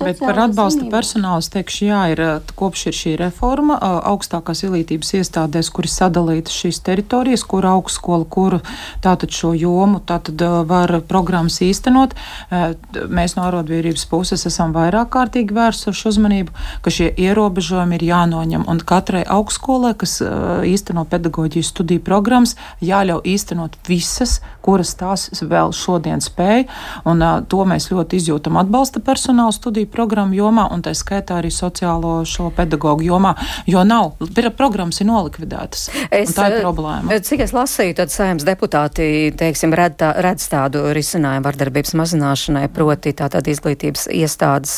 Bet 0.00 0.22
par 0.22 0.38
atbalsta 0.46 0.86
personālu 0.88 1.44
es 1.44 1.50
teikšu, 1.52 1.82
jā, 1.90 1.98
ir 2.14 2.22
eh, 2.24 2.52
kopš 2.56 2.86
ir 2.88 2.96
šī 2.96 3.12
reforma 3.20 3.76
augstākās 4.08 4.64
izglītības 4.64 5.12
iestādēs, 5.20 5.68
kur 5.74 5.84
ir 5.84 5.92
sadalītas 5.92 6.56
šīs 6.62 6.80
teritorijas, 6.86 7.44
kur 7.44 7.68
augstskola, 7.68 8.24
kuru 8.24 8.62
tātad 9.04 9.36
šo 9.36 9.52
jomu 9.58 10.00
tātad 10.08 10.40
var 10.70 10.94
programmas 11.08 11.60
īstenot. 11.64 12.16
Mēs 12.50 13.36
no 13.36 13.44
arotbiedrības 13.50 14.06
puses 14.08 14.46
esam 14.48 14.72
vairāk 14.76 15.12
kārtīgi 15.12 15.56
vērsuši 15.56 16.08
uzmanību, 16.08 16.56
ka 16.80 16.94
šie 16.94 17.10
ierobežojumi 17.20 18.00
ir 18.00 18.06
jānoņem. 18.08 18.64
Un 18.70 18.80
katrai 18.80 19.26
augstskolai, 19.28 19.92
kas 20.00 20.18
īsteno 20.24 21.04
pedagoģijas 21.10 21.72
studiju 21.74 22.04
programmas, 22.06 22.56
jāļauj 22.84 23.26
īstenot 23.34 23.76
visas, 23.90 24.38
kuras 24.64 24.94
tās 24.98 25.28
vēl 25.40 25.74
šodien 25.76 26.22
spēj. 26.22 26.66
Un, 27.10 27.22
uh, 27.24 27.40
to 27.50 27.64
mēs 27.68 27.90
ļoti 27.92 28.20
izjūtam 28.20 28.58
atbalsta 28.60 29.02
personāla 29.04 29.54
studiju 29.54 29.90
programmu 29.90 30.36
jomā, 30.38 30.68
un 30.74 30.84
tā 30.84 30.94
skaitā 30.96 31.40
arī 31.40 31.50
sociālo 31.54 32.20
šo 32.28 32.50
pedagoģu 32.56 33.08
jomā, 33.10 33.34
jo 33.70 33.84
nav, 33.86 34.14
programmas 34.56 35.00
ir 35.02 35.08
nolikvidētas. 35.10 35.86
Es, 36.10 36.34
tā 36.36 36.50
ir 36.50 36.60
problēma. 36.64 37.20
Cik 37.24 37.44
es 37.46 37.54
lasīju, 37.56 37.96
tad 38.00 38.12
saimnes 38.12 38.46
deputāti, 38.46 39.30
teiksim, 39.36 39.74
redz, 39.76 39.98
tā, 40.00 40.12
redz 40.24 40.46
tādu 40.50 40.86
risinājumu 40.96 41.46
vardarbības 41.46 41.94
mazināšanai, 41.98 42.66
proti 42.74 43.14
tātad 43.16 43.48
izglītības 43.50 44.06
iestādes, 44.14 44.76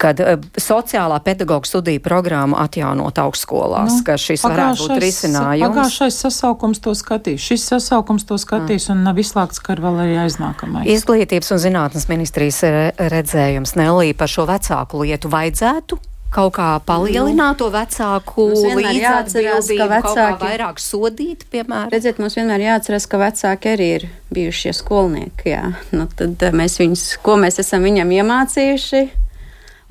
kad 0.00 0.20
sociālā 0.60 1.20
pedagoģa 1.24 1.70
studiju 1.70 2.02
programmu 2.04 2.58
atjaunot 2.60 3.18
augstskolās, 3.22 4.00
nu, 4.00 4.04
ka 4.06 4.16
šis 4.20 4.44
varētu 4.44 4.88
būt 4.88 5.02
risinājums. 5.04 5.74
Pagājušais 5.74 6.20
sasaukums 6.26 6.82
to 6.84 6.94
skatīs. 6.98 7.42
Šis 7.44 7.66
sasaukums 7.72 8.23
to 8.28 8.38
skatīs 8.40 8.88
un 8.92 9.04
nav 9.06 9.20
izslēgts, 9.20 9.62
ka 9.64 9.76
ir 9.76 9.84
vēl 9.84 10.00
arī 10.06 10.16
aiznākamais. 10.24 10.88
Izglītības 10.94 11.54
un 11.54 11.62
zinātnes 11.62 12.08
ministrijas 12.10 12.62
redzējums 12.98 13.76
Nelī 13.80 14.12
par 14.18 14.32
šo 14.32 14.48
vecāku 14.50 15.04
lietu 15.04 15.32
vajadzētu 15.32 16.00
kaut 16.34 16.54
kā 16.56 16.68
palielināt 16.86 17.58
to 17.60 17.68
vecāku 17.72 18.48
līdzatbildību, 18.50 19.78
ka 19.78 19.88
vecāki 19.92 20.48
vairāk 20.48 20.80
sodīt, 20.82 21.44
piemēram? 21.52 21.92
Redziet, 21.92 22.20
mums 22.22 22.36
vienmēr 22.38 22.64
jāatcerās, 22.66 23.06
ka 23.10 23.20
vecāki 23.22 23.70
arī 23.74 23.90
ir 23.98 24.06
bijušie 24.34 24.74
skolnieki, 24.74 25.52
jā. 25.52 25.62
Nu, 25.94 26.08
tad 26.18 26.42
eh, 26.42 26.56
mēs 26.56 26.78
viņus, 26.82 27.04
ko 27.24 27.38
mēs 27.40 27.60
esam 27.62 27.86
viņam 27.86 28.10
iemācījuši, 28.18 29.04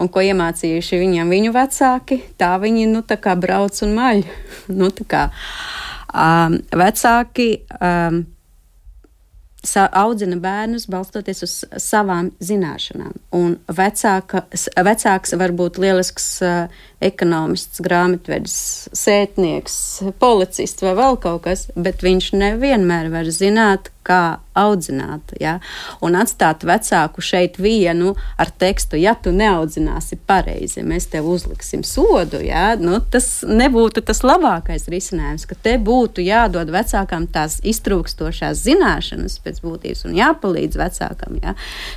un 0.03 0.11
ko 0.11 0.25
iemācījuši 0.25 0.99
viņam 1.05 1.31
viņu 1.31 1.55
vecāki, 1.55 2.19
tā 2.41 2.55
viņi, 2.59 2.89
nu, 2.91 3.05
tā 3.07 3.19
kā 3.23 3.37
brauc 3.39 3.79
un 3.85 3.95
maļ. 3.95 4.23
nu, 4.79 4.91
tā 4.91 5.07
kā 5.07 5.25
um, 6.13 6.59
vecāki 6.71 7.49
um, 7.79 8.23
audzina 9.93 10.37
bērnus 10.43 10.87
balstoties 10.91 11.43
uz 11.45 11.53
savām 11.79 12.31
zināšanām. 12.43 13.13
Un 13.35 13.55
vecāka, 13.67 14.43
vecāks 14.83 15.35
var 15.39 15.53
būt 15.55 15.79
lielisks 15.79 16.27
ekonomists, 17.03 17.81
grāmatvedis, 17.83 18.57
sētnieks, 18.95 19.75
policists 20.21 20.85
vai 20.85 20.95
vēl 20.99 21.19
kaut 21.23 21.43
kas, 21.47 21.67
bet 21.75 22.05
viņš 22.05 22.31
nevienmēr 22.39 23.11
var 23.13 23.29
zināt, 23.33 23.93
kā 24.03 24.39
audzināt. 24.53 25.33
Ja? 25.41 25.57
Un 26.03 26.17
atstāt 26.19 26.65
vecāku 26.67 27.23
šeit 27.23 27.57
vienu 27.61 28.13
ar 28.37 28.51
tekstu, 28.51 28.99
ja 28.99 29.15
tu 29.15 29.31
neaudzināsi 29.33 30.19
pareizi, 30.27 30.83
mēs 30.85 31.07
tev 31.11 31.29
uzliksim 31.31 31.81
sodu. 31.87 32.41
Ja? 32.43 32.73
Nu, 32.79 32.99
tas 32.99 33.41
nebūtu 33.47 34.03
tas 34.05 34.21
labākais 34.25 34.85
risinājums, 34.91 35.47
ka 35.49 35.57
te 35.57 35.77
būtu 35.81 36.23
jādod 36.25 36.71
vecākam 36.73 37.25
tās 37.31 37.59
iztrūkstošās 37.65 38.61
zināšanas 38.67 39.39
pēc 39.43 39.63
būtības 39.63 40.05
un 40.09 40.17
jāpalīdz 40.19 40.79
vecākam. 40.83 41.39
Ja? 41.41 41.55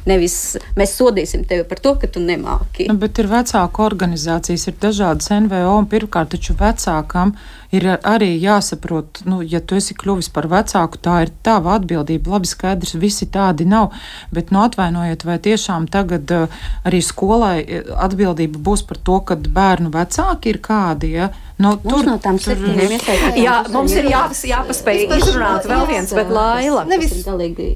Nevis 0.08 0.56
mēs 0.78 0.96
sodīsim 0.96 1.44
tevi 1.48 1.66
par 1.68 1.82
to, 1.82 1.96
ka 2.00 2.10
tu 2.10 2.22
nemāki. 2.24 2.88
Nu, 2.88 2.96
bet 3.02 3.20
ir 3.20 3.28
vecāku 3.30 3.84
organizācijas, 3.84 4.68
ir 4.70 4.78
dažādas 4.96 5.28
NVO 5.28 5.76
un 5.76 5.86
pirmkārt 5.92 6.32
taču 6.32 6.56
vecākam 6.56 7.34
ir 7.74 7.88
arī 7.96 8.32
jāsaprot, 8.42 9.22
nu, 9.28 9.40
ja 9.42 9.60
tu 9.60 9.78
esi 9.78 9.96
kļuvis 9.98 10.30
par 10.34 10.48
vecāku, 10.52 11.00
tā 11.02 11.22
ir 11.26 11.32
tava 11.46 11.76
atbildība. 11.80 12.36
Labi, 12.36 12.50
skaidrs, 12.50 12.96
visi 13.00 13.28
tādi 13.32 13.66
nav, 13.68 13.92
bet 14.34 14.52
nu, 14.54 14.62
atvainojiet, 14.66 15.26
vai 15.26 15.38
tiešām 15.42 15.88
tagad 15.92 16.30
uh, 16.34 16.62
arī 16.86 17.02
skolai 17.04 17.56
atbildība 17.96 18.60
būs 18.62 18.86
par 18.86 19.00
to, 19.02 19.20
ka 19.26 19.36
bērnu 19.36 19.92
vecāki 19.94 20.54
ir 20.54 20.62
kādi. 20.64 21.16
Ja? 21.16 21.32
Nu, 21.56 21.70
tur 21.80 22.04
no 22.04 22.18
tām 22.20 22.36
septiņiem 22.36 22.90
ieteikumiem. 22.98 23.36
Jā, 23.40 23.54
mums 23.72 23.94
ir 23.96 24.10
jā, 24.10 24.26
jāpaspēj 24.50 25.06
izrunāt 25.16 25.64
vēl 25.64 25.86
viens, 25.88 26.10
bet 26.12 26.28
Laila. 26.28 26.82
Nevis, 26.84 27.14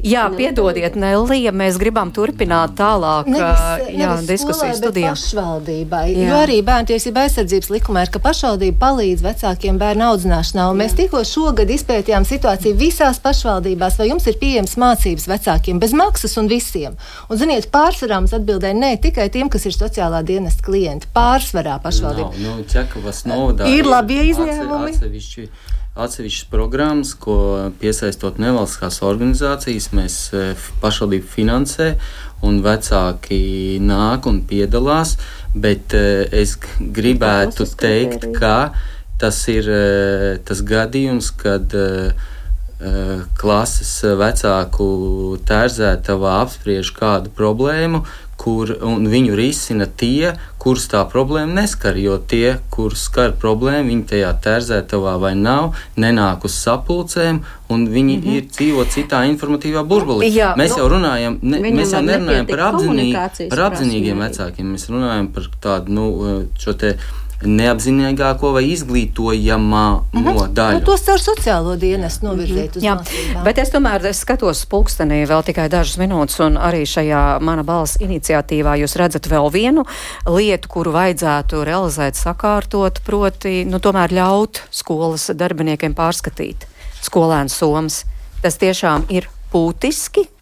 jā, 0.04 0.24
piedodiet, 0.36 0.98
Nelija, 1.00 1.52
mēs 1.56 1.78
gribam 1.80 2.12
turpināt 2.12 2.74
tālāk 2.76 3.30
nevis, 3.32 3.62
jā, 3.88 3.94
nevis 4.02 4.28
diskusiju 4.28 4.76
studijā. 4.76 5.14
Pašvaldībai, 5.16 6.02
jā. 6.12 6.26
jo 6.28 6.36
arī 6.42 6.58
bērntiesība 6.66 7.24
aizsardzības 7.24 7.72
likumā 7.72 8.04
ir, 8.04 8.12
ka 8.12 8.20
pašvaldība 8.20 8.76
palīdz 8.84 9.24
vecākiem 9.24 9.80
bērnu 9.90 10.06
audzināšanā. 10.12 10.68
Un 10.70 10.78
mēs 10.80 10.94
tikko 10.98 11.22
šogad 11.26 11.70
izpētījām 11.70 12.26
situāciju 12.28 12.78
visās 12.78 13.18
pašvaldībās, 13.22 13.98
vai 13.98 14.10
jums 14.10 14.28
ir 14.30 14.38
pieejams 14.40 14.76
mācības 14.80 15.26
vecākiem 15.30 15.80
bez 15.82 15.94
maksas 15.96 16.36
un 16.40 16.50
visiem. 16.50 16.94
Un, 17.28 17.40
ziniet, 17.40 17.70
pārsvarā 17.74 18.20
mums 18.20 18.34
atbildēja 18.36 18.76
ne 18.78 18.94
tikai 19.02 19.28
tiem, 19.34 19.50
kas 19.50 19.66
ir 19.66 19.74
sociālā 19.74 20.22
dienesta 20.26 20.64
klienti, 20.66 21.10
pārsvarā 21.14 21.80
pašvaldība. 21.82 22.30
No, 22.38 22.56
no, 22.60 22.68
Čekavas 22.70 23.24
novadā 23.26 23.70
ir 23.70 23.88
labi 23.88 24.20
izņēmumi. 24.30 24.94
Atsevišķi, 24.94 25.46
atsevišķas 26.00 26.50
programmas, 26.52 27.16
ko 27.18 27.40
piesaistot 27.80 28.38
nevalstiskās 28.42 29.00
organizācijas, 29.06 29.90
mēs 29.96 30.20
e, 30.30 30.44
pašvaldību 30.84 31.34
finansē, 31.34 31.90
un 32.46 32.62
vecāki 32.64 33.80
nāk 33.82 34.30
un 34.30 34.44
piedalās. 34.48 35.16
Bet 35.50 35.98
e, 35.98 36.28
es 36.30 36.54
gribētu 36.78 37.66
teikt, 37.80 38.30
ka 38.38 38.70
tas 39.20 39.40
ir 39.52 39.68
e, 39.68 39.86
tas 40.48 40.64
gadījums, 40.66 41.32
kad 41.40 41.76
klases 43.36 43.90
vecāku 44.16 44.86
tērzētavā 45.44 46.38
apspriež 46.46 46.94
kādu 46.96 47.28
problēmu, 47.36 48.00
kur 48.40 48.70
viņu 48.80 49.34
risina 49.36 49.84
tie, 49.84 50.32
kurus 50.60 50.86
tā 50.88 51.02
problēma 51.08 51.60
neskar. 51.60 51.98
Jo 52.00 52.16
tie, 52.16 52.54
kurus 52.72 53.04
skar 53.10 53.34
problēma, 53.36 53.84
viņi 53.90 54.06
tajā 54.14 54.30
tērzētavā 54.46 55.18
vai 55.20 55.34
nav, 55.36 55.76
nenāk 56.00 56.46
uz 56.48 56.56
sapulcēm, 56.56 57.42
un 57.68 57.86
viņi 57.92 58.16
mm 58.16 58.22
-hmm. 58.22 58.36
ir 58.36 58.48
dzīvo 58.48 58.86
citā 58.94 59.22
informatīvā 59.28 59.84
burbulī. 59.84 60.32
Jā, 60.32 60.54
mēs 60.56 60.72
nu, 60.72 60.78
jau 60.80 60.88
runājam, 60.94 61.38
ne, 61.42 61.60
mēs 61.60 61.92
jau 61.92 62.02
nerunājam 62.02 62.46
par, 62.48 62.64
apzinī, 62.70 63.08
par 63.50 63.64
apzinīgiem 63.68 64.24
vecākiem, 64.24 64.72
mēs 64.72 64.88
runājam 64.88 65.28
par 65.34 65.50
tādu 65.60 65.92
nu, 65.92 66.06
šo 66.58 66.72
te 66.72 66.96
neapzinīgāko 67.40 68.52
vai 68.52 68.64
izglītojamā 68.70 69.84
mm 70.12 70.24
-hmm. 70.24 70.52
daļu. 70.54 70.78
Nu, 70.78 70.84
tos 70.84 71.04
caur 71.06 71.20
sociālo 71.22 71.76
dienestu 71.80 72.26
novirzīt 72.26 72.76
uz 72.76 72.84
mācībām. 72.84 73.44
bet 73.44 73.58
es 73.58 73.70
tomēr 73.72 74.04
es 74.06 74.20
skatos 74.20 74.66
pulkstenī 74.66 75.22
vēl 75.26 75.44
tikai 75.44 75.68
dažas 75.68 75.96
minūtes, 75.98 76.40
un 76.44 76.56
arī 76.56 76.84
šajā 76.84 77.40
mana 77.40 77.62
balss 77.62 77.96
iniciatīvā 78.00 78.76
jūs 78.82 78.96
redzat 78.96 79.26
vēl 79.26 79.50
vienu 79.52 79.84
lietu, 80.26 80.68
kuru 80.68 80.92
vajadzētu 80.92 81.64
realizēt, 81.64 82.14
sakārtot, 82.14 83.00
proti, 83.04 83.64
nu, 83.64 83.78
tomēr 83.78 84.12
ļaut 84.12 84.62
skolas 84.70 85.30
darbiniekiem 85.34 85.94
pārskatīt 85.94 86.66
skolēnu 87.02 87.48
somas. 87.48 88.04
Tas 88.42 88.56
tiešām 88.56 89.04
ir 89.08 89.28
būtiski. 89.52 90.39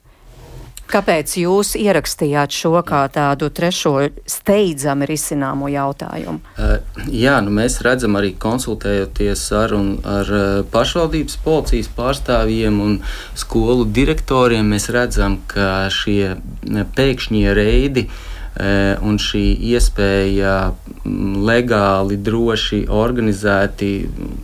Kāpēc 0.88 1.34
jūs 1.42 1.74
ierakstījāt 1.76 2.54
šo 2.54 2.78
kā 2.86 3.02
tādu 3.12 3.50
trešo 3.52 3.92
steidzami 4.24 5.08
risināmo 5.10 5.68
jautājumu? 5.68 6.40
Uh, 6.56 6.78
jā, 7.12 7.34
nu 7.44 7.52
mēs 7.58 7.76
redzam 7.84 8.16
arī 8.16 8.30
konsultējoties 8.40 9.42
ar, 9.58 9.74
un, 9.76 9.90
ar 10.08 10.32
uh, 10.32 10.46
pašvaldības 10.72 11.36
policijas 11.44 11.90
pārstāvjiem 11.92 12.80
un 12.80 12.96
skolu 13.36 13.84
direktoriem, 13.84 14.72
mēs 14.72 14.88
redzam, 14.94 15.36
ka 15.50 15.90
šie 15.92 16.38
ne, 16.64 16.86
pēkšņie 16.96 17.52
reidi 17.58 18.06
uh, 18.08 18.96
un 19.04 19.20
šī 19.20 19.44
iespēja 19.74 20.56
mm, 20.72 21.36
legāli, 21.50 22.16
droši, 22.16 22.86
organizēti, 22.88 23.92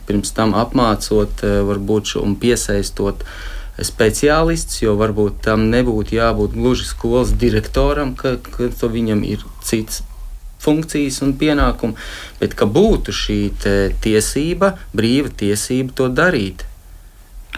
pirms 0.04 0.36
tam 0.36 0.52
apmācot, 0.60 1.40
uh, 1.40 1.58
varbūt 1.72 2.18
un 2.20 2.36
piesaistot 2.36 3.24
speciālists, 3.82 4.82
jo 4.84 4.94
varbūt 5.00 5.40
tam 5.46 5.68
nebūtu 5.72 6.14
jābūt 6.18 6.54
gluži 6.54 6.86
skolas 6.86 7.32
direktoram, 7.34 8.14
ka, 8.14 8.36
ka 8.38 8.90
viņam 8.90 9.24
ir 9.26 9.42
cits 9.66 10.04
funkcijas 10.64 11.20
un 11.24 11.34
pienākumi, 11.40 11.98
bet 12.40 12.54
ka 12.58 12.68
būtu 12.70 13.14
šī 13.14 13.40
tiesība, 14.04 14.76
brīva 14.96 15.32
tiesība 15.42 15.96
to 15.98 16.08
darīt. 16.08 16.64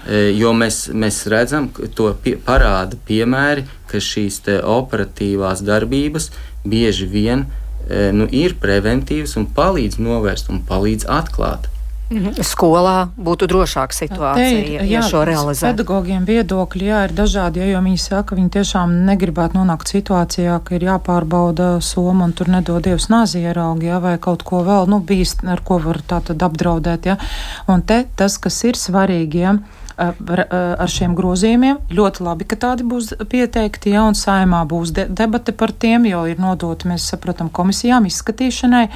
E, 0.07 0.33
jo 0.37 0.53
mēs, 0.57 0.87
mēs 0.93 1.23
redzam, 1.33 1.71
ka 1.73 1.89
to 1.97 2.11
pie, 2.23 2.37
parāda 2.49 2.99
piemēri, 3.09 3.67
ka 3.91 4.03
šīs 4.03 4.43
operatīvās 4.61 5.62
darbības 5.67 6.31
bieži 6.67 7.09
vien 7.11 7.47
e, 7.47 8.11
nu, 8.12 8.27
ir 8.29 8.59
preventīvas 8.62 9.37
un 9.41 9.49
palīdz 9.57 10.01
novērst 10.03 10.53
un 10.53 10.61
palīdz 10.69 11.09
atklāt. 11.09 11.71
Mhm. 12.07 12.39
Skolā 12.47 13.09
būtu 13.19 13.49
drošāka 13.51 13.97
situācija, 13.97 14.59
ir, 14.63 14.85
ja 14.87 15.01
jā, 15.01 15.07
šo 15.11 15.25
realizētu. 15.27 15.75
Pedagogiem 15.75 16.27
viedokļi 16.29 16.87
jā, 16.87 17.01
ir 17.09 17.15
dažādi, 17.19 17.65
jo 17.67 17.81
viņi 17.83 17.99
saka, 17.99 18.29
ka 18.31 18.39
viņi 18.39 18.53
tiešām 18.55 18.93
negribētu 19.09 19.59
nonākt 19.59 19.91
situācijā, 19.91 20.61
ka 20.63 20.77
ir 20.79 20.87
jāpārbauda 20.87 21.81
soma 21.83 22.29
un 22.29 22.35
tur 22.37 22.53
nedod 22.53 22.87
dievs 22.87 23.09
nāzi 23.11 23.43
ieraugi, 23.43 23.91
ja, 23.91 23.99
vai 23.99 24.15
kaut 24.23 24.47
ko 24.47 24.63
vēl, 24.67 24.87
nu, 24.87 25.01
bīst, 25.03 25.43
ar 25.51 25.65
ko 25.67 25.81
var 25.83 25.99
tā 26.07 26.21
tad 26.31 26.47
apdraudēt, 26.47 27.11
ja. 27.11 27.19
Un 27.67 27.83
te 27.83 28.05
tas, 28.15 28.39
kas 28.39 28.63
ir 28.71 28.79
svarīgi, 28.79 29.43
ja, 29.43 29.57
ar 29.97 30.91
šiem 30.93 31.15
grozījumiem. 31.17 31.79
Ļoti 31.97 32.25
labi, 32.27 32.47
ka 32.49 32.59
tādi 32.61 32.85
būs 32.87 33.15
pieteikti, 33.33 33.95
ja 33.97 34.05
un 34.07 34.15
saimā 34.15 34.63
būs 34.69 34.93
de 34.95 35.07
debate 35.09 35.55
par 35.57 35.73
tiem, 35.73 36.07
jo 36.11 36.27
ir 36.29 36.41
nodoti, 36.43 36.91
mēs 36.91 37.09
saprotam, 37.11 37.49
komisijām 37.49 38.07
izskatīšanai, 38.07 38.87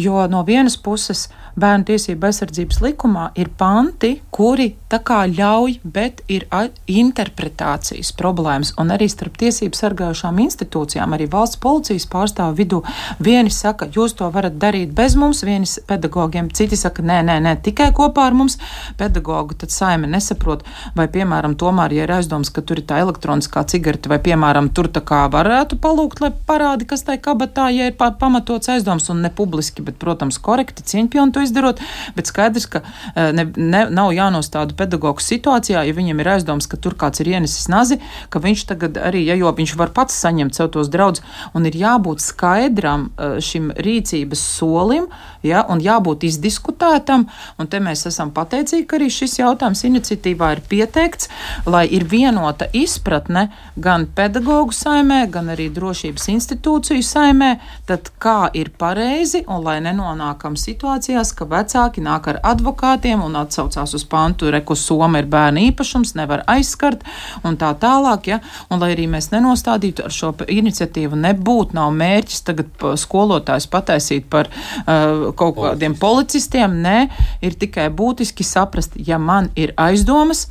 jo 0.00 0.26
no 0.30 0.44
vienas 0.46 0.78
puses 0.78 1.26
bērnu 1.60 1.88
tiesību 1.88 2.28
aizsardzības 2.28 2.82
likumā 2.84 3.30
ir 3.40 3.50
panti, 3.58 4.16
kuri 4.30 4.68
tā 4.92 5.00
kā 5.02 5.22
ļauj, 5.26 5.80
bet 5.82 6.22
ir 6.30 6.46
interpretācijas 6.86 8.12
problēmas. 8.16 8.72
Un 8.80 8.92
arī 8.94 9.08
starp 9.10 9.36
tiesību 9.40 9.78
sargājušām 9.78 10.38
institūcijām, 10.44 11.14
arī 11.16 11.26
valsts 11.30 11.58
policijas 11.62 12.06
pārstāvu 12.10 12.56
vidū, 12.60 12.82
vieni 13.22 13.50
saka, 13.50 13.88
jūs 13.92 14.16
to 14.18 14.28
varat 14.34 14.58
darīt 14.62 14.94
bez 14.96 15.16
mums, 15.18 15.42
vieni 15.46 15.66
pedagogiem, 15.88 16.50
citi 16.54 16.78
saka, 16.78 17.02
nē, 17.02 17.18
nē, 17.26 17.38
nē, 17.42 17.56
tikai 17.66 17.90
kopā 17.96 18.28
ar 18.30 18.36
mums. 18.38 18.58
Pedagogu 19.00 19.56
tad 19.58 19.74
saime 19.74 20.08
nesaprot, 20.10 20.62
vai, 20.96 21.08
piemēram, 21.12 21.56
tomēr, 21.58 21.96
ja 21.96 22.06
ir 22.06 22.14
aizdoms, 22.18 22.52
ka 22.54 22.62
tur 22.62 22.80
ir 22.80 22.86
tā 22.86 23.00
elektroniskā 23.02 23.64
cigarete, 23.68 24.10
vai, 24.12 24.20
piemēram, 24.22 24.70
tur 24.76 24.90
tā 24.92 25.02
kā 25.06 25.24
varētu 25.32 25.80
palūgt, 25.82 26.22
lai 26.22 26.30
parādi, 26.46 26.86
kas 26.88 27.02
tai 27.06 27.18
kabatā, 27.22 27.68
ja 27.74 27.90
ir 27.90 27.98
pamatots 27.98 28.70
aizdoms 28.70 29.10
un 29.10 29.24
ne 29.26 29.32
publiski, 29.34 29.82
bet, 29.86 29.98
protams, 30.02 30.38
korekti, 30.42 30.86
cieņpilni 30.86 31.34
to 31.34 31.42
izdarot, 31.42 31.82
bet 32.16 32.30
skaidrs, 32.30 32.68
ka 32.70 32.82
ne, 33.16 33.48
ne, 33.56 33.84
nav 33.90 34.14
jānostāda 34.14 34.75
pedagogu 34.78 35.22
situācijā, 35.24 35.82
ja 35.86 35.96
viņam 35.96 36.22
ir 36.22 36.32
aizdoms, 36.36 36.68
ka 36.70 36.78
tur 36.80 36.96
kāds 36.98 37.22
ir 37.22 37.32
ienesis 37.34 37.68
nazi, 37.72 38.00
ka 38.30 38.42
viņš 38.42 38.66
tagad 38.72 39.00
arī, 39.00 39.24
ja 39.26 39.36
jo 39.38 39.52
viņš 39.56 39.76
var 39.80 39.92
pats 39.96 40.16
saņemt 40.24 40.56
sev 40.56 40.70
tos 40.74 40.90
draudus, 40.92 41.24
un 41.56 41.68
ir 41.68 41.78
jābūt 41.80 42.24
skaidram 42.24 43.10
šim 43.42 43.72
rīcības 43.76 44.42
solim, 44.56 45.08
ja, 45.46 45.64
un 45.70 45.80
jābūt 45.82 46.26
izdiskutētam, 46.28 47.26
un 47.58 47.70
te 47.70 47.80
mēs 47.82 48.06
esam 48.10 48.32
pateicīgi, 48.36 48.86
ka 48.88 48.98
arī 48.98 49.08
šis 49.12 49.38
jautājums 49.40 49.84
iniciatīvā 49.88 50.52
ir 50.56 50.62
pieteikts, 50.70 51.30
lai 51.66 51.84
ir 51.86 52.06
vienota 52.10 52.68
izpratne 52.76 53.48
gan 53.76 54.06
pedagoģu 54.16 54.76
saimē, 54.76 55.20
gan 55.32 55.50
arī 55.54 55.68
drošības 55.74 56.28
institūciju 56.34 57.04
saimē, 57.04 57.50
tad 57.88 58.10
kā 58.22 58.50
ir 58.56 58.72
pareizi, 58.78 59.44
un 59.46 59.62
lai 59.64 59.78
nenonākam 59.84 60.56
situācijās, 60.58 61.32
ka 61.36 61.48
vecāki 61.50 62.04
nāk 62.04 62.30
ar 62.32 62.40
advokātiem 62.54 63.22
un 63.24 63.38
atsaucās 63.42 63.94
uz 63.96 64.06
pantu, 64.08 64.50
reku 64.52 64.76
Soma 64.76 65.22
ir 65.22 65.30
bērna 65.30 65.66
īpašums, 65.70 66.14
nevar 66.18 66.44
aizskart 66.50 67.04
un 67.46 67.58
tā 67.60 67.72
tālāk, 67.80 68.30
ja, 68.32 68.40
un 68.70 68.82
lai 68.82 68.92
arī 68.94 69.06
mēs 69.10 69.30
nenostādītu 69.32 70.06
ar 70.06 70.14
šo 70.14 70.32
iniciatīvu, 70.46 71.18
nebūtu 71.26 71.76
nav 71.76 71.92
mērķis 71.96 72.44
tagad 72.46 72.86
skolotājs 73.00 73.68
pataisīt 73.72 74.28
par 74.32 74.50
uh, 74.50 75.30
kaut 75.38 75.58
kādiem 75.58 75.96
policistiem, 76.00 76.80
nē, 76.84 76.96
ir 77.44 77.58
tikai 77.60 77.88
būtiski 77.94 78.46
saprast, 78.46 78.96
ja 78.96 79.18
man 79.22 79.50
ir 79.56 79.74
aizdomas, 79.80 80.46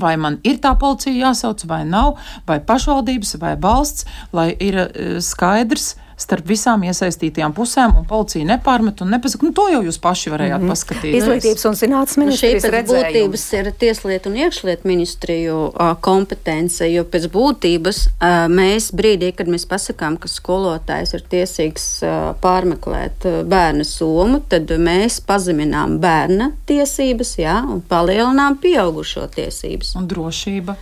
vai 0.00 0.16
man 0.20 0.40
ir 0.44 0.58
tā 0.62 0.74
policija 0.78 1.14
jāsauc 1.28 1.64
vai 1.68 1.82
nav, 1.88 2.16
vai 2.48 2.58
pašvaldības 2.60 3.36
vai 3.40 3.54
valsts, 3.60 4.08
lai 4.36 4.50
ir 4.60 4.80
uh, 4.82 5.16
skaidrs, 5.24 5.94
starp 6.16 6.48
visām 6.48 6.84
iesaistītajām 6.88 7.52
pusēm, 7.56 7.92
un 8.00 8.06
policija 8.08 8.46
nepārmet 8.48 9.02
un 9.04 9.10
nepasaka, 9.12 9.44
nu 9.44 9.52
to 9.56 9.66
jau 9.68 9.82
jūs 9.84 9.98
paši 10.00 10.32
varējāt 10.32 10.62
mm 10.62 10.64
-hmm. 10.64 10.72
paskatīties. 10.72 11.16
Izglītības 11.20 11.66
un 11.68 11.76
zinātnes 11.80 12.16
ministrijas 12.22 12.64
nu, 12.64 12.70
pēc 12.72 12.92
būtības 12.92 13.44
ir 13.58 13.70
tieslietu 13.84 14.30
un 14.30 14.36
iekšlietu 14.36 14.88
ministriju 14.88 15.58
uh, 15.66 15.92
kompetence, 16.00 16.88
jo 16.92 17.04
pēc 17.04 17.28
būtības 17.36 17.98
uh, 18.06 18.48
mēs 18.48 18.90
brīdī, 18.96 19.32
kad 19.36 19.46
mēs 19.52 19.68
pasakām, 19.68 20.16
ka 20.16 20.28
skolotājs 20.28 21.14
ir 21.14 21.22
tiesīgs 21.28 21.86
uh, 22.02 22.32
pārmeklēt 22.40 23.28
uh, 23.28 23.42
bērna 23.44 23.84
somu, 23.84 24.40
tad 24.48 24.72
mēs 24.72 25.20
pazeminām 25.20 25.98
bērna 26.00 26.52
tiesības, 26.66 27.38
jā, 27.38 27.60
un 27.60 27.80
palielinām 27.80 28.56
pieaugušo 28.56 29.28
tiesības. 29.36 29.96
Un 29.96 30.08
drošība. 30.08 30.76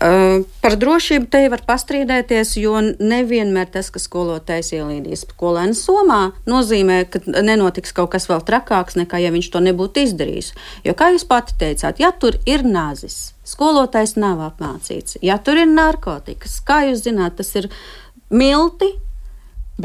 Uh, 0.00 0.46
par 0.64 0.78
drošību 0.80 1.26
te 1.28 1.42
var 1.52 1.60
pastrīdēties, 1.68 2.54
jo 2.62 2.78
nevienmēr 2.80 3.68
tas, 3.74 3.90
ka 3.92 4.00
skolotājs 4.00 4.70
ielīdīs 4.78 5.26
skolēnu 5.26 5.76
somā, 5.76 6.20
nozīmē, 6.48 7.02
ka 7.12 7.20
nenotiks 7.28 7.92
kaut 7.92 8.14
kas 8.14 8.24
vēl 8.30 8.40
trakāks, 8.48 8.96
nekā 8.96 9.20
ja 9.20 9.28
viņš 9.34 9.50
to 9.52 9.60
nebūtu 9.66 10.06
izdarījis. 10.06 10.54
Jo, 10.88 10.96
kā 10.96 11.10
jūs 11.12 11.26
pati 11.28 11.58
teicāt, 11.60 12.00
ja 12.00 12.14
tur 12.16 12.40
ir 12.48 12.64
nazis, 12.64 13.34
skolotājs 13.44 14.16
nav 14.16 14.40
apmācīts, 14.46 15.20
ja 15.20 15.36
tur 15.36 15.60
ir 15.60 15.68
narkotikas, 15.68 16.56
kā 16.64 16.86
jūs 16.88 17.04
zināt, 17.04 17.36
tas 17.42 17.52
ir 17.60 17.68
milti, 18.32 18.94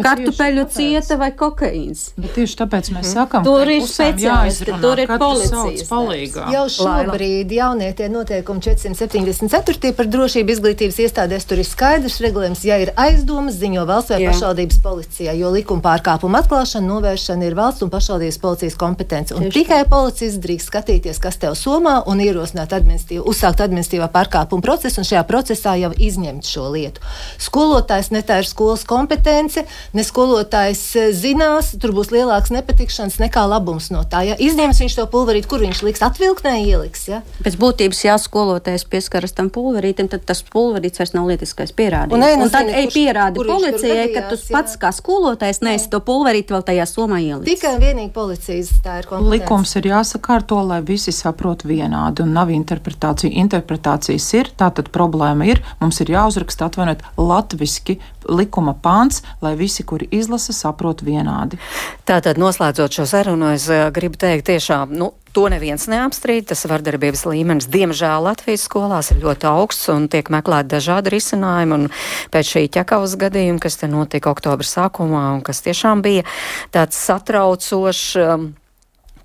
kartupeļu 0.03 0.65
cieta 0.73 1.17
vai 1.21 1.31
kokaīns. 1.37 2.07
Bet 2.19 2.35
tieši 2.37 2.57
tāpēc 2.61 2.91
mēs 2.95 3.13
sakām, 3.15 3.45
tur 3.47 3.69
ir 3.71 3.85
speciālisti, 3.87 4.75
tur 4.83 5.01
ir 5.03 5.11
policijas 5.15 5.87
palīgā. 5.89 6.47
Jau 6.55 6.65
šobrīd 6.75 7.53
jaunie 7.55 7.91
tie 7.97 8.09
noteikumi 8.11 8.63
474 8.65 9.93
par 9.95 10.09
drošību 10.11 10.55
izglītības 10.55 10.99
iestādēs 11.05 11.47
tur 11.49 11.61
ir 11.61 11.69
skaidrs 11.69 12.19
regulējums, 12.23 12.63
ja 12.67 12.79
ir 12.83 12.91
aizdomas, 12.99 13.57
ziņo 13.61 13.85
valsts 13.89 14.13
vai 14.13 14.21
Jā. 14.23 14.33
pašvaldības 14.33 14.81
policijā, 14.83 15.35
jo 15.39 15.51
likuma 15.53 15.83
pārkāpuma 15.85 16.41
atklāšana, 16.43 16.87
novēršana 16.89 17.47
ir 17.47 17.57
valsts 17.57 17.85
un 17.85 17.91
pašvaldības 17.93 18.39
policijas 18.41 18.79
kompetence. 18.79 19.35
Un 19.35 19.47
Tieši 19.47 19.59
tikai 19.59 19.81
policists 19.89 20.41
drīkst 20.43 20.71
skatīties, 20.71 21.21
kas 21.23 21.39
tev 21.41 21.55
somā 21.59 21.97
un 22.09 22.23
ierosināt 22.23 22.75
administratīvu, 22.75 23.25
uzsākt 23.31 23.63
administratīvā 23.65 24.09
pārkāpuma 24.13 24.65
procesu 24.65 25.01
un 25.01 25.09
šajā 25.09 25.23
procesā 25.29 25.75
jau 25.79 25.91
izņemt 25.93 26.47
šo 26.47 26.69
lietu. 26.73 27.03
Skolotājs 27.41 28.11
ne 28.15 28.23
tā 28.25 28.41
ir 28.41 28.49
skolas 28.49 28.85
kompetence, 28.87 29.65
ne 29.93 30.05
skolotājs 30.05 30.81
e, 30.95 31.05
zinās, 31.15 31.73
tur 31.81 31.93
būs 31.95 32.11
lielāks 32.13 32.53
nepatikšanas 32.55 33.19
nekā 33.21 33.45
labums 33.49 33.91
no 33.93 34.03
tā. 34.09 34.23
Ja? 34.29 34.37
Izņems 34.41 34.81
viņš 34.83 34.97
to 34.99 35.05
pulverīti, 35.11 35.49
kur 35.51 35.63
viņš 35.63 35.83
liks, 35.85 36.03
atvilknē 36.05 36.55
ieliks. 36.63 37.07
Ja? 37.11 37.21
Pēc 37.45 37.57
būtības, 37.61 38.01
ja 38.07 38.17
skolotājs 38.21 38.87
pieskaras 38.89 39.35
tam 39.35 39.51
pulverītam, 39.53 40.09
tad 40.11 40.25
tas 40.27 40.41
pulverīts 40.45 41.01
vairs 41.01 41.15
nav 41.15 41.29
lietiskais 41.29 41.73
pierādījums. 41.75 42.25
Un, 42.25 42.45
un 42.47 42.53
tad 42.53 42.71
ej 42.71 42.89
pierādi 42.93 43.41
kur 43.41 43.51
policijai, 43.55 44.07
ka 44.15 44.25
tu 44.31 44.39
pats 44.51 44.77
kā 44.81 44.91
skolotājs 44.95 45.61
neesi 45.65 45.89
to 45.91 46.01
pulverīti 46.05 46.55
vēl 46.55 46.65
tajā 46.69 46.87
somā 46.89 47.21
ielicis. 47.23 47.55
Tikai 47.55 47.75
un 47.77 47.83
vienīgi 47.83 48.13
policijas 48.15 48.71
tā 48.85 48.99
ir 49.01 49.09
kompetence. 49.09 49.33
Likums 49.35 49.75
ir 49.79 49.89
jāsakārto, 49.91 50.59
lai 50.67 50.81
visi 50.85 51.13
saprot 51.15 51.65
vienādi 51.67 52.25
un 52.25 52.33
nav 52.35 52.51
interpretācija. 52.53 53.31
Interpretācijas 53.45 54.27
ir, 54.37 54.51
tā 54.57 54.71
tad 54.75 54.91
problēma 54.95 55.47
ir, 55.49 55.61
mums 55.81 56.01
ir 56.03 56.13
jāuzraksta 56.15 56.69
atvainot 56.69 57.03
latviski 57.19 57.99
likuma 58.29 58.75
pāns, 58.77 59.21
lai 59.41 59.55
visi, 59.59 59.85
kuri 59.87 60.09
izlasa, 60.15 60.55
saprot 60.55 61.03
vienādi. 61.05 61.59
Tātad, 62.07 62.39
noslēdzot 62.41 62.99
šo 62.99 63.05
sarunu, 63.09 63.53
es 63.55 63.69
uh, 63.71 63.87
gribu 63.95 64.19
teikt, 64.21 64.49
tiešām, 64.51 64.95
nu, 64.95 65.13
To 65.35 65.49
neviens 65.51 65.83
neapstrīd. 65.91 66.45
Tas 66.47 66.63
vardarbības 66.69 67.25
līmenis, 67.27 67.67
diemžēl, 67.67 68.23
Latvijas 68.23 68.63
skolās 68.69 69.11
ir 69.11 69.19
ļoti 69.19 69.49
augsts 69.49 69.89
un 69.91 70.07
tiek 70.11 70.29
meklēti 70.31 70.71
dažādi 70.77 71.11
risinājumi. 71.11 71.75
Un 71.75 71.89
pēc 72.31 72.53
šī 72.53 72.61
ķekavas 72.77 73.17
gadījuma, 73.19 73.59
kas 73.65 73.75
te 73.81 73.89
notika 73.91 74.31
oktobra 74.31 74.63
sākumā 74.63 75.25
un 75.35 75.43
kas 75.43 75.59
tiešām 75.65 76.05
bija 76.05 76.23
tāds 76.71 77.01
satraucošs. 77.03 78.05
Um, 78.23 78.53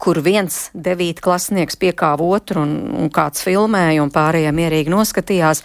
kur 0.01 0.21
viens 0.25 0.71
devītklasnieks 0.75 1.79
piekāva 1.81 2.25
otru 2.37 2.65
un, 2.65 2.73
un 3.05 3.11
kāds 3.13 3.45
filmēja 3.45 4.03
un 4.05 4.13
pārējie 4.15 4.53
mierīgi 4.57 4.93
noskatījās. 4.93 5.63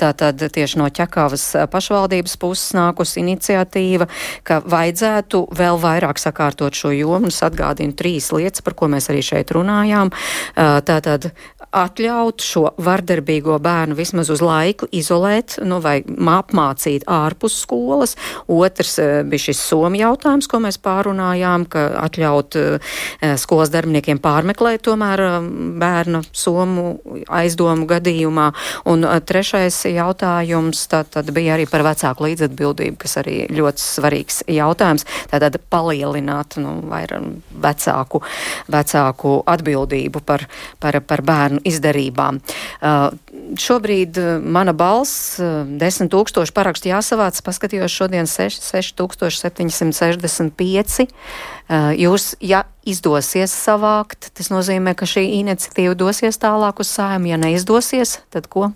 Tātad 0.00 0.42
tieši 0.54 0.80
no 0.80 0.88
ķekavas 0.88 1.46
pašvaldības 1.72 2.36
puses 2.40 2.74
nākus 2.76 3.16
iniciatīva, 3.20 4.08
ka 4.46 4.60
vajadzētu 4.64 5.44
vēl 5.56 5.80
vairāk 5.82 6.20
sakārtot 6.22 6.76
šo 6.76 6.94
jomu. 6.96 7.30
Es 7.30 7.42
atgādinu 7.46 7.96
trīs 7.96 8.30
lietas, 8.34 8.64
par 8.64 8.76
ko 8.78 8.90
mēs 8.92 9.10
arī 9.12 9.22
šeit 9.26 9.52
runājām. 9.54 10.12
Tātad 10.56 11.30
atļaut 11.70 12.42
šo 12.42 12.64
vardarbīgo 12.82 13.58
bērnu 13.62 13.94
vismaz 13.98 14.30
uz 14.32 14.40
laiku 14.42 14.88
izolēt 14.90 15.60
nu, 15.62 15.78
vai 15.84 16.00
apmācīt 16.02 17.06
ārpus 17.10 17.60
skolas. 17.62 18.16
Otrs 18.50 18.96
bija 19.30 19.50
šis 19.50 19.60
somu 19.68 20.00
jautājums, 20.00 20.48
ko 20.50 20.62
mēs 20.64 20.80
pārunājām, 20.82 21.68
ka 21.70 21.86
atļaut 22.06 22.58
skolas 23.50 23.72
darbiniekiem 23.74 24.20
pārmeklēt 24.22 24.84
tomēr 24.86 25.18
bērnu 25.82 26.22
somu 26.30 27.02
aizdomu 27.26 27.82
gadījumā. 27.90 28.54
Un 28.86 29.02
trešais 29.26 29.90
jautājums 29.90 30.86
tad, 30.90 31.06
tad 31.10 31.30
bija 31.34 31.54
arī 31.56 31.66
par 31.66 31.82
vecāku 31.82 32.28
līdzatbildību, 32.28 32.96
kas 33.02 33.16
arī 33.18 33.50
ļoti 33.50 33.82
svarīgs 33.82 34.44
jautājums. 34.46 35.02
Tātad 35.32 35.58
palielināt 35.72 36.56
nu, 36.62 36.78
vecāku, 37.66 38.22
vecāku 38.70 39.42
atbildību 39.50 40.22
par, 40.22 40.46
par, 40.78 41.00
par 41.02 41.22
bērnu 41.26 41.58
izdarībām. 41.66 42.38
Uh, 42.78 43.10
šobrīd 43.58 44.14
mana 44.46 44.70
balss, 44.76 45.40
10 45.40 46.10
tūkstoši 46.12 46.52
parakstu 46.54 46.88
jāsavāc, 46.92 47.40
paskatījos 47.42 47.90
šodien 47.98 48.26
6765. 48.30 51.10
Uh, 51.70 51.92
jūs, 51.94 52.32
ja 52.42 52.64
izdosies 52.82 53.52
savākt, 53.54 54.32
tas 54.34 54.48
nozīmē, 54.50 54.96
ka 54.98 55.06
šī 55.06 55.22
iniciatīva 55.38 55.94
dosies 55.94 56.40
tālāk 56.42 56.82
uz 56.82 56.90
sājumu. 56.90 57.30
Ja 57.30 57.38
neizdosies, 57.38 58.16
tad 58.34 58.48
ko? 58.50 58.72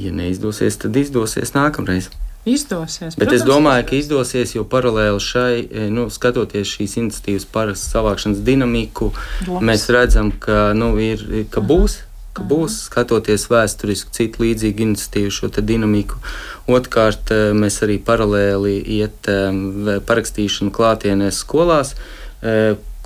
Ja 0.00 0.12
neizdosies, 0.16 0.78
tad 0.80 0.96
izdosies 0.96 1.52
nākamreiz. 1.52 2.08
Izdosies. 2.48 3.14
Bet 3.14 3.28
protams, 3.28 3.42
es 3.42 3.44
domāju, 3.46 3.84
ka 3.86 3.94
izdosies, 4.00 4.54
jo 4.56 4.64
paralēli 4.66 5.20
šai, 5.22 5.58
e, 5.68 5.84
nu, 5.94 6.08
skatoties 6.10 6.72
šīs 6.74 6.96
iniciatīvas 6.98 7.44
parakstu 7.52 7.92
savākšanas 7.92 8.40
dinamiku, 8.42 9.12
Labs. 9.46 9.62
mēs 9.68 9.84
redzam, 9.92 10.32
ka, 10.32 10.72
nu, 10.74 10.94
ir, 10.98 11.22
ka 11.52 11.62
būs. 11.62 12.00
Ka 12.32 12.44
būs 12.48 12.78
skatoties 12.86 13.48
vēsturiski 13.52 14.14
citu 14.16 14.46
līdzīgu 14.46 14.86
iniciatīvu, 14.86 15.32
šo 15.36 15.50
dinamiku. 15.60 16.20
Otrkārt, 16.70 17.28
e, 17.28 17.52
mēs 17.52 17.82
arī 17.84 17.98
paralēli 18.00 18.78
iet 18.98 19.28
e, 19.28 19.98
parakstīšanu 20.08 20.72
klātienēs 20.72 21.42
skolās, 21.44 21.94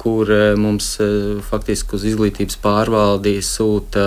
kur 0.01 0.31
mums 0.57 0.87
faktiski 1.45 1.99
uz 1.99 2.05
izglītības 2.09 2.57
pārvaldi 2.63 3.35
sūta 3.45 4.07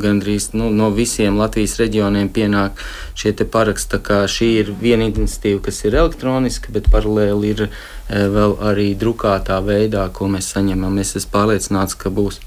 gandrīz 0.00 0.50
nu, 0.56 0.70
no 0.74 0.90
visiem 0.94 1.38
Latvijas 1.40 1.76
reģioniem 1.80 2.28
pienāk 2.32 2.80
šie 3.18 3.32
paraksti. 3.52 4.00
Šī 4.32 4.48
ir 4.62 4.72
viena 4.80 5.08
iniciatīva, 5.08 5.62
kas 5.68 5.84
ir 5.84 5.96
elektroniska, 5.96 6.72
bet 6.74 6.90
paralēli 6.92 7.54
ir 7.54 7.64
vēl 8.10 8.58
arī 8.70 8.90
drukātā 8.98 9.60
veidā, 9.64 10.08
ko 10.12 10.28
mēs 10.32 10.52
saņemam. 10.54 10.98
Es 11.02 11.16
esmu 11.16 11.32
pārliecināts, 11.38 11.98
ka 11.98 12.10
būs. 12.10 12.40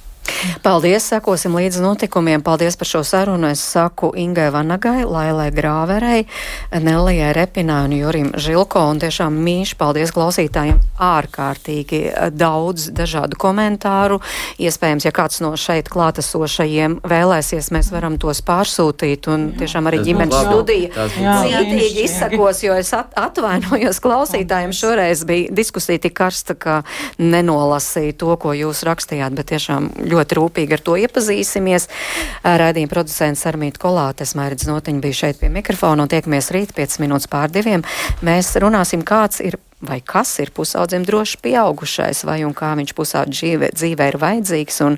Paldies, 0.63 1.03
sekosim 1.09 1.55
līdz 1.57 1.82
notikumiem. 1.84 2.41
Paldies 2.43 2.78
par 2.80 2.88
šo 2.88 3.01
sarunu. 3.03 3.49
Es 3.51 3.61
saku 3.74 4.11
Ingai 4.15 4.49
Vanagai, 4.53 5.03
Lailai 5.03 5.49
Grāverei, 5.51 6.26
Nelijai 6.72 7.34
Repinai 7.36 7.88
un 7.88 7.95
Jurim 7.97 8.30
Žilko. 8.39 8.86
Un 8.93 9.01
tiešām 9.03 9.36
mīši 9.36 9.76
paldies 9.80 10.13
klausītājiem. 10.15 10.80
Ārkārtīgi 11.03 12.01
daudz 12.36 12.89
dažādu 12.95 13.39
komentāru. 13.39 14.20
Iespējams, 14.61 15.07
ja 15.07 15.13
kāds 15.15 15.41
no 15.43 15.51
šeit 15.59 15.91
klātesošajiem 15.91 16.99
vēlēsies, 17.07 17.72
mēs 17.76 17.91
varam 17.91 18.20
tos 18.22 18.43
pārsūtīt. 18.45 19.28
Un 19.32 19.49
tiešām 19.59 19.91
arī 19.91 20.01
ģimenes 20.07 20.39
studija 20.45 21.09
cītīgi 21.20 22.05
izsakos, 22.05 22.63
jo 22.63 22.78
es 22.80 22.93
atvainojos 22.95 23.99
klausītājiem. 24.03 24.76
Šoreiz 24.76 25.26
bija 25.28 25.51
diskusija 25.55 25.99
tik 26.07 26.15
karsta, 26.20 26.55
ka 26.55 26.82
nenolasīja 27.20 28.15
to, 28.24 28.32
ko 28.39 28.55
jūs 28.55 28.86
rakstījāt, 28.88 29.36
bet 29.36 29.51
tiešām 29.51 29.91
ļoti 30.07 30.18
ļoti 30.20 30.39
rūpīgi 30.39 30.78
ar 30.78 30.84
to 30.84 30.97
iepazīsimies. 30.99 31.89
Radījuma 32.43 32.91
producents 32.91 33.47
Armīta 33.49 33.82
Kolātes, 33.82 34.36
Mairidz 34.38 34.67
Notiņa 34.70 35.03
bija 35.03 35.22
šeit 35.24 35.41
pie 35.41 35.49
mikrofona 35.53 36.05
un 36.05 36.11
tiekamies 36.11 36.51
rīt 36.55 36.76
5 36.78 37.01
minūtes 37.03 37.32
pār 37.32 37.51
diviem. 37.53 37.88
Mēs 38.26 38.53
runāsim, 38.61 39.07
kāds 39.07 39.41
ir 39.43 39.57
vai 39.80 40.01
kas 40.03 40.34
ir 40.43 40.51
pusaudzim 40.51 41.05
droši 41.07 41.39
pieaugušais, 41.43 42.24
vai 42.28 42.41
un 42.43 42.55
kā 42.55 42.74
viņš 42.76 42.95
pusaudzim 42.97 43.36
dzīvē, 43.36 43.70
dzīvē 43.76 44.09
ir 44.11 44.17
vajadzīgs, 44.22 44.82
un, 44.88 44.97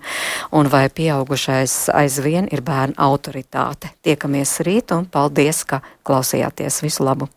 un 0.57 0.72
vai 0.74 0.88
pieaugušais 0.89 1.91
aizvien 1.93 2.49
ir 2.51 2.65
bērna 2.65 2.97
autoritāte. 2.97 3.93
Tiekamies 4.01 4.57
rīt, 4.65 4.95
un 4.95 5.05
paldies, 5.05 5.63
ka 5.69 5.84
klausījāties. 6.07 6.82
Visu 6.86 7.05
labu! 7.05 7.30